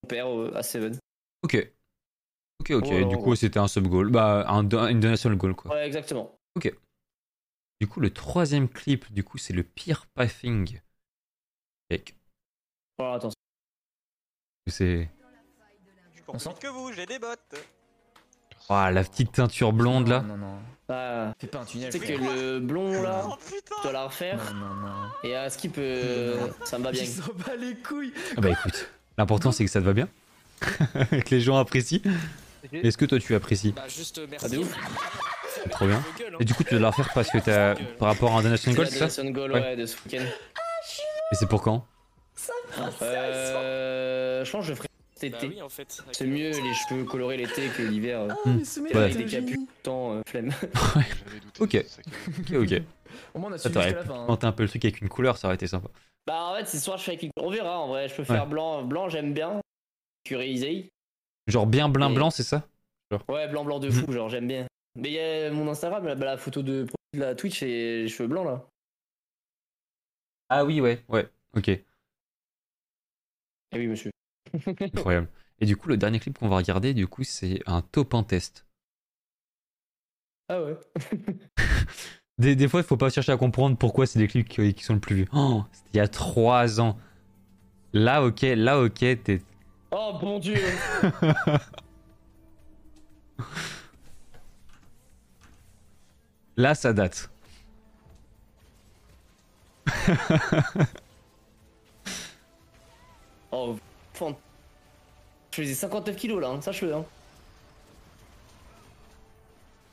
[0.03, 0.97] son père à Seven.
[1.43, 1.71] Ok.
[2.61, 3.09] Ok, ok.
[3.09, 4.09] Du coup, c'était un sub goal.
[4.09, 5.75] Bah, un, une donation goal, quoi.
[5.75, 6.35] Ouais, exactement.
[7.81, 10.79] Du coup, le troisième clip, du coup, c'est le pire pathing.
[12.99, 13.31] Alors, attends.
[14.67, 15.09] C'est.
[16.15, 17.39] Je cours plus vite que vous, j'ai des bottes.
[18.69, 20.21] Ah, la petite teinture blonde là.
[20.21, 20.57] Non, non.
[20.89, 21.91] Ah, Fais pas un tunnel.
[21.91, 24.39] tu sais que le blond là, Oh je putain dois la refaire.
[24.53, 25.07] Non, non, non.
[25.23, 27.03] Et à skip, euh, ça me va bien.
[27.03, 28.13] Ils s'en bat les couilles.
[28.37, 30.07] Ah bah écoute, l'important c'est que ça te va bien.
[30.61, 32.01] que les gens apprécient.
[32.71, 34.57] Est-ce que toi tu apprécies Bah juste euh, Ah, de merci.
[34.57, 35.69] ouf.
[35.69, 35.97] Trop bien.
[35.97, 36.37] Hein.
[36.39, 37.75] Et du coup, tu dois la refaire parce que t'as.
[37.99, 39.61] par rapport à un donation goal, c'est ça donation goal Ouais.
[39.61, 40.23] ouais, de ce week-end.
[41.31, 41.85] Et c'est pour quand
[43.01, 45.47] Euh, je pense que je ferai cet Bah été.
[45.47, 45.97] oui en fait.
[46.03, 48.21] avec C'est mieux les cheveux colorés l'été que l'hiver.
[48.21, 48.57] euh, Hmm.
[48.57, 49.01] mais ce mec, Ouais.
[49.03, 50.51] Avec des capus, tant euh, flemme.
[50.95, 51.61] J'avais douté.
[51.61, 51.85] Ok.
[52.39, 52.81] Ok, ok.
[53.33, 54.25] Au moins, on a suivi jusqu'à la fin.
[54.29, 54.37] hein.
[54.41, 55.87] un peu le truc avec une couleur, ça aurait été sympa.
[56.27, 57.31] Bah en fait, c'est soit je fais avec une...
[57.37, 58.49] On verra en vrai, je peux faire Ouais.
[58.49, 58.83] blanc.
[58.83, 59.61] Blanc, j'aime bien.
[60.25, 60.89] Curéisé.
[61.47, 62.63] Genre bien blanc Et- blanc, c'est ça
[63.29, 64.65] Ouais, blanc, blanc de fou, genre j'aime bien.
[64.97, 68.07] Mais il y a mon Instagram, là, bah, la photo de la Twitch et les
[68.09, 68.65] cheveux blancs là.
[70.49, 71.29] Ah oui, ouais, ouais.
[71.55, 71.85] Ok, Eh
[73.73, 74.11] oui, monsieur.
[74.81, 75.29] incroyable.
[75.59, 78.23] Et du coup, le dernier clip qu'on va regarder, du coup, c'est un top 1
[78.23, 78.65] test.
[80.49, 80.77] Ah ouais.
[82.37, 84.83] Des, des fois, il faut pas chercher à comprendre pourquoi c'est des clips qui, qui
[84.83, 85.27] sont le plus vus.
[85.33, 86.97] Oh, c'était il y a 3 ans.
[87.93, 89.41] Là, ok, là, ok, t'es.
[89.91, 90.55] Oh bon dieu.
[96.57, 97.29] Là, ça date.
[103.51, 103.77] Oh,
[104.13, 104.35] fan-
[105.51, 106.93] Je faisais 59 kilos là, hein, sache-le.
[106.93, 107.05] Hein.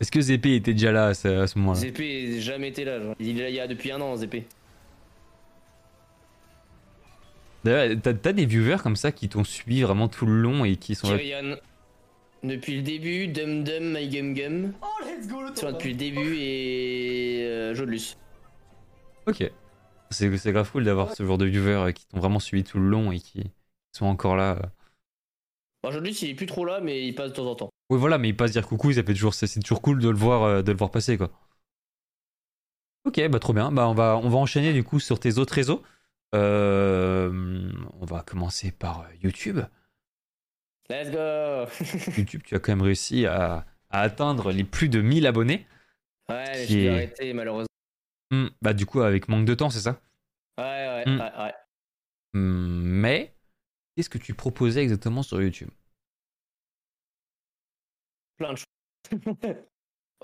[0.01, 1.78] Est-ce que ZP était déjà là à ce, moment-là?
[1.78, 2.01] ZP
[2.34, 3.14] n'a jamais été là, genre.
[3.20, 4.38] il est là il y a depuis un an, ZP.
[7.62, 10.97] D'ailleurs, t'as des viewers comme ça qui t'ont suivi vraiment tout le long et qui
[10.97, 11.18] sont là?
[11.18, 11.55] Kyrian,
[12.43, 15.74] depuis le début, Dum Dum, My Gum Gum, Oh, let's go, le là top.
[15.74, 18.16] depuis le début et euh, Jodelus.
[19.28, 19.49] Ok.
[20.12, 22.78] C'est c'est grave cool d'avoir ce genre de viewers euh, qui t'ont vraiment suivi tout
[22.78, 23.50] le long et qui
[23.92, 24.56] sont encore là.
[24.58, 24.66] euh.
[25.82, 27.70] Bon, Jodelus il est plus trop là, mais il passe de temps en temps.
[27.90, 30.08] Oui, voilà, mais ils passent dire coucou, ça fait toujours, c'est c'est toujours cool de
[30.08, 31.30] le voir, euh, de le voir passer, quoi.
[33.04, 33.72] Ok, bah trop bien.
[33.72, 35.82] Bah on va, on va enchaîner du coup sur tes autres réseaux.
[36.34, 39.58] Euh, on va commencer par YouTube.
[40.88, 41.66] Let's go
[42.16, 45.66] YouTube, tu as quand même réussi à, à atteindre les plus de 1000 abonnés.
[46.28, 47.66] Ouais, mais Qui je est- arrêté malheureusement.
[48.33, 50.01] Hmm, bah du coup, avec manque de temps, c'est ça?
[50.59, 51.18] Ouais, ouais, Hmm.
[51.18, 51.55] ouais, ouais.
[52.35, 53.35] Hmm, Mais
[53.97, 55.70] qu'est-ce que tu proposais exactement sur YouTube?
[58.37, 58.66] Plein de choses.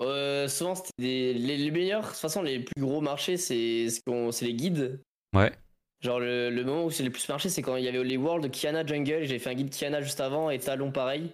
[0.01, 1.33] Euh, souvent, c'était des...
[1.33, 2.03] les, les meilleurs.
[2.03, 5.01] De toute façon, les plus gros marchés, c'est ce les guides.
[5.33, 5.51] Ouais.
[6.01, 8.17] Genre, le, le moment où c'est le plus marché, c'est quand il y avait les
[8.17, 9.25] Worlds Kiana Jungle.
[9.25, 11.31] J'ai fait un guide Kiana juste avant et Talon pareil.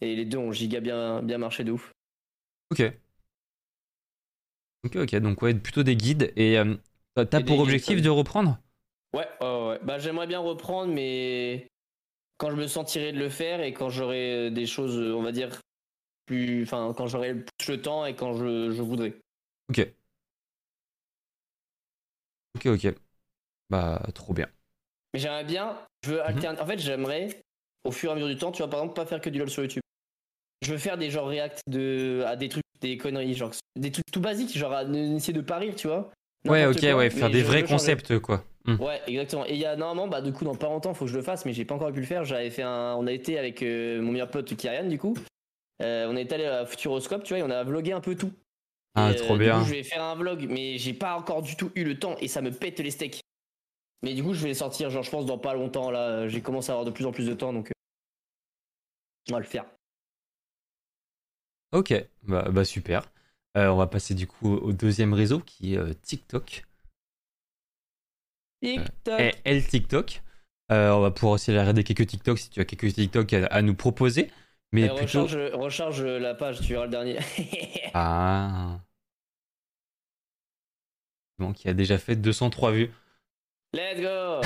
[0.00, 1.92] Et les deux ont giga bien, bien marché de ouf.
[2.70, 3.03] Ok.
[4.84, 5.16] Ok, ok.
[5.16, 6.32] Donc ouais, plutôt des guides.
[6.36, 6.74] Et euh,
[7.14, 8.58] t'as pour objectif de reprendre?
[9.14, 9.78] Ouais, ouais.
[9.82, 11.66] Bah, j'aimerais bien reprendre, mais
[12.38, 15.50] quand je me sentirai de le faire et quand j'aurai des choses, on va dire,
[16.26, 16.62] plus.
[16.64, 19.14] Enfin, quand j'aurai plus le temps et quand je, je voudrais.
[19.70, 19.86] Ok.
[22.56, 22.94] Ok, ok.
[23.70, 24.48] Bah, trop bien.
[25.12, 26.60] Mais j'aimerais bien, je veux alterner.
[26.60, 27.40] En fait, j'aimerais,
[27.84, 29.38] au fur et à mesure du temps, tu vois, par exemple, pas faire que du
[29.38, 29.82] LoL sur YouTube.
[30.62, 34.10] Je veux faire des genres react de, à des trucs, des conneries, genre des trucs
[34.12, 36.10] tout basiques, genre à essayer de pas rire, tu vois.
[36.46, 38.44] Ouais, ok, quoi, ouais, faire des vrais concepts, quoi.
[38.66, 38.76] Hmm.
[38.80, 39.46] Ouais, exactement.
[39.46, 41.22] Et il y a normalement, bah, du coup, dans pas longtemps, faut que je le
[41.22, 42.24] fasse, mais j'ai pas encore pu le faire.
[42.24, 45.14] J'avais fait un, on a été avec euh, mon meilleur pote Kyrian, du coup.
[45.82, 48.32] Euh, on est allé à Futuroscope, tu vois, et on a vlogué un peu tout.
[48.94, 49.58] Ah, Et, euh, trop du bien.
[49.58, 52.16] coup, je vais faire un vlog, mais j'ai pas encore du tout eu le temps
[52.20, 53.20] et ça me pète les steaks.
[54.02, 55.90] Mais du coup, je vais les sortir, genre, je pense, dans pas longtemps.
[55.90, 57.70] Là, j'ai commencé à avoir de plus en plus de temps, donc
[59.30, 59.64] on va le faire.
[61.74, 63.10] Ok, bah, bah super.
[63.56, 66.64] Euh, on va passer du coup au deuxième réseau qui est euh, TikTok.
[68.62, 69.20] TikTok.
[69.20, 70.22] Et elle TikTok.
[70.72, 73.62] Euh, on va pouvoir aussi regarder quelques TikTok si tu as quelques TikTok à, à
[73.62, 74.30] nous proposer.
[74.72, 75.22] Mais Et plutôt.
[75.24, 77.18] recharge, recharge la page, tu verras le dernier.
[77.94, 78.80] Ah.
[81.38, 82.90] Bon, qui a déjà fait 203 vues.
[83.72, 84.40] Let's go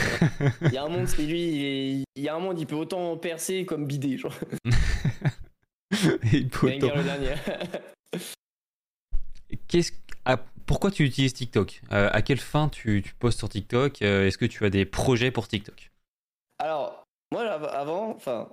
[0.63, 2.67] Il y a un monde, c'est lui, il, est- il y a un monde, il
[2.67, 4.35] peut autant percer comme bider, genre.
[6.33, 7.35] Et pourtant- Banger le dernier.
[9.69, 9.93] Qu'est-ce-
[10.25, 11.81] ah, pourquoi tu utilises TikTok?
[11.93, 14.03] Euh, À quelle fin tu, tu postes sur TikTok?
[14.03, 15.91] Euh, Est-ce que tu as des projets pour TikTok?
[16.59, 18.51] Alors, moi av- avant, enfin,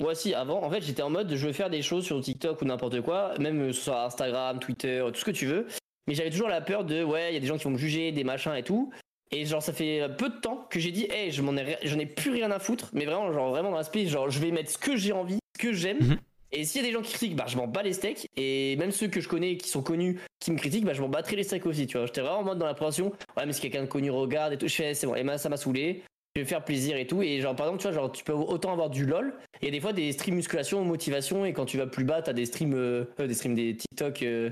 [0.00, 2.60] moi aussi avant, en fait j'étais en mode je veux faire des choses sur TikTok
[2.60, 5.66] ou n'importe quoi, même euh, sur Instagram, Twitter, tout ce que tu veux.
[6.08, 7.78] Mais j'avais toujours la peur de ouais, il y a des gens qui vont me
[7.78, 8.92] juger, des machins et tout.
[9.32, 11.98] Et genre ça fait peu de temps que j'ai dit hey, je m'en ai, j'en
[11.98, 14.70] ai plus rien à foutre, mais vraiment genre vraiment dans l'aspect genre je vais mettre
[14.70, 15.98] ce que j'ai envie, ce que j'aime.
[16.00, 16.18] Mhm.
[16.52, 18.28] Et s'il y a des gens qui critiquent, bah je m'en bats les steaks.
[18.36, 21.08] Et même ceux que je connais qui sont connus, qui me critiquent, bah je m'en
[21.08, 22.06] battrai les steaks aussi, tu vois.
[22.06, 23.12] J'étais vraiment en mode dans l'appréhension.
[23.36, 25.14] Ouais, mais si quelqu'un de connu regarde et tout, je fais c'est bon.
[25.14, 26.02] Et ça m'a saoulé
[26.36, 27.22] je vais me faire plaisir et tout.
[27.22, 29.34] Et genre, par exemple, tu vois, genre, tu peux autant avoir du LOL.
[29.54, 31.46] Et il y a des fois des streams musculation, motivation.
[31.46, 34.22] Et quand tu vas plus bas, t'as des streams, euh, euh, des streams, des TikTok.
[34.22, 34.50] euh,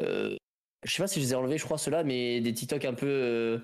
[0.00, 0.34] euh,
[0.84, 2.94] je sais pas si je les ai enlevés, je crois, ceux-là, mais des TikTok un
[2.94, 3.60] peu.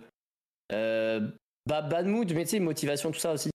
[0.70, 3.50] Bah, bad mood, mais tu sais, motivation, tout ça aussi.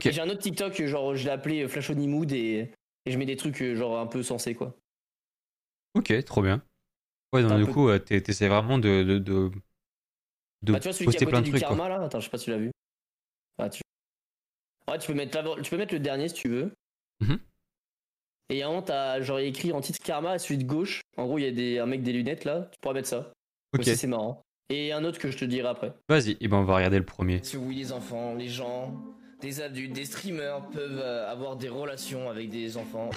[0.00, 2.72] J'ai un autre TikTok, genre, je l'ai appelé Flash Only Mood et,
[3.06, 4.76] et je mets des trucs, euh, genre, un peu sensés, quoi.
[5.94, 6.62] Ok, trop bien.
[7.32, 9.50] Ouais, donc du peu- coup, euh, t'es- t'essaies vraiment de, de, de,
[10.62, 11.62] de Bah, tu vois, celui qui est à côté de du trucs.
[11.62, 11.68] quoi.
[11.76, 12.02] karma, là.
[12.04, 12.70] Attends, je sais pas si tu l'as vu.
[13.58, 13.82] Ah, tu...
[14.88, 16.72] Ouais, tu peux, mettre tu peux mettre le dernier si tu veux.
[17.20, 17.38] Mhm.
[18.50, 21.00] Et à moment, t'as genre écrit en titre karma, celui de gauche.
[21.16, 22.68] En gros, il y a des, un mec des lunettes là.
[22.72, 23.32] Tu pourras mettre ça.
[23.72, 24.42] Ok, c'est marrant.
[24.68, 25.94] Et un autre que je te dirai après.
[26.08, 27.42] vas-y, et ben on va regarder le premier.
[27.42, 28.94] Si oui, les enfants, les gens,
[29.44, 33.10] des adultes, des streamers peuvent euh, avoir des relations avec des enfants.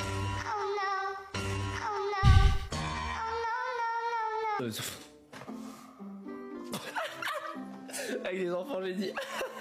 [8.25, 9.11] Avec des enfants, j'ai dit.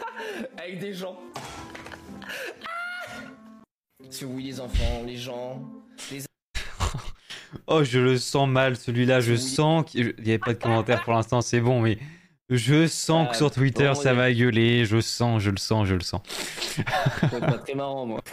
[0.58, 1.16] avec des gens.
[4.10, 5.62] Si oui, les enfants, les gens,
[7.68, 9.38] Oh, je le sens mal, celui-là, je Oui.
[9.38, 11.98] sens qu'il n'y avait pas de commentaire pour l'instant, c'est bon, mais
[12.48, 15.94] je sens Ah, que sur Twitter, ça va gueuler, je sens, je le sens, je
[15.94, 16.22] le sens.
[16.28, 18.20] c'est pas très marrant, moi.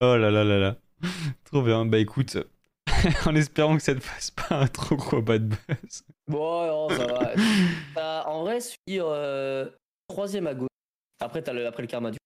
[0.00, 0.76] Oh là là là là.
[1.44, 2.36] Trop bien, bah écoute,
[3.26, 6.02] en espérant que ça ne fasse pas un trop gros bad buzz.
[6.26, 7.32] bon, non, ça va.
[7.94, 9.68] T'as- en vrai, celui euh,
[10.08, 10.68] troisième à gauche.
[11.20, 12.18] Après, t'as le, après le karma du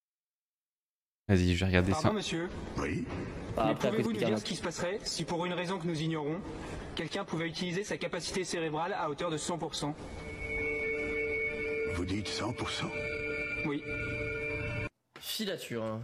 [1.28, 2.14] Vas-y, je vais regarder Pardon ça.
[2.14, 2.48] monsieur,
[2.78, 3.04] Oui.
[3.58, 5.86] Ah, mais après, pouvez-vous nous dire ce qui se passerait si pour une raison que
[5.86, 6.40] nous ignorons,
[6.94, 9.94] quelqu'un pouvait utiliser sa capacité cérébrale à hauteur de 100%
[11.94, 12.84] Vous dites 100%
[13.66, 13.82] Oui.
[15.20, 15.82] Filature.
[15.84, 16.00] hein.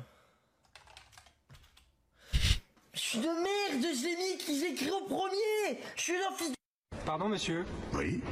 [2.95, 6.33] Je suis de merde, je l'ai mis, qui j'ai écrit au premier Je suis un
[6.37, 6.55] fils
[7.05, 8.23] Pardon monsieur, Oui.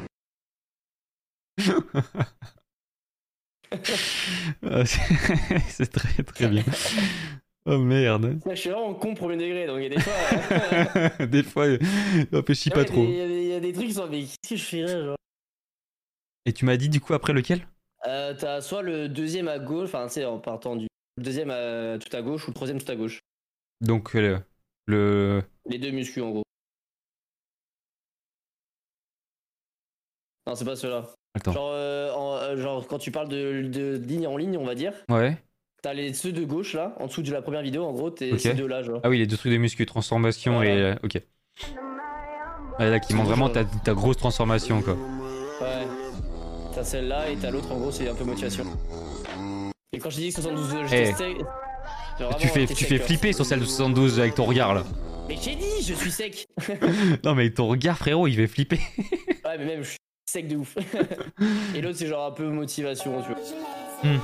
[4.65, 4.85] Ah,
[5.69, 6.65] c'est très très bien.
[7.67, 8.41] Oh merde.
[8.49, 10.13] Je suis vraiment con premier degré, donc il y a des fois...
[11.23, 11.67] euh, Des fois,
[12.33, 13.05] réfléchis pas trop.
[13.05, 14.09] Il y, a des- il y a des trucs qui sont...
[14.09, 15.17] Mais qu'est-ce que je là, genre?
[16.47, 17.67] Et tu m'as dit du coup après lequel?
[18.07, 20.87] Euh, T'as soit le deuxième à gauche, enfin, tu sais, en partant du...
[21.17, 23.21] Le deuxième à tout à gauche ou le troisième tout à gauche.
[23.83, 24.39] Donc euh,
[24.87, 25.43] le...
[25.67, 26.43] Les deux muscles, en gros.
[30.47, 31.09] Non, c'est pas ceux-là.
[31.47, 34.75] Genre, euh, en- euh, genre, quand tu parles de, de ligne en ligne, on va
[34.75, 35.37] dire, Ouais.
[35.83, 38.33] T'as les ceux de gauche là, en dessous de la première vidéo, en gros, t'es
[38.33, 38.41] Ok.
[38.41, 39.01] ces deux-là, genre.
[39.03, 40.71] Ah oui, les deux trucs de muscu, transformation et...
[40.71, 41.21] euh, Ok.
[42.79, 44.95] Ouais, là, qui montrent vraiment ta, ta grosse transformation, quoi.
[45.61, 45.87] Ouais.
[46.75, 48.65] T'as celle-là et t'as l'autre, en gros, c'est un peu motivation.
[49.93, 50.89] Et quand je dis que 72, Eh.
[50.89, 51.37] j'étais sec.
[52.17, 53.07] c'est vraiment, Tu fais, tu sec, fais quoi.
[53.07, 54.85] flipper sur celle de 72 avec ton regard, là.
[55.29, 56.47] Mais j'ai dit, je suis sec.
[57.25, 58.81] Non, mais ton regard, frérot, il fait flipper.
[59.45, 59.99] Ouais, mais même, je suis
[60.31, 60.77] sec de ouf.
[61.75, 64.13] et l'autre, c'est genre un peu motivation, tu vois.
[64.15, 64.19] Hmm.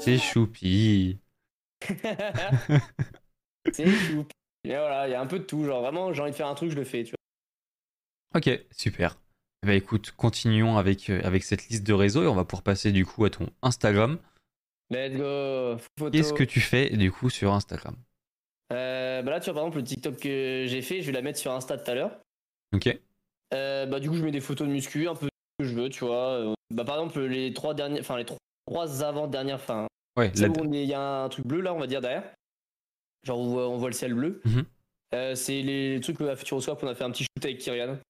[0.00, 1.18] C'est choupi.
[3.72, 4.26] c'est chou.
[4.64, 5.64] Et voilà, il y a un peu de tout.
[5.64, 8.40] Genre vraiment, j'ai envie de faire un truc, je le fais, tu vois.
[8.40, 9.18] Ok, super.
[9.66, 12.92] Bah écoute, continuons avec, euh, avec cette liste de réseaux et on va pouvoir passer
[12.92, 14.18] du coup à ton Instagram.
[14.88, 15.76] Let's go.
[16.10, 17.96] Qu'est-ce que tu fais du coup sur Instagram?
[18.72, 21.22] Euh, bah là, tu vois, par exemple, le TikTok que j'ai fait, je vais la
[21.22, 22.20] mettre sur Insta tout à l'heure.
[22.74, 22.98] Ok.
[23.52, 25.74] Euh, bah, du coup, je mets des photos de muscu, un peu ce que je
[25.74, 26.54] veux, tu vois.
[26.70, 28.38] Bah, par exemple, les trois dernières, enfin, les trois,
[28.70, 31.86] trois avant-dernières, enfin, Ouais, la- où il y a un truc bleu là, on va
[31.88, 32.32] dire derrière.
[33.24, 34.40] Genre, on voit, on voit le ciel bleu.
[34.44, 34.64] Mhm.
[35.14, 37.96] Euh, c'est les trucs à Futuroscope, on a fait un petit shoot avec Kyrian.
[37.96, 38.00] Que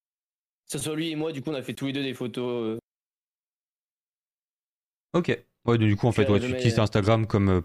[0.67, 2.77] ce soit lui et moi, du coup, on a fait tous les deux des photos.
[2.77, 2.79] euh,
[5.15, 5.29] Ok.
[5.65, 7.61] Ouais, donc, du coup, en fait, Euh, ouais, tu utilises Instagram comme euh,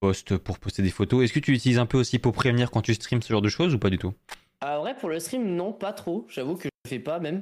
[0.00, 1.24] post pour poster des photos.
[1.24, 3.48] Est-ce que tu l'utilises un peu aussi pour prévenir quand tu streams ce genre de
[3.48, 4.14] choses ou pas du tout?
[4.60, 6.26] Ah, vrai, pour le stream, non, pas trop.
[6.30, 7.40] J'avoue que je le fais pas même.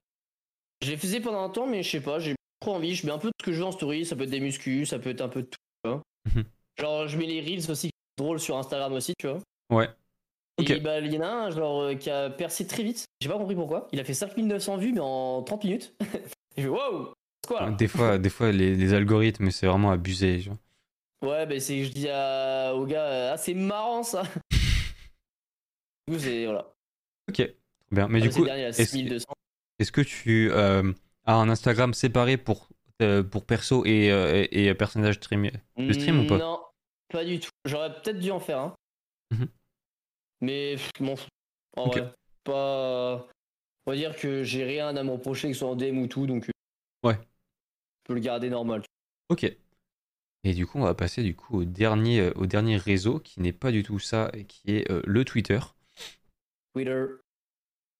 [0.82, 2.94] Je les faisais pendant un temps, mais je sais pas, j'ai trop envie.
[2.94, 4.06] Je mets un peu de ce que je veux en story.
[4.06, 5.58] Ça peut être des muscus, ça peut être un peu de tout.
[5.84, 6.02] tu vois.
[6.34, 6.44] Mhm.
[6.80, 9.38] Genre, je mets les reels aussi, drôles sur Instagram aussi, tu vois.
[9.70, 9.88] Ouais.
[10.58, 13.04] Et bah, il y en a un, genre, euh, qui a percé très vite.
[13.20, 13.88] J'ai pas compris pourquoi.
[13.92, 15.94] Il a fait 5900 vues, mais en 30 minutes.
[16.58, 17.14] Wow!
[17.44, 17.70] C'est quoi?
[17.70, 20.38] Des fois, des fois les, les algorithmes, c'est vraiment abusé.
[20.40, 20.56] genre.
[21.24, 24.22] Ouais, bah, c'est que je dis à- au gars, euh, ah, c'est marrant ça!
[26.06, 26.44] du coup, c'est.
[26.44, 26.72] Voilà.
[27.30, 27.50] Ok.
[27.90, 28.08] Bien.
[28.08, 29.26] Mais Ah, du coup, le dernier, à est-ce- 6200.
[29.78, 30.92] est-ce que tu euh,
[31.26, 32.68] as un Instagram séparé pour,
[33.00, 36.38] euh, pour perso et, euh, et, et personnage stream Le stream ou pas?
[36.38, 36.60] Non,
[37.08, 37.50] pas du tout.
[37.64, 38.74] J'aurais peut-être dû en faire un.
[39.32, 39.48] Mhm.
[40.40, 41.14] Mais fous.
[41.76, 42.12] En vrai,
[42.44, 43.26] pas.
[43.86, 46.06] On va dire que j'ai rien à me reprocher, que ce soit en DM ou
[46.06, 46.48] tout, donc.
[46.48, 47.14] euh, Ouais.
[47.14, 48.82] Je peux le garder normal.
[49.28, 49.44] Ok.
[50.44, 53.52] Et du coup, on va passer du coup au dernier, au dernier réseau qui n'est
[53.52, 55.60] pas du tout ça, et qui est euh, le Twitter.
[56.74, 57.04] Twitter.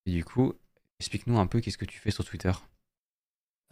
[0.07, 0.55] Et du coup,
[1.01, 2.51] explique-nous un peu qu'est-ce que tu fais sur Twitter.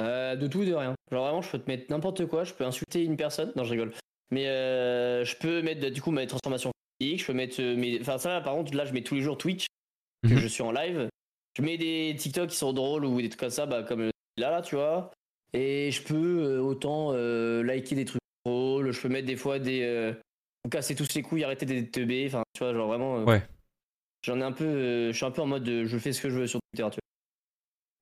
[0.01, 0.95] Euh, de tout et de rien.
[1.13, 2.45] Genre vraiment, je peux te mettre n'importe quoi.
[2.45, 3.53] Je peux insulter une personne.
[3.55, 3.93] Non, je rigole.
[4.31, 6.71] Mais euh, je peux mettre du coup mes transformations
[7.01, 7.21] physiques.
[7.21, 8.01] Je peux mettre euh, mes.
[8.01, 9.67] Enfin, ça, là, par contre, là, je mets tous les jours Twitch.
[10.23, 10.39] Que Mhm.
[10.39, 11.09] je suis en live.
[11.57, 14.51] Je mets des TikTok qui sont drôles ou des trucs comme ça, bah, comme là,
[14.51, 15.11] là, tu vois.
[15.53, 17.13] Et je peux euh, autant
[17.63, 18.93] liker des trucs drôles.
[18.93, 20.15] Je peux mettre des fois des.
[20.65, 22.25] Vous casser tous les couilles, arrêter d'être teubé.
[22.27, 23.25] Enfin, tu vois, genre vraiment.
[23.25, 23.43] Ouais.
[24.25, 25.11] J'en ai un peu.
[25.11, 27.01] je suis un peu en mode je fais ce que je veux sur Twitter, tu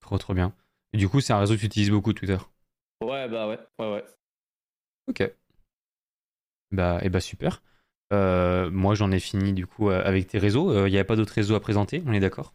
[0.01, 0.53] Trop trop bien.
[0.93, 2.37] Et du coup, c'est un réseau que tu utilises beaucoup, Twitter.
[3.03, 4.05] Ouais, bah ouais, ouais, ouais.
[5.07, 5.21] Ok.
[6.71, 7.63] Bah, et bah super.
[8.13, 10.87] Euh, moi, j'en ai fini du coup euh, avec tes réseaux.
[10.87, 12.55] Il n'y avait pas d'autres réseaux à présenter, on est d'accord?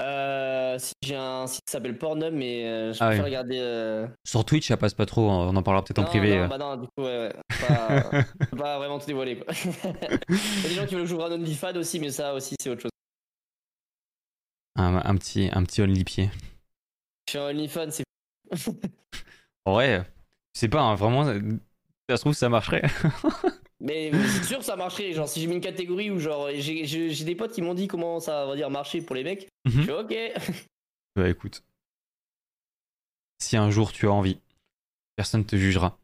[0.00, 3.30] Euh, si j'ai un site qui s'appelle Pornhub, mais euh, je Ah préfère oui.
[3.30, 3.58] regarder.
[3.58, 5.28] euh, Sur Twitch, ça passe pas trop.
[5.28, 6.36] On en parlera peut-être en privé.
[6.36, 6.48] Non, euh.
[6.48, 7.34] bah non, du coup, ouais, ouais.
[7.60, 8.10] Pas,
[8.56, 9.52] pas vraiment tout dévoiler, quoi.
[10.30, 12.54] Il y a des gens qui veulent que j'ouvre un OnlyFans aussi, mais ça aussi,
[12.58, 12.90] c'est autre chose.
[14.74, 16.28] un, un petit, un petit only pied.
[17.30, 18.02] Je suis un OnlyFans, c'est.
[19.68, 20.02] Je
[20.52, 21.24] sais pas, hein, vraiment,
[22.08, 22.82] ça se trouve, ça marcherait.
[23.80, 25.12] mais c'est sûr que ça marcherait.
[25.12, 27.74] Genre, si j'ai mis une catégorie où, genre, j'ai j'ai- j'ai des potes qui m'ont
[27.74, 29.82] dit comment ça va dire marcher pour les mecs, je Mhm.
[29.84, 30.14] suis ok.
[31.14, 31.62] bah écoute.
[33.40, 34.40] Si un jour tu as envie,
[35.14, 36.00] personne te jugera.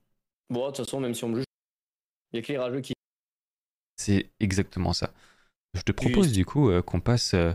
[0.48, 1.44] Bon, de toute façon, même si on me juge,
[2.32, 2.92] il y a que les rageux qui.
[3.96, 5.12] C'est exactement ça.
[5.74, 7.52] Je te propose du coup euh, qu'on passe euh,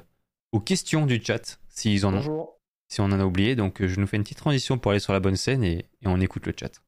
[0.52, 2.58] aux questions du chat, s'ils en ont, Bonjour.
[2.92, 3.56] Si on en a oublié.
[3.56, 5.86] Donc euh, je nous fais une petite transition pour aller sur la bonne scène et,
[6.02, 6.82] et on écoute le chat.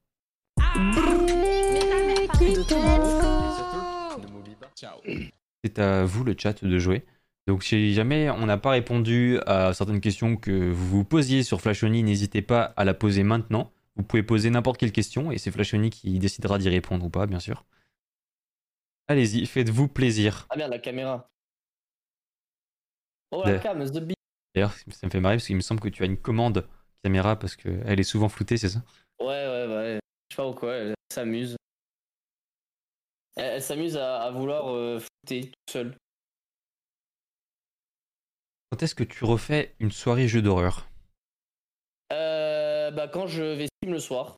[5.63, 7.05] C'est à vous le chat de jouer.
[7.47, 11.61] Donc si jamais on n'a pas répondu à certaines questions que vous vous posiez sur
[11.61, 13.71] Flashoni, n'hésitez pas à la poser maintenant.
[13.95, 17.27] Vous pouvez poser n'importe quelle question et c'est Flashoni qui décidera d'y répondre ou pas,
[17.27, 17.65] bien sûr.
[19.07, 20.47] Allez-y, faites-vous plaisir.
[20.49, 21.29] Ah merde, la caméra.
[23.31, 24.17] Oh, De- la cam, the beat.
[24.55, 26.67] D'ailleurs, ça me fait marrer parce qu'il me semble que tu as une commande
[27.03, 28.83] caméra parce qu'elle est souvent floutée, c'est ça?
[29.19, 29.99] Ouais, ouais, ouais.
[30.29, 31.55] Je sais pas pourquoi, elle s'amuse.
[33.35, 35.97] Elle, elle s'amuse à, à vouloir euh, fouter toute seule.
[38.71, 40.87] Quand est-ce que tu refais une soirée jeu d'horreur?
[42.11, 44.37] Euh, bah, quand je vais stream le soir,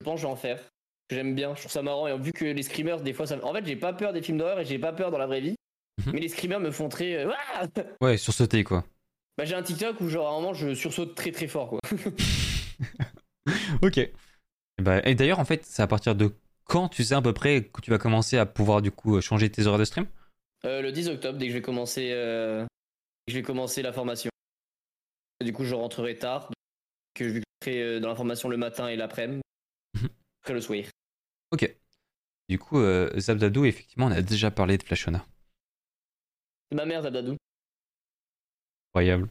[0.00, 0.60] je pense que je vais en faire.
[1.10, 2.06] J'aime bien, je trouve ça marrant.
[2.06, 3.42] Et vu que les screamers, des fois, ça...
[3.44, 5.40] en fait, j'ai pas peur des films d'horreur et j'ai pas peur dans la vraie
[5.40, 5.54] vie.
[5.98, 6.12] Mhm.
[6.12, 7.14] Mais les screamers me font très.
[7.24, 7.32] euh,
[8.00, 8.84] Ouais, sursauter quoi.
[9.38, 11.80] Bah, j'ai un TikTok où, genre, à un moment, je sursaute très très fort, quoi.
[13.80, 13.96] Ok.
[13.96, 14.12] Et,
[14.78, 16.34] bah, et d'ailleurs, en fait, c'est à partir de
[16.64, 19.50] quand tu sais à peu près que tu vas commencer à pouvoir du coup changer
[19.50, 20.06] tes horaires de stream?
[20.66, 22.66] Euh, le 10 octobre, dès que je vais commencer, euh,
[23.26, 24.28] je vais commencer la formation.
[25.42, 26.50] Du coup, je rentrerai tard.
[27.14, 29.40] Que je euh, dans la formation le matin et l'après-midi.
[29.94, 30.08] Mhm.
[30.42, 30.80] Après le soir.
[31.52, 31.74] Ok.
[32.48, 35.24] Du coup, euh, Zabdadou, effectivement, on a déjà parlé de Flashona.
[36.70, 37.36] C'est ma mère, Zabdadou.
[38.92, 39.28] Incroyable.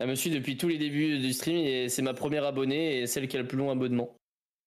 [0.00, 3.06] Elle me suit depuis tous les débuts du stream et c'est ma première abonnée et
[3.06, 4.16] celle qui a le plus long abonnement.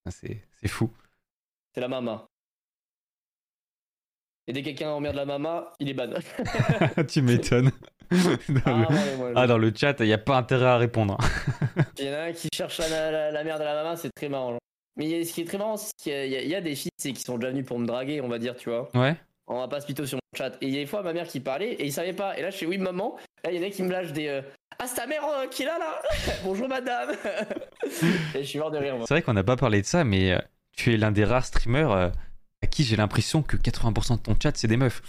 [0.06, 0.90] Ah, C'est c'est fou.
[1.74, 2.26] C'est la mama.
[4.46, 6.08] Et dès que quelqu'un emmerde la mama, il est ban.
[7.08, 7.70] tu m'étonnes.
[8.10, 8.94] dans, Ah, le...
[8.96, 11.18] ouais, moi, ah, dans le chat, il n'y a pas intérêt à répondre.
[11.98, 14.10] Il y en a un qui cherche la, la- la merde à la maman, c'est
[14.16, 14.52] très marrant.
[14.52, 14.60] genre.
[14.96, 17.14] Mais a- ce qui est très marrant, c'est qu'il y, y a- des filles qui
[17.20, 18.88] sont déjà venues pour me draguer, on va dire, tu vois.
[18.96, 19.14] Ouais.
[19.48, 20.56] On va pas se pito sur mon chat.
[20.60, 22.38] Et il y a des fois ma mère qui parlait et il savait pas.
[22.38, 23.16] Et là, je fais oui, maman.
[23.44, 24.28] Là, il y en a qui me lâchent des.
[24.28, 24.42] euh,
[24.78, 26.00] ah, c'est ta mère euh, qui est là, là
[26.44, 27.10] Bonjour, madame
[28.34, 29.06] Et je suis mort de rire, moi.
[29.08, 30.38] C'est vrai qu'on n'a pas parlé de ça, mais euh,
[30.76, 34.56] tu es l'un des rares streamers à qui j'ai l'impression que 80% de ton chat,
[34.56, 35.00] c'est des meufs.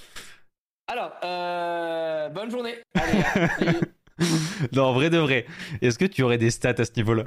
[0.88, 2.76] Alors, euh, bonne journée.
[2.96, 3.24] Allez,
[3.60, 3.80] allez.
[4.72, 5.46] non, en vrai de vrai.
[5.82, 7.26] Est-ce que tu aurais des stats à ce niveau-là?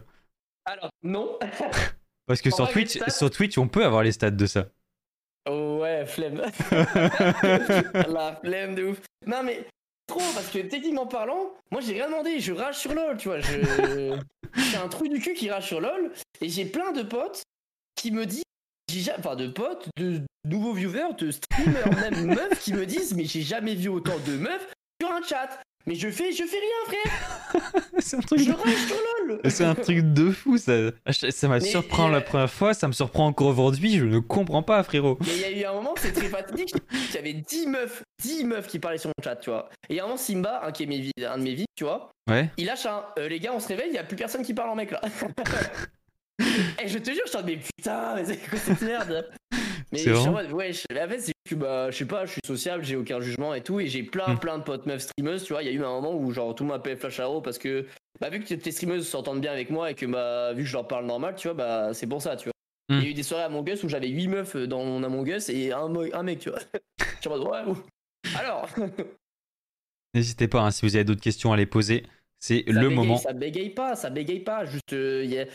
[0.65, 1.39] Alors, non.
[2.27, 4.47] Parce que En sur vrai, Twitch, stats sur Twitch, on peut avoir les stats de
[4.47, 4.67] ça.
[5.49, 6.43] Ouais, flemme.
[8.09, 9.01] La flemme de ouf.
[9.27, 9.67] Non, mais
[10.07, 13.41] trop, parce que techniquement parlant, moi j'ai rien demandé, je rage sur LoL, tu vois.
[13.41, 14.17] Je...
[14.57, 17.43] C'est un trou du cul qui rage sur LoL, et j'ai plein de potes
[17.97, 18.45] qui me disent,
[18.91, 23.25] j'ai enfin de potes, de nouveaux viewers, de streamers, même meufs qui me disent, mais
[23.25, 25.61] j'ai jamais vu autant de meufs sur un chat.
[25.87, 27.83] Mais je fais, je fais rien, frère.
[27.99, 28.53] c'est un truc Je de...
[28.53, 29.41] rage sur LoL.
[29.51, 30.73] C'est un truc de fou, ça.
[31.11, 34.21] Ça m'a Mais, surpris euh, la première fois, ça me surprend encore aujourd'hui, je ne
[34.21, 35.19] comprends pas, frérot.
[35.21, 36.75] Mais il y a eu un moment, c'est très fatidique.
[37.11, 39.69] Il y avait 10 meufs, 10 meufs qui parlaient sur mon chat, tu vois.
[39.89, 41.67] Et il y a un moment, Simba, un, qui est mes un de mes vies,
[41.75, 42.49] tu vois, Ouais.
[42.57, 44.55] il lâche un euh, les gars, on se réveille, il y a plus personne qui
[44.55, 45.01] parle en mec là.
[46.83, 49.29] Et je te jure, je suis en mode, mais putain, mais c'est quoi cette merde?
[49.93, 51.97] Mais C'est je suis en vraiment- mode, ouais, je, en fait, c'est que bah, je
[51.99, 54.39] sais pas, je suis sociable, j'ai aucun jugement et tout, et j'ai plein, Hmm.
[54.39, 55.63] plein de potes meufs streameuses, tu vois.
[55.63, 57.59] Il y a eu un moment où, genre, tout le monde m'appelait Flash Arrow parce
[57.59, 57.87] que,
[58.21, 60.73] bah, vu que tes streameuses s'entendent bien avec moi et que, bah, vu que je
[60.73, 62.53] leur parle normal, tu vois, bah, c'est pour ça, tu vois.
[62.89, 63.01] Hmm.
[63.01, 65.03] Il y a eu des soirées à Among Us où j'avais 8 meufs dans mon
[65.03, 65.89] Among Us et un,
[66.23, 66.59] mec, tu vois.
[66.99, 67.75] je suis en mode, ouais.
[68.39, 68.67] Alors,
[70.15, 72.05] N'hésitez pas, hein, si vous avez d'autres questions à les poser,
[72.39, 73.17] c'est le bégaye- moment.
[73.17, 74.65] Ça bégaye pas, ça bégaye pas.
[74.67, 75.47] Juste, euh, y a-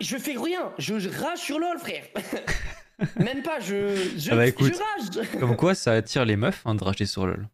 [0.00, 0.72] je fais rien.
[0.78, 2.04] Je, je rage sur LOL, frère.
[3.18, 4.72] Même pas, je, je, Ah bah, écoute.
[4.74, 5.28] je rage.
[5.38, 7.48] Comme quoi, ça attire les meufs hein, de rager sur LoL.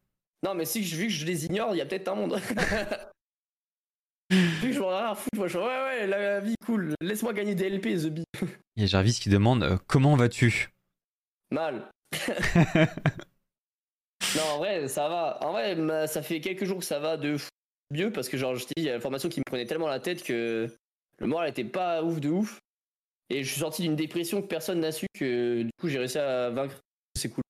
[0.44, 2.34] Non, mais si je- vu que je les ignore, il y a peut-être un monde.
[4.30, 6.55] vu que je m'en ai rien à foutre, moi je suis ouais, ouais, la vie
[6.64, 6.94] cool.
[7.01, 8.24] Laisse-moi gagner des LP, The Bee.
[8.76, 10.70] Il y a Jarvis qui demande euh, comment vas-tu?
[11.51, 11.88] Mal.
[14.36, 15.38] non, en vrai, ça va.
[15.42, 17.49] En vrai, ça fait quelques jours que ça va de fou
[17.92, 19.66] mieux parce que, genre, je te dis, il y a la formation qui me prenait
[19.66, 20.68] tellement la tête que
[21.18, 22.59] le moral était pas ouf de ouf.
[23.30, 26.18] Et je suis sorti d'une dépression que personne n'a su que du coup j'ai réussi
[26.18, 26.80] à vaincre.
[27.16, 27.42] C'est cool.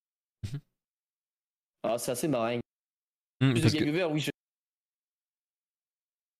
[0.44, 0.60] Mhm.
[1.82, 2.58] Alors, c'est assez marrant.
[3.40, 4.30] De que oui, je-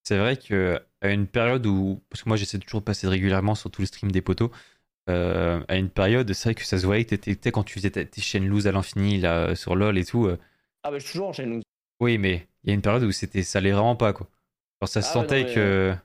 [0.04, 3.54] c'est vrai que à une période où, parce que moi j'essaie toujours de passer régulièrement
[3.54, 4.50] sur tout le stream des poteaux,
[5.10, 7.90] euh, à une période, c'est vrai que ça se voyait que t'étais, quand tu faisais
[7.90, 10.26] tes chaînes loose à l'infini là sur LoL et tout.
[10.26, 10.38] euh,
[10.82, 11.62] Ah, bah, je suis toujours en chaîne.
[12.00, 14.28] oui, mais il y a une période où c'était, ça allait vraiment pas quoi.
[14.80, 15.96] Genre ça se Ah ouais, sentait non, mais, que.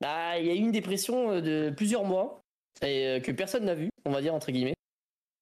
[0.00, 2.40] Bah, il y a eu une dépression euh, de plusieurs mois
[2.82, 4.76] et euh, que personne n'a vu, on va dire entre guillemets.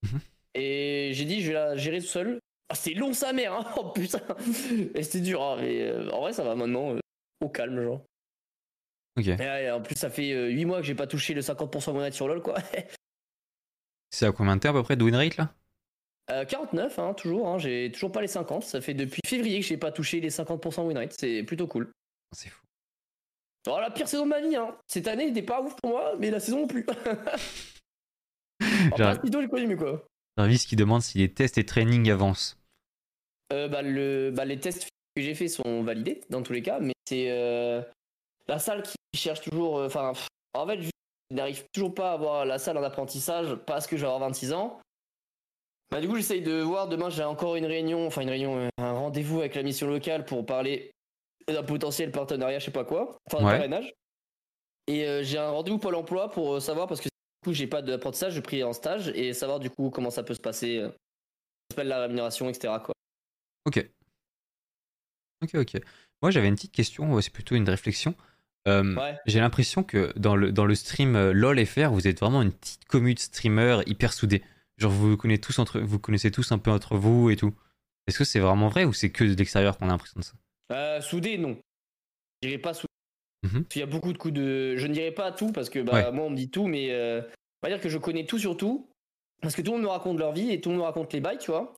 [0.03, 0.21] Mhm.
[0.55, 2.41] Et j'ai dit, je vais la gérer tout seul.
[2.69, 4.21] Ah, c'est long sa mère, hein Oh putain
[4.95, 7.01] Et c'était dur, hein, mais euh, en vrai, ça va maintenant euh,
[7.41, 8.03] au calme, genre.
[9.19, 9.29] Ok.
[9.29, 12.29] Et en plus, ça fait 8 mois que j'ai pas touché le 50% monnaie sur
[12.29, 12.57] LoL, quoi.
[14.11, 15.53] C'est à combien de temps à peu près de win rate là?
[16.31, 18.65] Euh, 49, hein, toujours, hein, j'ai toujours pas les 50.
[18.65, 21.91] Ça fait depuis février que j'ai pas touché les 50% win rate, c'est plutôt cool.
[22.33, 22.66] C'est fou.
[23.69, 24.77] Oh, la pire saison de ma vie, hein.
[24.87, 26.87] Cette année n'était pas ouf pour moi, mais la saison non plus.
[29.17, 30.05] Speedo, j'ai connu mieux, quoi.
[30.39, 32.59] Jarvis qui demande si les tests et trainings avancent.
[33.53, 36.79] Euh, bah, le, bah, les tests que j'ai faits sont validés dans tous les cas,
[36.81, 37.81] mais c'est euh,
[38.49, 39.79] la salle qui cherche toujours.
[39.79, 40.13] euh, Enfin,
[40.55, 40.91] en fait, je
[41.35, 44.79] n'arrive toujours pas à avoir la salle en apprentissage parce que j'ai avoir 26 ans.
[45.91, 46.89] Bah, du coup, j'essaye de voir.
[46.89, 50.45] Demain, j'ai encore une réunion, enfin, une réunion, un rendez-vous avec la mission locale pour
[50.45, 50.91] parler
[51.49, 53.53] d'un potentiel partenariat, je sais pas quoi, enfin, Ouais.
[53.53, 53.95] parrainage.
[54.89, 57.11] Et euh, j'ai un rendez-vous Pôle emploi pour euh, savoir parce que du
[57.45, 60.35] coup, j'ai pas d'apprentissage, je pris en stage et savoir du coup comment ça peut
[60.35, 60.79] se passer.
[60.79, 60.95] Euh, ça
[61.75, 62.75] s'appelle la rémunération, etc.
[62.85, 62.95] Quoi.
[63.67, 63.89] Ok.
[65.43, 65.83] Ok, ok.
[66.23, 68.15] Moi j'avais une petite question, c'est plutôt une réflexion.
[68.69, 69.17] Euh, Ouais.
[69.27, 72.53] J'ai l'impression que dans le, dans le stream euh, LOL FR, vous êtes vraiment une
[72.53, 74.43] petite commune de streamers hyper soudés.
[74.79, 77.55] Genre vous connaissez tous entre, vous connaissez tous un peu entre vous et tout.
[78.07, 80.33] Est-ce que c'est vraiment vrai ou c'est que de l'extérieur qu'on a l'impression de ça?
[80.73, 81.57] Euh, soudé, non.
[82.43, 82.89] Je dirais pas soudé.
[83.45, 83.65] Mhm.
[83.75, 84.77] Il y a beaucoup de coups de.
[84.77, 86.13] Je ne dirais pas tout parce que bah, Ouais.
[86.13, 87.21] moi on me dit tout, mais euh,
[87.63, 88.89] on va dire que je connais tout sur tout.
[89.43, 91.13] Parce que tout le monde me raconte leur vie et tout le monde me raconte
[91.13, 91.75] les bails, tu vois.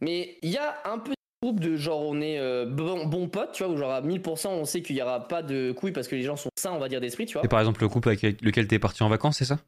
[0.00, 3.52] Mais il y a un petit groupe de genre on est euh, bon, bon potes,
[3.52, 6.08] tu vois, où genre à 1000% on sait qu'il y aura pas de couilles parce
[6.08, 7.42] que les gens sont sains, on va dire, d'esprit, tu vois.
[7.42, 9.58] C'est par exemple le groupe avec lequel t'es parti en vacances, c'est ça?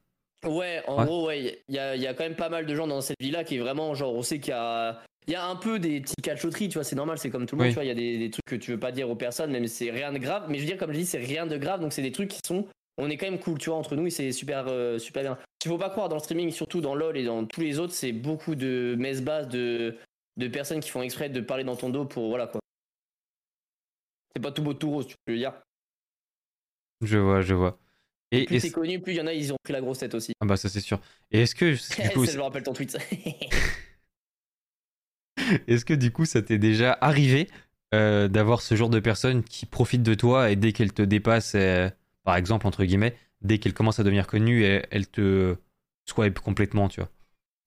[0.45, 1.05] Ouais, en Ouais.
[1.05, 3.43] gros, ouais, il y y a quand même pas mal de gens dans cette vie-là
[3.43, 6.01] qui est vraiment genre, on sait qu'il y a, il y a un peu des
[6.01, 7.91] petits cachotteries, tu vois, c'est normal, c'est comme tout le monde, tu vois, il y
[7.91, 10.11] a des, des trucs que tu veux pas dire aux personnes, même si c'est rien
[10.11, 12.01] de grave, mais je veux dire, comme je dis, c'est rien de grave, donc c'est
[12.01, 14.31] des trucs qui sont, on est quand même cool, tu vois, entre nous, et c'est
[14.31, 15.37] super, euh, super bien.
[15.63, 17.93] Il faut pas croire dans le streaming, surtout dans LoL et dans tous les autres,
[17.93, 19.97] c'est beaucoup de messe basse, de,
[20.37, 22.59] de personnes qui font exprès de parler dans ton dos pour, voilà, quoi.
[24.35, 25.53] C'est pas tout beau, tout rose, tu peux le dire.
[27.01, 27.77] Je vois, je vois.
[28.31, 30.15] Et Plus c'est connu, plus il y en a, ils ont pris la grosse tête
[30.15, 30.33] aussi.
[30.39, 30.99] ah bah ça c'est sûr.
[31.29, 31.71] Et est-ce que
[32.03, 32.97] du coup, Ça, je me rappelle ton tweet.
[35.67, 37.47] est-ce que du coup ça t'est déjà arrivé
[37.95, 41.55] euh, d'avoir ce genre de personnes qui profitent de toi et dès qu'elles te dépassent,
[41.55, 41.89] euh,
[42.23, 45.55] par exemple entre guillemets, dès qu'elles commencent à devenir connues, elles, elles te
[46.07, 47.09] swipe complètement, tu vois?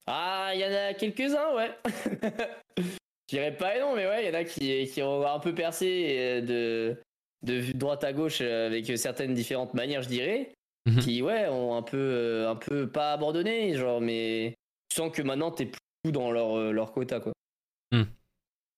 [0.06, 1.70] Ah, il y en a quelques-uns, ouais.
[2.78, 5.54] Je dirais pas non, mais ouais, il y en a qui, qui ont un peu
[5.54, 6.96] percé euh, de,
[7.42, 10.52] de droite à gauche avec certaines différentes manières, je dirais.
[10.86, 11.00] Mhm.
[11.00, 14.54] Qui, ouais, ont un peu, un peu pas abandonné, genre, mais
[14.88, 17.32] tu sens que maintenant t'es plus dans leur, leur quota, quoi.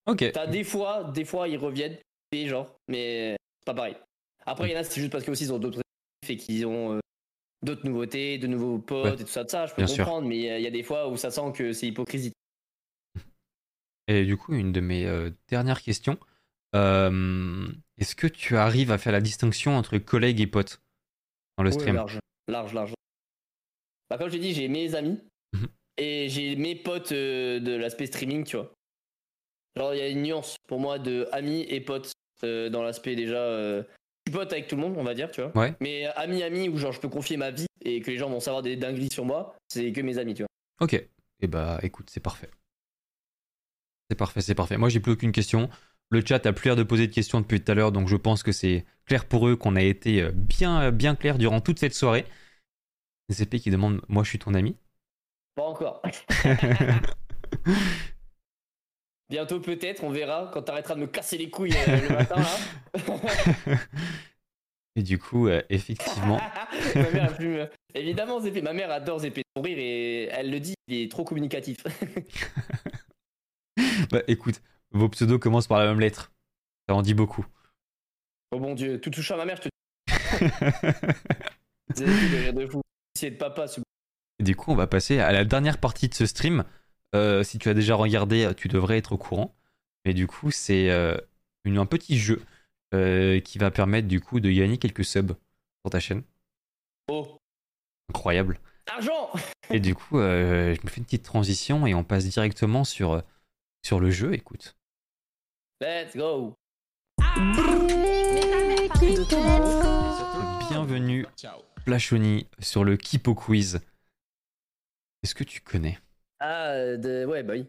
[0.06, 0.30] Ok.
[0.32, 1.96] T'as des fois, des fois ils reviennent,
[2.32, 3.96] et genre, mais c'est pas pareil.
[4.46, 5.80] Après, il y en a, c'est juste parce qu'ils ont d'autres
[6.28, 7.00] et qu'ils ont euh,
[7.62, 9.22] d'autres nouveautés, de nouveaux potes Ouais.
[9.22, 10.04] et tout ça, de ça, je peux Bien sûr.
[10.04, 11.86] comprendre, mais il y a- il y a des fois où ça sent que c'est
[11.86, 12.32] hypocrisie.
[14.08, 16.18] Et du coup, une de mes euh, dernières questions.
[16.74, 17.66] euh,
[17.98, 20.82] Est-ce que tu arrives à faire la distinction entre collègues et potes
[21.56, 21.96] dans le Ouais, stream?
[21.96, 22.18] large,
[22.48, 22.92] large, large.
[24.10, 25.18] Bah, comme je t'ai dit, j'ai mes amis
[25.54, 25.68] Mhm.
[25.96, 28.72] et j'ai mes potes euh, de l'aspect streaming, tu vois.
[29.76, 32.12] Genre, il y a une nuance pour moi de amis et potes
[32.44, 33.36] euh, dans l'aspect déjà.
[33.36, 33.82] euh,
[34.26, 35.56] je suis pote avec tout le monde, on va dire, tu vois.
[35.56, 35.74] Ouais.
[35.80, 38.40] Mais amis, amis, où genre je peux confier ma vie et que les gens vont
[38.40, 40.48] savoir des dingueries sur moi, c'est que mes amis, tu vois.
[40.80, 40.94] Ok.
[41.40, 42.48] Et bah écoute, c'est parfait.
[44.10, 44.76] C'est parfait, c'est parfait.
[44.76, 45.68] Moi, j'ai plus aucune question.
[46.10, 48.16] Le chat a plus l'air de poser de questions depuis tout à l'heure, donc je
[48.16, 51.78] pense que c'est clair pour eux qu'on a été euh, bien, bien clair durant toute
[51.78, 52.24] cette soirée.
[53.30, 54.76] CP qui demande Moi, je suis ton ami?
[55.54, 56.02] Pas encore.
[59.30, 63.76] Bientôt peut-être, on verra quand t'arrêteras de me casser les couilles euh, le matin là.
[64.96, 66.38] Et du coup, euh, effectivement.
[66.94, 67.68] ma mère, elle fume.
[67.94, 68.62] Évidemment, Zépé.
[68.62, 69.42] Ma mère adore Zépé.
[69.56, 71.78] Son rire et elle le dit, il est trop communicatif.
[74.10, 76.32] bah écoute, vos pseudos commencent par la même lettre.
[76.88, 77.44] Ça en dit beaucoup.
[78.52, 79.68] oh bon Dieu, tout touche à ma mère, je te
[81.94, 82.82] Zépé de rire de fou.
[83.16, 83.80] C'est de papa, ce
[84.40, 86.64] du coup, on va passer à la dernière partie de ce stream.
[87.14, 89.54] Euh, si tu as déjà regardé, tu devrais être au courant.
[90.04, 91.16] Mais du coup, c'est euh,
[91.64, 92.42] un petit jeu
[92.94, 95.32] euh, qui va permettre du coup de gagner quelques subs
[95.82, 96.22] sur ta chaîne.
[97.08, 97.38] Oh,
[98.10, 98.60] Incroyable.
[98.86, 99.30] argent
[99.70, 103.12] Et du coup, euh, je me fais une petite transition et on passe directement sur,
[103.12, 103.20] euh,
[103.84, 104.34] sur le jeu.
[104.34, 104.76] Écoute.
[105.80, 106.54] Let's go
[110.70, 111.26] Bienvenue,
[111.84, 113.80] Flashoni, sur le Kipo Quiz.
[115.22, 115.98] Est-ce que tu connais?
[116.46, 117.24] Ah, de...
[117.24, 117.66] ouais, bah oui.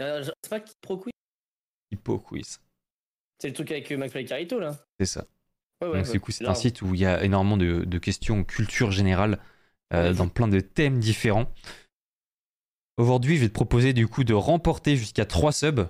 [0.00, 1.12] Euh, je- c'est pas qui pro quiz
[1.90, 2.58] Kipo Quiz
[3.38, 5.26] C'est le truc avec euh, McFly et Carito là C'est ça.
[5.82, 6.12] Ouais, ouais, Donc, ouais.
[6.12, 9.40] du coup, c'est un site où il y a énormément de, de questions culture générale
[9.92, 11.52] euh, dans plein de thèmes différents.
[12.96, 15.88] Aujourd'hui, je vais te proposer du coup de remporter jusqu'à 3 subs.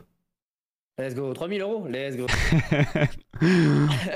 [0.98, 2.26] Let's go, 3000 euros, let's go.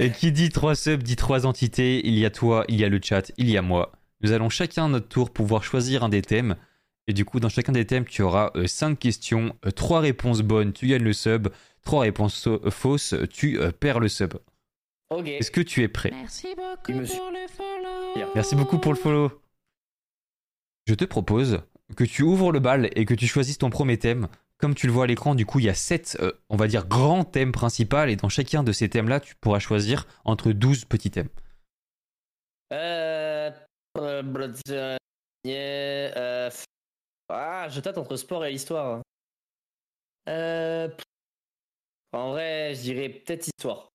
[0.00, 2.04] Et qui dit 3 subs dit 3 entités.
[2.06, 3.92] Il y a toi, il y a le chat, il y a moi.
[4.20, 6.56] Nous allons chacun à notre tour pouvoir choisir un des thèmes.
[7.08, 10.86] Et du coup, dans chacun des thèmes, tu auras 5 questions, 3 réponses bonnes, tu
[10.86, 11.48] gagnes le sub.
[11.82, 14.34] 3 réponses so- euh, fausses, tu euh, perds le sub.
[15.10, 15.26] Ok.
[15.26, 16.10] Est-ce que tu es prêt?
[16.12, 18.30] Merci beaucoup me pour le follow.
[18.34, 19.42] Merci beaucoup pour le follow.
[20.86, 21.60] Je te propose
[21.96, 24.28] que tu ouvres le bal et que tu choisisses ton premier thème.
[24.58, 26.18] Comme tu le vois à l'écran, du coup, il y a 7,
[26.48, 28.04] on va dire, grands thèmes principaux.
[28.04, 31.28] Et dans chacun de ces thèmes-là, tu pourras choisir entre 12 petits thèmes.
[32.72, 33.50] Euh.
[33.98, 34.22] euh,
[34.70, 34.96] euh,
[35.44, 36.50] yeah, euh,
[37.34, 39.00] Ah, je tâte entre sport et histoire.
[40.28, 40.88] Euh.
[42.12, 43.88] En vrai, je dirais peut-être histoire.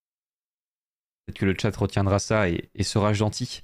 [1.24, 3.62] Peut-être que le chat retiendra ça et, et sera gentil.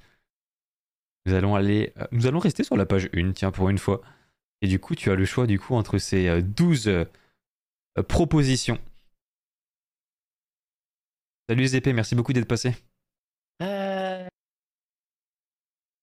[1.25, 4.01] Nous allons aller, euh, nous allons rester sur la page 1, tiens, pour une fois.
[4.61, 7.03] Et du coup, tu as le choix du coup entre ces euh, 12 euh,
[7.97, 8.79] euh, propositions.
[11.49, 12.71] Salut ZP, merci beaucoup d'être passé.
[13.61, 14.25] Euh...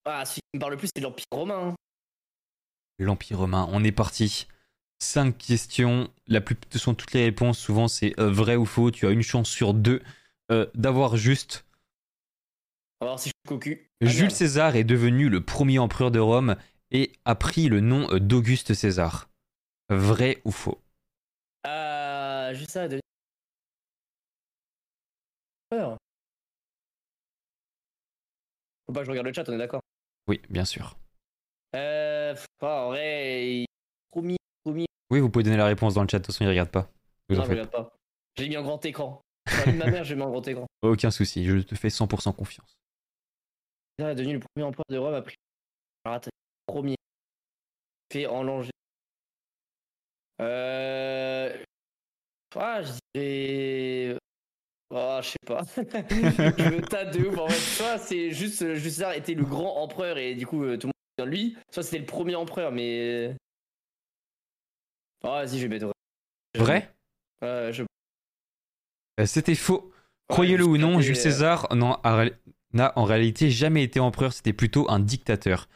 [0.05, 1.75] Ah, celui qui me parle le plus, c'est l'Empire romain.
[3.03, 4.47] L'Empire romain, on est parti.
[5.01, 6.41] 5 questions, la
[6.77, 9.75] sont toutes les réponses, souvent c'est euh, vrai ou faux, tu as une chance sur
[9.75, 10.01] deux
[10.53, 11.67] euh, d'avoir juste.
[13.01, 13.91] Voir si je cocu.
[14.01, 14.35] Ah, Jules merde.
[14.35, 16.57] César est devenu le premier empereur de Rome
[16.93, 19.29] et a pris le nom euh, d'Auguste César.
[19.89, 20.81] Vrai ou faux?
[21.67, 22.55] Euh.
[22.55, 23.01] Juste ça, de.
[25.71, 25.97] Peur.
[28.87, 29.81] Faut pas que je regarde le chat, on est d'accord.
[30.29, 30.97] Oui, bien sûr.
[31.75, 32.35] Euh.
[32.61, 33.67] en vrai, il-
[34.11, 34.87] promis, promis.
[35.11, 36.91] Oui, vous pouvez donner la réponse dans le chat, de toute façon, il regarde pas.
[37.29, 37.97] Vous en Non, je faites regarde pas.
[38.37, 39.21] J'ai mis en grand écran.
[39.67, 40.67] Ma mère, j'ai mis en grand écran.
[40.83, 42.77] Aucun souci, je te fais 100% confiance.
[43.99, 45.35] César est devenu le premier empereur de Rome après.
[46.05, 46.31] Alors attends,
[46.67, 46.97] premier.
[48.13, 48.71] Fait en Langer.
[50.41, 51.57] Euh.
[52.57, 54.19] Ah, je dirais.
[54.95, 55.63] Ah, je sais pas.
[55.77, 57.39] je me tâte de ouf.
[57.39, 60.77] En fait, soit c'est juste Jules César était le grand empereur et du coup euh,
[60.77, 61.57] tout le monde de lui.
[61.71, 63.37] Soit c'était le premier empereur, mais.
[65.25, 65.93] Ah, vas-y, je vais mettre.
[66.57, 66.93] Vrai
[67.43, 67.85] je.
[69.21, 69.93] Euh, C'était faux.
[70.29, 72.35] Croyez-le ou non, Jules César ré-
[72.73, 75.69] n'a en réalité jamais été empereur, c'était plutôt un dictateur,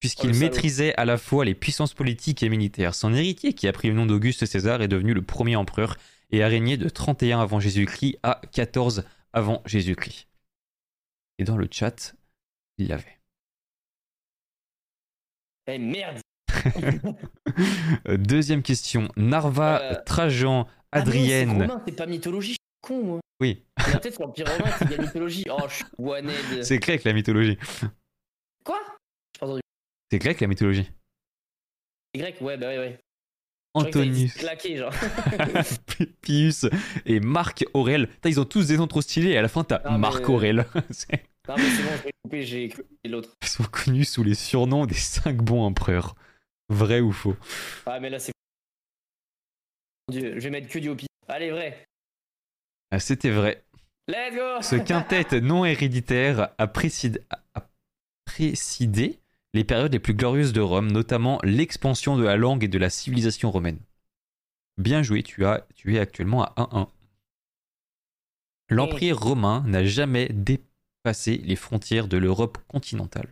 [0.00, 0.46] puisqu'il Oh, le salaud.
[0.46, 2.94] maîtrisait à la fois les puissances politiques et militaires.
[2.96, 5.96] Son héritier, qui a pris le nom d'Auguste César, est devenu le premier empereur
[6.30, 10.26] et a régné de 31 avant Jésus-Christ à 14 avant Jésus-Christ.
[11.38, 12.14] Et dans le chat,
[12.78, 13.19] il l'avait.
[15.72, 16.18] Eh merde.
[18.18, 19.08] Deuxième question.
[19.16, 21.50] Narva, Euh, Trajan, Ah non, c'est Adrienne.
[21.62, 23.20] romain, c'est pas mythologie, je suis con moi.
[23.40, 23.64] Oui,
[24.18, 25.44] l'Empire romain, c'est de la mythologie.
[25.50, 25.84] Oh, je suis
[26.64, 27.56] c'est grec la mythologie.
[28.64, 28.78] Quoi?
[30.10, 30.90] C'est grec la mythologie.
[32.14, 32.98] C'est grec, ouais, bah ouais, ouais.
[33.74, 34.34] Antonius.
[34.34, 34.92] Claqué, genre.
[36.22, 36.66] Pius
[37.06, 38.08] et Marc Aurel.
[38.24, 40.66] Ils ont tous des noms trop stylés et à la fin t'as Ah, Marc Aurel.
[40.90, 42.72] C'est- Non, mais c'est bon, je vais couper, j'ai
[43.06, 43.36] l'autre.
[43.42, 46.14] Ils sont connus sous les surnoms des cinq bons empereurs.
[46.68, 47.34] Vrai ou faux?
[47.86, 48.30] Ah, mais là, c'est.
[50.12, 51.02] Dieu, je vais mettre que du OP.
[51.26, 51.88] Allez, vrai.
[52.92, 53.64] Ah, C'était vrai.
[54.06, 57.20] Let's go Ce quintet non héréditaire a précédé,
[57.54, 57.68] a
[58.24, 59.18] précédé
[59.52, 62.90] les périodes les plus glorieuses de Rome, notamment l'expansion de la langue et de la
[62.90, 63.80] civilisation romaine.
[64.78, 66.88] Bien joué, tu, as, tu es actuellement à 1-1.
[68.68, 70.28] L'Empire romain n'a jamais
[71.02, 73.28] dépassé les frontières de l'Europe continentale.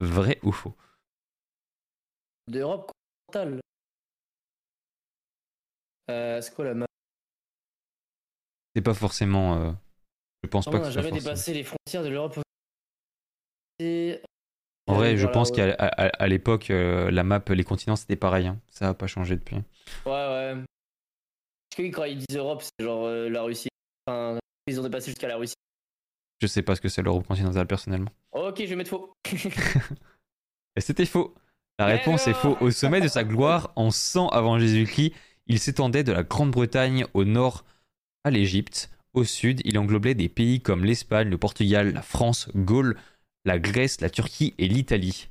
[0.00, 0.74] Vrai ou faux?
[2.48, 2.90] D'Europe
[3.28, 3.60] continentale.
[6.10, 6.86] Euh, c'est quoi la map
[8.74, 9.56] C'est pas forcément.
[9.56, 9.72] euh,
[10.42, 12.38] je pense On pas n'a que jamais dépassé les frontières de l'Europe.
[13.78, 14.20] Et-
[14.88, 17.96] En vrai, je Voilà, pense qu'à à- à- à l'époque, euh, la map, les continents,
[17.96, 18.46] c'était pareil.
[18.48, 18.60] hein.
[18.70, 19.56] Ça a pas changé depuis.
[19.56, 19.62] Ouais,
[20.06, 20.54] ouais.
[21.70, 23.68] Parce que quand ils disent Europe, c'est genre euh, la Russie.
[24.06, 24.38] Enfin,
[24.68, 25.54] ils ont dépassé jusqu'à la Russie.
[26.40, 28.10] Je sais pas ce que c'est l'Europe continentale personnellement.
[28.32, 29.14] Ok, je vais mettre faux.
[30.76, 31.34] Et c'était faux.
[31.78, 32.56] La réponse est faux.
[32.60, 35.12] Au sommet de sa gloire, en 100 avant Jésus-Christ,
[35.46, 37.64] il s'étendait de la Grande-Bretagne au nord
[38.24, 38.90] à l'Égypte.
[39.14, 42.98] Au sud, il englobait des pays comme l'Espagne, le Portugal, la France, Gaule,
[43.44, 45.28] la Grèce, la Turquie et l'Italie.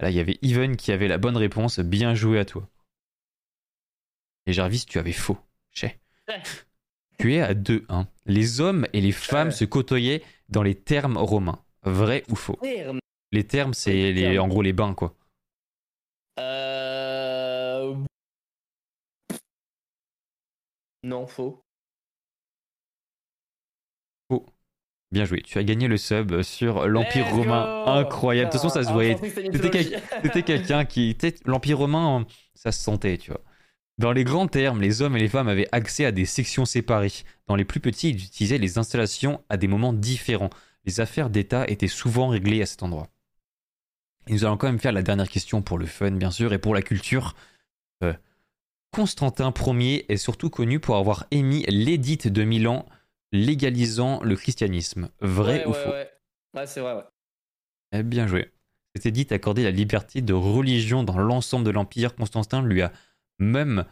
[0.00, 1.80] Là, il y avait Even qui avait la bonne réponse.
[1.80, 2.68] Bien joué à toi.
[4.46, 5.38] Et Jarvis, tu avais faux.
[5.70, 6.00] Chez.
[7.24, 7.30] Ouais.
[7.30, 8.06] Tu es à 2-1.
[8.26, 11.58] Les hommes et les femmes se côtoyaient dans les termes romains.
[11.82, 12.58] Vrai ou faux?
[12.62, 12.98] Merde.
[13.32, 15.14] les termes, c'est Les en gros les bains, quoi.
[16.38, 17.94] Euh...
[21.02, 21.60] Non, faux.
[25.10, 25.42] Bien joué.
[25.42, 27.84] Tu as gagné le sub sur l'Empire Let's romain.
[27.84, 28.48] go Incroyable.
[28.48, 29.16] De toute façon, ça se Ah, voyait.
[30.22, 31.14] c'était quelqu'un qui.
[31.20, 32.24] sais, L'Empire romain,
[32.54, 33.42] ça se sentait, tu vois.
[33.98, 37.12] Dans les grands termes, les hommes et les femmes avaient accès à des sections séparées.
[37.46, 40.50] Dans les plus petits, ils utilisaient les installations à des moments différents.
[40.84, 43.08] Les affaires d'État étaient souvent réglées à cet endroit.
[44.26, 46.58] Et nous allons quand même faire la dernière question pour le fun, bien sûr, et
[46.58, 47.34] pour la culture.
[48.02, 48.14] Euh,
[48.92, 52.86] Constantin Ier est surtout connu pour avoir émis l'édit de Milan
[53.32, 55.10] légalisant le christianisme.
[55.20, 55.90] Vrai ouais, ou ouais, faux?
[55.90, 56.10] ouais.
[56.54, 57.04] Ouais, c'est vrai, ouais.
[57.92, 58.52] eh bien joué.
[58.94, 62.14] Cet édit accordait la liberté de religion dans l'ensemble de l'Empire.
[62.14, 62.92] Constantin lui a
[63.38, 63.84] même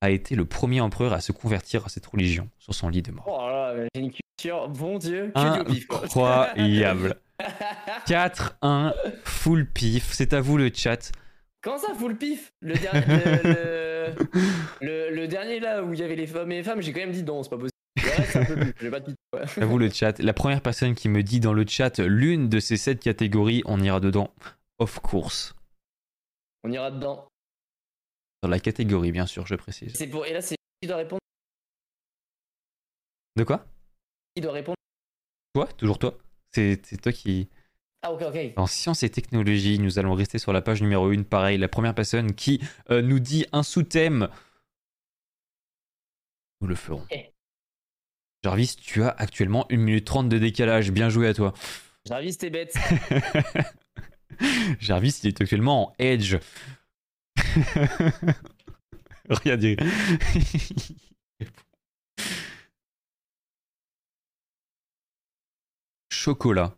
[0.00, 3.12] a été le premier empereur à se convertir à cette religion sur son lit de
[3.12, 3.24] mort.
[3.28, 5.32] Oh là là, j'ai une culture, bon Dieu.
[5.34, 7.16] Incroyable.
[8.06, 8.92] 4-1,
[9.24, 10.12] full pif.
[10.12, 11.12] C'est à vous le chat.
[11.62, 12.52] Comment ça, full pif?
[12.60, 14.14] Le, dernier, le,
[14.80, 16.92] le, le- le dernier là où il y avait les femmes et les femmes, j'ai
[16.92, 17.70] quand même dit non, c'est pas possible.
[18.90, 19.14] Pas de pif.
[19.34, 19.62] ouais.
[19.62, 20.18] À vous le chat.
[20.20, 23.80] La première personne qui me dit dans le chat l'une de ces sept catégories, on
[23.80, 24.30] ira dedans.
[24.78, 25.54] Of course.
[26.62, 27.26] On ira dedans.
[28.42, 29.92] Dans la catégorie, bien sûr, je précise.
[29.94, 30.26] C'est pour...
[30.26, 31.20] Et là, c'est qui doit répondre
[33.36, 33.66] De quoi?
[34.34, 34.76] Qui doit répondre
[35.54, 35.66] Toi?
[35.78, 36.18] Toujours toi?
[36.52, 37.48] C'est toi qui.
[38.02, 38.52] Ah, ok, ok.
[38.56, 41.22] En sciences et technologies, nous allons rester sur la page numéro 1.
[41.24, 42.60] Pareil, la première personne qui
[42.90, 44.28] euh, nous dit un sous-thème,
[46.60, 47.06] nous le ferons.
[48.44, 50.90] Jarvis, tu as actuellement 1 minute 30 de décalage.
[50.92, 51.52] Bien joué à toi.
[52.06, 52.74] Jarvis, t'es bête.
[54.80, 56.36] Jarvis, il est actuellement en edge.
[59.30, 59.76] Regardez.
[66.26, 66.76] chocolat.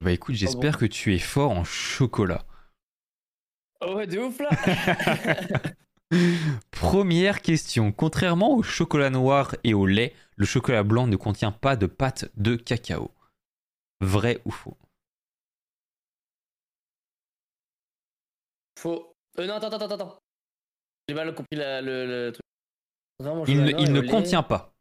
[0.00, 2.44] Bah écoute, j'espère que tu es fort en chocolat.
[3.80, 4.50] Oh, ouais, de ouf là
[6.72, 7.92] Première question.
[7.92, 12.28] Contrairement au chocolat noir et au lait, le chocolat blanc ne contient pas de pâte
[12.36, 13.12] de cacao.
[14.00, 14.76] Vrai ou faux?
[18.78, 19.05] Faux.
[19.38, 20.18] Euh, non, attends, attends, attends.
[21.08, 22.42] J'ai mal compris la- le, le truc.
[23.18, 24.72] Vraiment, Il, ne- il contient pas.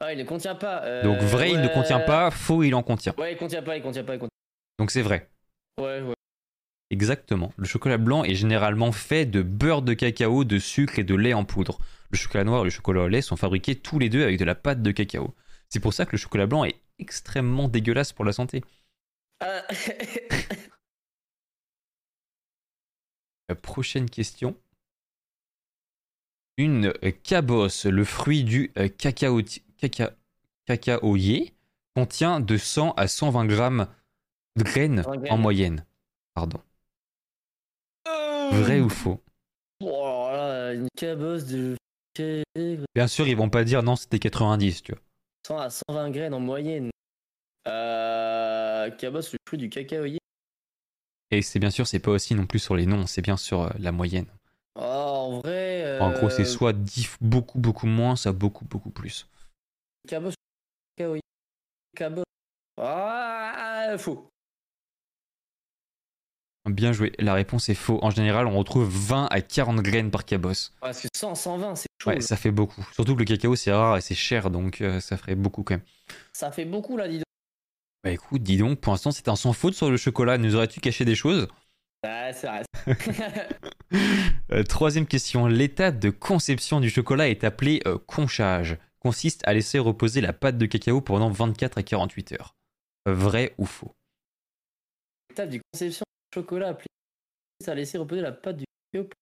[0.00, 0.82] Ah, il ne contient pas.
[0.84, 2.30] euh, Donc vrai, il ne contient pas.
[2.30, 3.14] Faux, il en contient.
[3.18, 4.30] Ouais, il contient pas, il contient pas, il contient
[4.78, 5.30] Donc c'est vrai.
[5.78, 6.14] Ouais, ouais.
[6.90, 7.52] Exactement.
[7.56, 11.34] Le chocolat blanc est généralement fait de beurre de cacao, de sucre et de lait
[11.34, 11.78] en poudre.
[12.10, 14.44] Le chocolat noir et le chocolat au lait sont fabriqués tous les deux avec de
[14.44, 15.34] la pâte de cacao.
[15.68, 18.64] C'est pour ça que le chocolat blanc est extrêmement dégueulasse pour la santé.
[19.40, 19.62] Ah,
[23.54, 24.56] prochaine question.
[26.56, 29.40] Une euh, cabosse, le fruit du euh, cacao,
[29.80, 30.14] caca-
[30.66, 31.54] cacaoyer,
[31.94, 33.88] contient de 100 à 120 grammes
[34.56, 35.84] de graines 100 en moyenne.
[36.34, 36.60] Pardon.
[38.52, 39.22] Vrai ou faux?
[39.80, 41.76] Oh, là, une cabosse de
[42.94, 45.00] Bien sûr, ils vont pas dire non, c'était 90, tu vois.
[45.46, 46.90] 100 à 120 graines en moyenne.
[47.68, 50.18] Euh, cabosse, le fruit du cacaoyer.
[51.30, 53.62] Et c'est bien sûr, c'est pas aussi non plus sur les noms, c'est bien sur
[53.62, 54.26] euh, la moyenne.
[54.76, 55.98] Oh, en vrai.
[56.00, 59.28] En gros, c'est euh, soit 10 beaucoup, beaucoup moins, soit beaucoup, beaucoup plus.
[60.08, 61.22] Cacaoyer.
[61.96, 62.24] Cabosse.
[62.78, 64.28] Ah, faux.
[66.68, 67.12] Bien joué.
[67.18, 67.98] La réponse est faux.
[68.02, 70.72] En général, on retrouve 20 à 40 graines par cabosse.
[70.80, 72.10] Parce que 100, 120, c'est chaud.
[72.10, 72.86] Ouais, ça fait beaucoup.
[72.92, 75.74] Surtout que le cacao, c'est rare et c'est cher, donc euh, ça ferait beaucoup quand
[75.74, 75.84] même.
[76.32, 77.24] Ça fait beaucoup là, dis donc.
[78.02, 80.38] Bah écoute, dis donc, pour l'instant, c'est un sans faute sur le chocolat.
[80.38, 81.48] Nous aurais-tu caché des choses?
[82.02, 82.62] Ah, c'est vrai.
[84.52, 85.46] Euh, Troisième question.
[85.46, 88.78] L'état de conception du chocolat est appelé euh, conchage.
[88.98, 92.54] Consiste à laisser reposer la pâte de cacao pendant 24 à 48 heures.
[93.08, 93.92] Euh, Vrai ou faux?
[95.30, 96.86] Étape du conception du chocolat appelé.
[97.64, 99.18] Ça a laissé reposer la pâte du cacao pour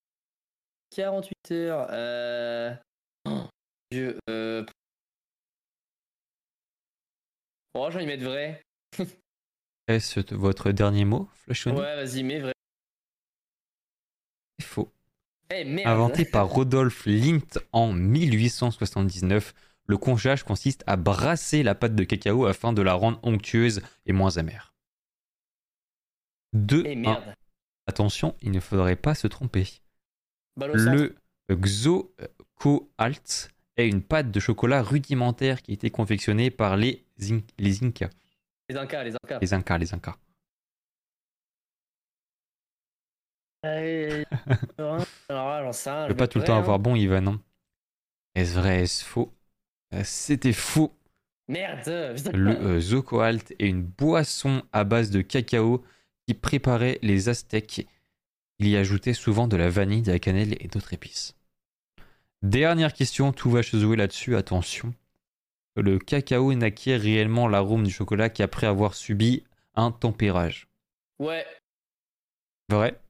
[0.96, 1.86] 48 heures.
[1.90, 2.74] Euh.
[3.26, 3.42] Oh,
[3.90, 4.18] Dieu.
[4.30, 4.64] Euh.
[7.74, 8.62] Oh, j'ai envie de mettre vrai.
[9.89, 12.52] Est-ce votre dernier mot, Ouais, Flashoni vas-y, mets vrai.
[14.59, 14.93] C'est faux.
[15.51, 15.89] Eh merde.
[15.89, 19.55] Inventé par Rodolphe Lindt en 1879,
[19.86, 24.12] le conchage consiste à brasser la pâte de cacao afin de la rendre onctueuse et
[24.12, 24.74] moins amère.
[26.52, 26.82] 2.
[26.86, 27.35] Eh merde.
[27.86, 29.66] Attention, il ne faudrait pas se tromper.
[30.56, 30.73] Balle.
[30.73, 31.16] Le
[32.59, 33.48] Xocoalt
[33.78, 38.10] est une pâte de chocolat rudimentaire qui a été confectionnée par les, In- les Incas.
[38.69, 39.39] Les Incas, les Incas.
[39.40, 40.16] Les Incas, les Incas.
[43.65, 44.24] Euh.
[44.78, 47.23] Je veux pas tout le temps avoir bon, Ivan.
[47.23, 47.40] non
[48.35, 49.32] Est-ce vrai, est-ce faux?
[49.95, 50.95] Euh, C'était faux.
[51.49, 52.15] Merde.
[52.15, 52.31] putain.
[52.32, 55.82] Le euh, Xocoalt est une boisson à base de cacao
[56.27, 57.86] qui préparait les Aztèques.
[58.59, 61.36] Il y ajoutait souvent de la vanille, de la cannelle et d'autres épices.
[62.43, 64.95] Dernière question, tout va se jouer là-dessus, attention.
[65.80, 69.44] Le cacao n'acquiert réellement l'arôme du chocolat qu'après avoir subi
[69.74, 70.68] un tempérage.
[71.18, 71.46] Ouais.
[72.68, 73.00] Vrai?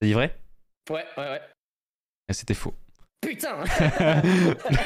[0.00, 0.38] T'as dit vrai?
[0.90, 1.40] Ouais, ouais, ouais.
[2.28, 2.74] Ah, C'était faux.
[3.20, 3.58] Putain.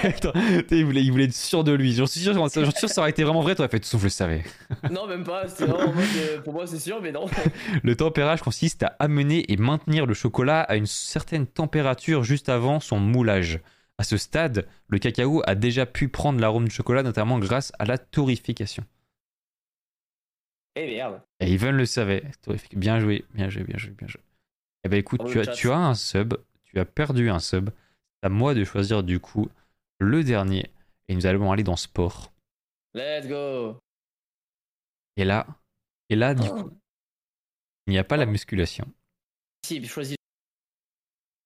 [0.02, 0.32] Attends,
[0.70, 1.92] il, voulait, il voulait être sûr de lui.
[1.92, 4.08] J'en suis sûr, sûr que ça aurait été vraiment vrai, t'aurais fait tout je le
[4.08, 4.44] savais.
[4.90, 5.46] non, même pas.
[5.46, 5.92] Vraiment
[6.44, 7.26] pour moi, c'est sûr, mais non.
[7.82, 12.80] Le tempérage consiste à amener et maintenir le chocolat à une certaine température juste avant
[12.80, 13.60] son moulage.
[14.00, 17.84] À ce stade, le cacao a déjà pu prendre l'arôme du chocolat, notamment grâce à
[17.84, 18.82] la torréfication.
[20.74, 21.20] Eh merde.
[21.38, 22.24] Et Ivan le savait.
[22.72, 24.22] Bien joué, bien joué, bien joué, bien joué.
[24.84, 26.32] Eh ben écoute, Dans tu as, tu as un sub,
[26.62, 27.68] tu as perdu un sub.
[27.68, 29.50] C'est à moi de choisir du coup
[29.98, 30.72] le dernier.
[31.08, 32.32] Et nous allons aller dans sport.
[32.94, 33.76] Let's go.
[35.18, 35.46] Et là,
[36.08, 36.62] et là du Oh.
[36.62, 36.70] coup,
[37.86, 38.90] il n'y a pas la musculation.
[39.66, 40.16] Si, choisis.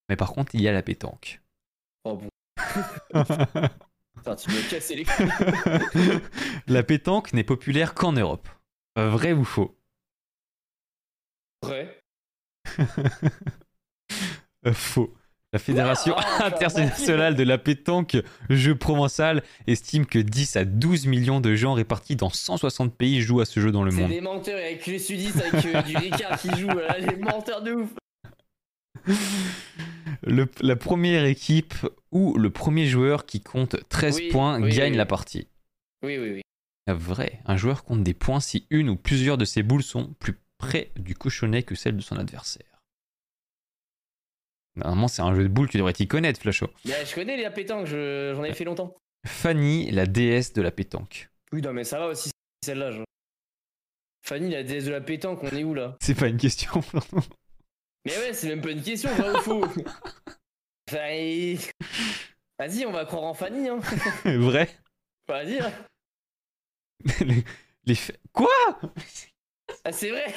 [0.07, 1.41] Mais par contre, il y a la pétanque.
[2.05, 2.29] Oh bon.
[4.15, 6.19] Putain, tu me casser les couilles.
[6.67, 8.47] la pétanque n'est populaire qu'en Europe.
[8.97, 9.77] Euh, Vrai ou faux?
[11.63, 12.01] Vrai.
[14.65, 15.13] Euh, Faux.
[15.53, 18.17] La Fédération ça internationale de la pétanque
[18.49, 23.41] jeu provençal estime que 10 à 12 millions de gens répartis dans 160 pays jouent
[23.41, 24.09] à ce jeu dans le C'est monde.
[24.09, 26.67] des menteurs avec les sudistes avec euh, du Ricard qui joue.
[26.67, 27.89] Là, les menteurs de ouf.
[30.25, 31.73] Le- la première équipe
[32.11, 34.97] ou le premier joueur qui compte 13 Oui, points oui, gagne oui.
[34.97, 35.47] la partie.
[36.03, 36.41] Oui, oui, oui.
[36.87, 40.39] Vrai, un joueur compte des points si une ou plusieurs de ses boules sont plus
[40.57, 42.81] près du cochonnet que celles de son adversaire.
[44.75, 46.67] Normalement, c'est un jeu de boules, tu devrais t'y connaître, Flasho.
[46.85, 48.95] Mais je connais les pétanques, je- j'en ai fait longtemps.
[49.25, 51.29] Fanny, la déesse de la pétanque.
[51.51, 52.29] Oui, non, mais ça va aussi,
[52.63, 52.91] celle-là.
[52.91, 53.05] genre.
[54.25, 55.97] Fanny, la déesse de la pétanque, on est où là?
[56.01, 56.71] C'est pas une question.
[58.05, 59.65] Mais ouais, c'est même pas une question, vrai ou faux
[60.87, 61.55] Enfin,
[62.59, 63.79] Vas-y, on va croire en Fanny, hein.
[64.25, 64.69] Vrai
[65.27, 65.71] Vas-y, hein.
[67.21, 67.43] les,
[67.85, 68.49] Les fe- Quoi?
[69.83, 70.33] Ah, c'est vrai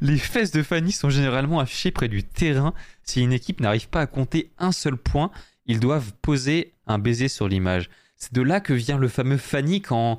[0.00, 2.74] Les fesses de Fanny sont généralement affichées près du terrain.
[3.02, 5.30] Si une équipe n'arrive pas à compter un seul point,
[5.66, 7.88] ils doivent poser un baiser sur l'image.
[8.16, 10.18] C'est de là que vient le fameux Fanny quand,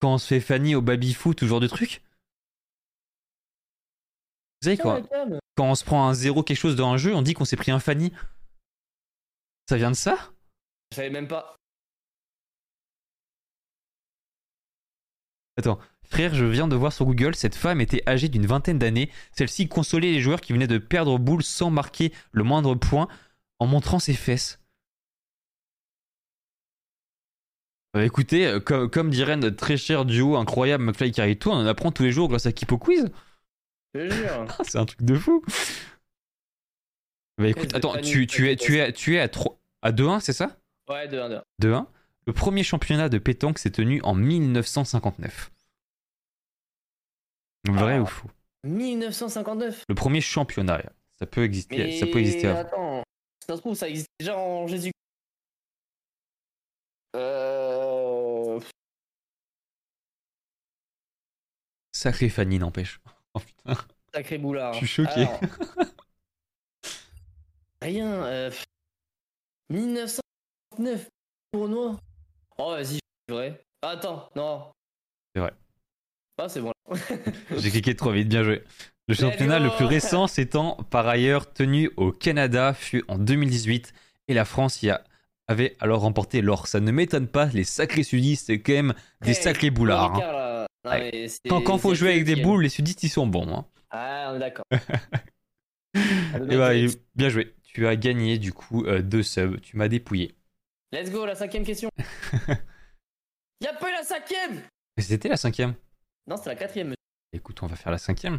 [0.00, 2.02] quand on se fait Fanny au baby-foot, tout ce genre de truc?
[4.66, 5.02] Savez, quand,
[5.58, 7.70] on se prend un zéro quelque chose dans un jeu, on dit qu'on s'est pris
[7.70, 8.12] un Fanny.
[9.68, 10.16] Ça vient de ça?
[10.92, 11.56] Je savais même pas.
[15.58, 19.10] Attends, frère, je viens de voir sur Google, cette femme était âgée d'une vingtaine d'années.
[19.32, 23.08] Celle-ci consolait les joueurs qui venaient de perdre boule sans marquer le moindre point
[23.58, 24.60] en montrant ses fesses.
[27.96, 31.66] Euh, écoutez, euh, co- comme dirait notre très cher duo incroyable McFly Carito, on en
[31.66, 33.00] apprend tous les jours grâce à Kipo Quiz.
[33.00, 33.14] Je te jure.
[33.14, 33.85] Ah,
[34.64, 35.42] c'est un truc de fou.
[37.38, 39.92] Bah écoute, attends, tu, tu es, fesses de tu es, tu es à, 3, à
[39.92, 40.56] 2-1, c'est ça?
[40.88, 41.40] Ouais, 2 1 2.
[41.68, 41.86] 2-1.
[42.26, 45.50] Le premier championnat de pétanque s'est tenu en 1959.
[47.68, 48.00] Vrai Ah.
[48.02, 48.28] ou faux?
[48.64, 49.84] 1959.
[49.88, 50.82] Le premier championnat,
[51.18, 52.60] ça peut exister, Mais ça peut exister avant.
[52.60, 53.02] attends,
[53.46, 54.90] ça se trouve, ça existe déjà en Jésus.
[57.14, 58.60] Euh...
[61.92, 63.00] Sacré Fanny, n'empêche.
[63.36, 63.80] Oh putain.
[64.14, 64.72] Sacré boulard.
[64.74, 65.22] Je suis choqué.
[65.22, 65.40] Alors,
[67.82, 68.06] Rien.
[68.24, 68.50] Euh...
[69.70, 71.08] 1959.
[71.52, 71.96] Tournoi.
[72.58, 72.98] Oh, vas-y,
[73.28, 73.60] c'est vrai.
[73.82, 74.66] Attends, non.
[75.34, 75.52] C'est vrai.
[76.38, 76.72] Ah, c'est bon.
[77.56, 78.64] J'ai cliqué trop vite, bien joué.
[79.08, 83.92] Le championnat le plus récent s'étant par ailleurs tenu au Canada fut en 2018
[84.28, 85.04] et la France y a,
[85.46, 86.66] avait alors remporté l'or.
[86.66, 90.16] Ça ne m'étonne pas, les sacrés sudistes, c'est quand même des Hey, sacrés boulards.
[90.16, 90.18] hein.
[90.86, 91.10] Non, Ouais.
[91.12, 93.52] mais Quand, quand faut jouer avec des boules, les sudistes ils sont bons.
[93.54, 93.66] hein.
[93.90, 94.64] Ah, on est d'accord.
[95.94, 97.54] Et bah, et bien joué.
[97.64, 99.60] Tu as gagné du coup euh, deux subs.
[99.60, 100.34] Tu m'as dépouillé.
[100.92, 101.90] Let's go, la cinquième question.
[103.60, 104.62] Y'a pas eu la cinquième
[104.98, 105.74] C'était la cinquième.
[106.26, 106.94] Non, c'était la quatrième.
[107.32, 108.38] Écoute, on va faire la cinquième.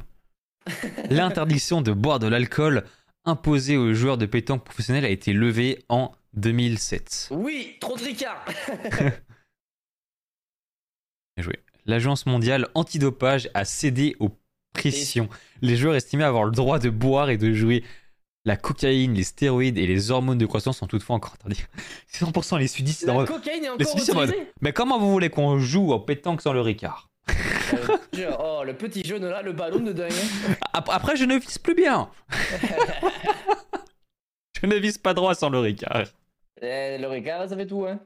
[1.10, 2.84] L'interdiction de boire de l'alcool
[3.26, 7.30] imposée aux joueurs de pétanque professionnels a été levée en 2007.
[7.32, 8.46] Oui, trop de Ricard.
[11.36, 11.60] Bien joué.
[11.88, 14.30] L'agence mondiale antidopage a cédé aux
[14.74, 15.30] pressions.
[15.62, 17.84] Les joueurs estimés avoir le droit de boire et de jouer.
[18.46, 21.64] La cocaïne, les stéroïdes et les hormones de croissance sont toutefois encore interdits.
[22.08, 23.06] C'est 100% les sudistes.
[23.06, 26.00] La cocaïne est Les encore en mode, autorisée Mais comment vous voulez qu'on joue au
[26.00, 27.10] pétanque sans le ricard?
[27.30, 27.98] Euh,
[28.40, 30.12] Oh, le petit jeune là, le ballon de dingue.
[30.74, 32.10] Ap- Après, je ne vise plus bien.
[34.62, 36.04] je ne vise pas droit sans le ricard.
[36.62, 38.00] Eh, le Ricard, ça fait tout, hein.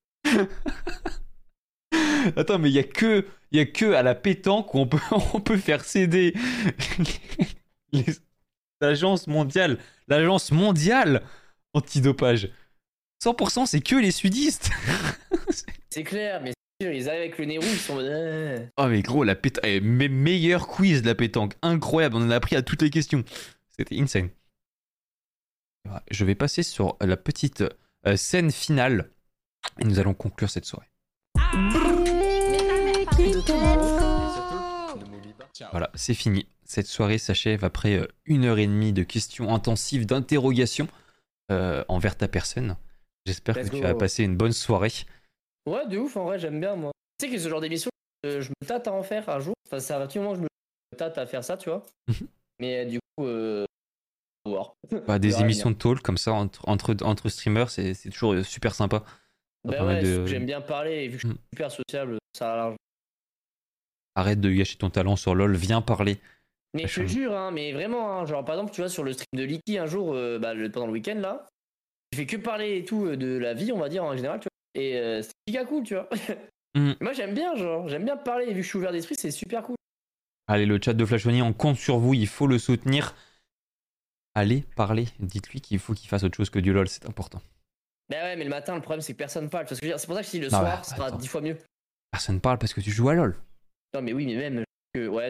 [2.36, 4.88] Attends, mais il y a que, il y a que à la pétanque où on
[4.88, 5.00] peut,
[5.34, 6.34] on peut faire céder
[8.82, 9.78] l'agence mondiale,
[10.08, 11.24] l'agence mondiale
[11.74, 12.50] antidopage.
[13.24, 14.72] 100% c'est que les sudistes.
[15.94, 18.70] C'est clair, mais c'est sûr, ils arrivent avec le nez rouge, ils sont eh.
[18.78, 22.32] Oh mais gros, la pétanque, eh, mes meilleurs quiz de la pétanque, incroyable, on en
[22.32, 23.26] a appris à toutes les questions.
[23.78, 24.30] C'était insane.
[26.10, 27.66] Je vais passer sur la petite
[28.08, 29.10] euh, scène finale
[29.80, 30.88] et nous allons conclure cette soirée.
[35.72, 36.48] Voilà, c'est fini.
[36.64, 40.88] Cette soirée s'achève après euh, une heure et demie de questions intensives, d'interrogations
[41.52, 42.78] euh, envers ta personne.
[43.26, 44.92] J'espère que tu as passé une bonne soirée.
[45.68, 46.92] Ouais, de ouf, en vrai, j'aime bien, moi.
[47.20, 47.90] Tu sais que ce genre d'émission,
[48.26, 49.54] euh, je me tâte à en faire un jour.
[49.68, 51.84] Enfin, c'est à partir du moment où je me tâte à faire ça, tu vois.
[52.08, 52.28] Mhm.
[52.60, 53.66] Mais euh, du coup, euh...
[55.08, 58.74] Bah, des émissions de talk comme ça entre, entre, entre streamers, c'est c'est toujours super
[58.74, 59.04] sympa.
[59.64, 61.40] Bah ouais, de- j'aime bien parler, et vu que je suis Mm.
[61.54, 62.76] super sociable, ça a large.
[64.16, 66.20] Arrête de gâcher ton talent sur LoL, viens parler.
[66.74, 69.14] Mais je te jure, hein, mais vraiment, hein, genre par exemple, tu vois, sur le
[69.14, 71.46] stream de Licky un jour, euh, bah, le- pendant le week-end là,
[72.14, 74.40] je fais que parler et tout euh, de la vie, on va dire en général,
[74.40, 74.82] tu vois.
[74.82, 76.10] Et euh, c'est giga cool, tu vois.
[76.74, 76.96] Mhm.
[77.02, 79.30] Moi j'aime bien, genre, j'aime bien parler, et vu que je suis ouvert d'esprit, c'est
[79.30, 79.76] super cool.
[80.48, 83.14] Allez, le chat de Flashoni, on compte sur vous, il faut le soutenir.
[84.36, 87.42] Allez, parlez, dites-lui qu'il faut qu'il fasse autre chose que du LoL, c'est important.
[88.10, 89.68] Bah ouais, mais le matin, le problème c'est que personne parle.
[89.68, 91.58] C'est pour ça que je dis le Non, soir, bah, ce sera dix fois mieux.
[92.10, 93.36] Personne parle parce que tu joues à LoL.
[93.94, 94.64] Non, mais oui, mais même
[94.94, 95.30] que, ouais.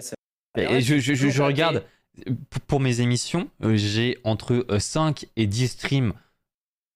[0.57, 1.83] Et, Ouais, je, regarde,
[2.27, 2.33] euh,
[2.67, 6.13] pour mes émissions, euh, j'ai entre euh, 5 et 10 streams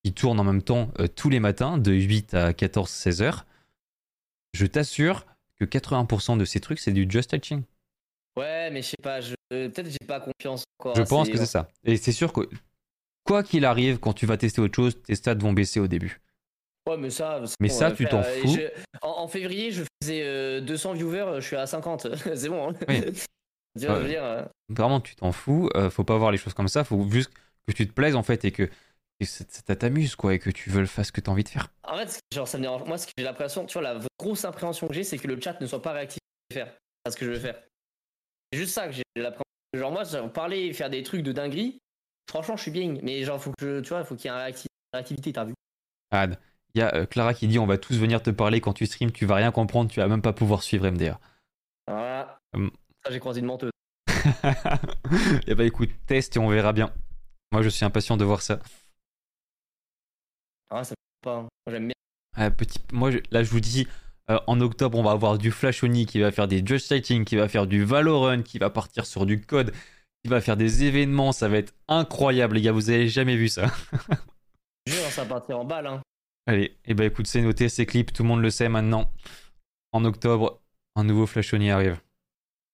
[0.04, 3.46] qui tournent en même temps euh, tous les matins, de 8 à 14, 16 heures.
[4.52, 5.26] Je t'assure
[5.58, 7.62] que 80% de ces trucs, c'est du just touching.
[8.36, 9.20] Ouais, mais je sais pas,
[9.52, 10.94] euh, peut-être j'ai pas confiance encore.
[10.94, 11.46] Je assez, pense que genre.
[11.46, 11.68] c'est ça.
[11.84, 12.48] Et c'est sûr que,
[13.24, 16.20] quoi qu'il arrive, quand tu vas tester autre chose, tes stats vont baisser au début.
[16.88, 17.42] Ouais, mais ça.
[17.60, 18.56] Mais ça, euh, tu t'en euh, fous.
[18.56, 22.06] je- En, en février, je faisais euh, 200 viewers, je suis à 50.
[22.36, 22.70] c'est bon.
[22.70, 23.02] Hein Oui.
[23.78, 24.24] Tu dire.
[24.24, 24.42] euh,
[25.18, 25.68] t'en fous.
[25.76, 26.82] euh, faut pas voir les choses comme ça.
[26.82, 27.30] Faut juste
[27.68, 28.70] que tu te plaises, en fait, et que,
[29.20, 29.44] et ça,
[29.76, 31.68] t'amuse, quoi, et que tu veux le faire ce que tu as envie de faire.
[31.86, 32.84] En fait, genre, ça me dérange.
[32.84, 35.38] Moi, ce que j'ai l'impression, tu vois, la grosse appréhension que j'ai, c'est que le
[35.38, 36.20] chat ne soit pas réactif.
[36.50, 36.72] faire.
[37.04, 37.60] C'est ce que je veux faire.
[38.50, 39.42] C'est juste ça que j'ai l'impression.
[39.74, 41.76] Genre, moi, genre, parler, faire des trucs de dinguerie,
[42.30, 42.96] franchement, je suis bien.
[43.02, 45.44] Mais genre, faut que je, tu vois, faut qu'il y ait une réacti- réactivité, t'as
[45.44, 45.52] vu
[46.10, 46.38] Ad,
[46.76, 48.86] il y a euh, Clara qui dit on va tous venir te parler quand tu
[48.86, 51.18] streams, tu vas rien comprendre, tu vas même pas pouvoir suivre MDR.
[51.88, 52.38] Voilà.
[52.54, 52.70] Hum.
[53.04, 53.70] Ça, j'ai croisé une menteuse.
[55.46, 56.92] et bah écoute, teste et on verra bien.
[57.52, 58.58] Moi je suis impatient de voir ça.
[60.70, 61.36] Ah, ça me pas.
[61.36, 61.48] hein.
[61.66, 61.92] Moi, j'aime bien.
[62.36, 63.86] Ah, petit, moi je- là je vous dis,
[64.30, 67.24] euh, en octobre on va avoir du Flash Oni qui va faire des Just Sighting,
[67.24, 69.72] qui va faire du Valorant, qui va partir sur du code,
[70.22, 73.48] qui va faire des événements, ça va être incroyable les gars, vous avez jamais vu
[73.48, 73.66] ça.
[74.86, 75.86] Je jure, ça va partir en balle.
[75.86, 76.02] Hein.
[76.46, 79.10] Allez, et bah écoute, c'est noté, c'est clip, tout le monde le sait maintenant.
[79.92, 80.60] En octobre,
[80.94, 81.98] un nouveau Flash Oni arrive.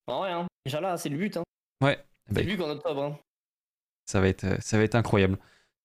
[0.06, 0.46] En vrai, hein.
[0.66, 1.36] Inch'Allah, c'est le but.
[1.38, 1.42] Hein.
[1.82, 3.02] Ouais, C'est bah, le but qu'en octobre.
[3.02, 3.18] Hein.
[4.06, 5.38] Ça va être, ça va être incroyable.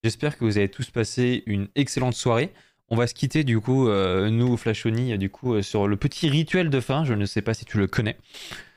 [0.03, 2.53] J'espère que vous avez tous passé une excellente soirée.
[2.89, 5.97] On va se quitter du coup, euh, nous, Flashoni, euh, du coup, euh, sur le
[5.97, 7.05] petit rituel de fin.
[7.05, 8.17] Je ne sais pas si tu le connais.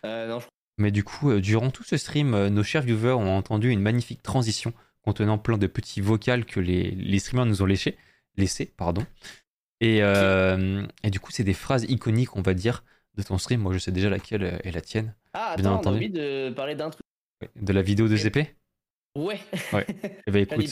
[0.04, 0.46] Euh, non, je
[0.78, 4.72] Mais du coup, durant tout ce stream, nos chers viewers ont entendu une magnifique transition
[5.02, 7.96] contenant plein de petits vocals que les, les streamers nous ont laissés.
[8.40, 9.06] Laissés pardon.
[9.80, 12.84] Et, euh, et du coup, c'est des phrases iconiques, on va dire,
[13.14, 13.60] de ton stream.
[13.60, 15.14] Moi, je sais déjà laquelle euh, est la tienne.
[15.32, 15.96] Ah, Bien attends, entendu.
[15.96, 17.04] envie de parler d'un truc.
[17.56, 18.38] De la vidéo de ZP
[19.16, 19.40] Ouais.
[19.72, 19.86] Ouais.
[20.26, 20.68] Eh ben écoute,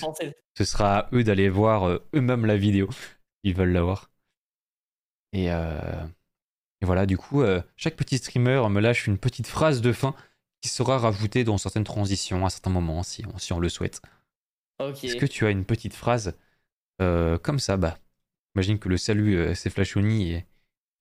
[0.57, 2.89] ce sera à eux d'aller voir euh, eux-mêmes la vidéo.
[3.45, 4.11] Ils veulent la voir.
[5.33, 6.05] Et, euh,
[6.81, 10.15] et voilà, du coup, euh, chaque petit streamer me lâche une petite phrase de fin
[10.61, 14.03] qui sera rajoutée dans certaines transitions à certains moments, si on, si on le souhaite.
[14.81, 16.37] Est-ce que tu as une petite phrase
[17.01, 17.99] euh, comme ça Bah,
[18.55, 20.47] imagine que le salut, euh, c'est Flashoni et.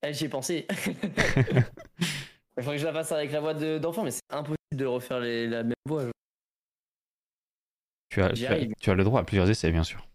[0.03, 0.67] Eh, J'y ai pensé.
[2.59, 4.85] Il faudrait que je la fasse avec la voix de- d'enfant, mais c'est impossible de
[4.85, 6.03] refaire les- la même voix.
[8.09, 8.73] Tu as, tu, as, arrive.
[8.79, 10.07] tu as le droit à plusieurs essais, bien sûr.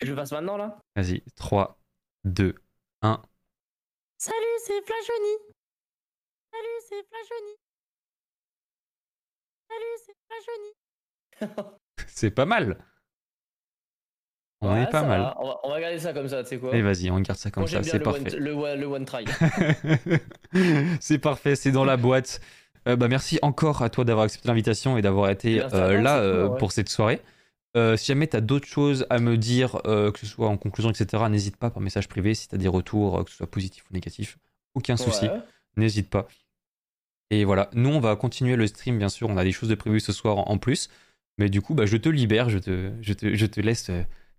[0.00, 0.78] Je le fasse maintenant là?
[0.96, 1.78] Vas-y, 3,
[2.24, 2.54] 2,
[3.02, 3.22] 1.
[4.18, 4.36] Salut,
[4.66, 5.54] c'est Flashoni.
[6.52, 7.54] Salut, c'est Flashoni.
[9.70, 11.68] Salut, c'est Flashoni.
[12.08, 12.84] C'est pas mal
[14.64, 15.20] On Ouais, est pas mal.
[15.22, 15.36] va.
[15.40, 16.74] On va, on va garder ça comme ça, tu sais quoi.
[16.74, 18.32] Et vas-y, on garde ça comme Moi, ça, c'est parfait.
[18.34, 19.24] one, le, one- le one try.
[21.00, 22.40] c'est parfait, c'est dans la boîte.
[22.88, 26.16] Euh, bah, merci encore à toi d'avoir accepté l'invitation et d'avoir été à euh, là
[26.16, 26.58] cool, euh, ouais.
[26.58, 27.20] pour cette soirée.
[27.96, 31.22] Si jamais tu as d'autres choses à me dire, que ce soit en conclusion, etc.,
[31.30, 33.94] n'hésite pas par message privé si tu as des retours, que ce soit positif ou
[33.94, 34.36] négatif.
[34.74, 35.40] Aucun souci, Ouais.
[35.78, 36.28] n'hésite pas.
[37.30, 39.74] Et voilà, nous on va continuer le stream, bien sûr, on a des choses de
[39.74, 40.90] prévues ce soir en en plus.
[41.38, 43.90] Mais du coup, bah, je te libère, je te, je te, je te laisse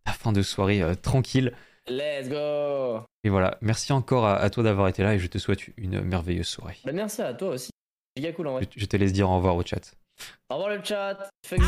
[0.05, 1.53] ta fin de soirée euh, tranquille.
[1.87, 3.01] Let's go.
[3.23, 6.01] Et voilà, merci encore à, à toi d'avoir été là et je te souhaite une
[6.01, 6.77] merveilleuse soirée.
[6.85, 7.69] Bah, merci à toi aussi.
[8.15, 8.67] Giga cool en vrai.
[8.73, 9.95] Je, je te laisse dire au revoir au chat.
[10.49, 11.29] Au revoir le chat.
[11.45, 11.59] Fuck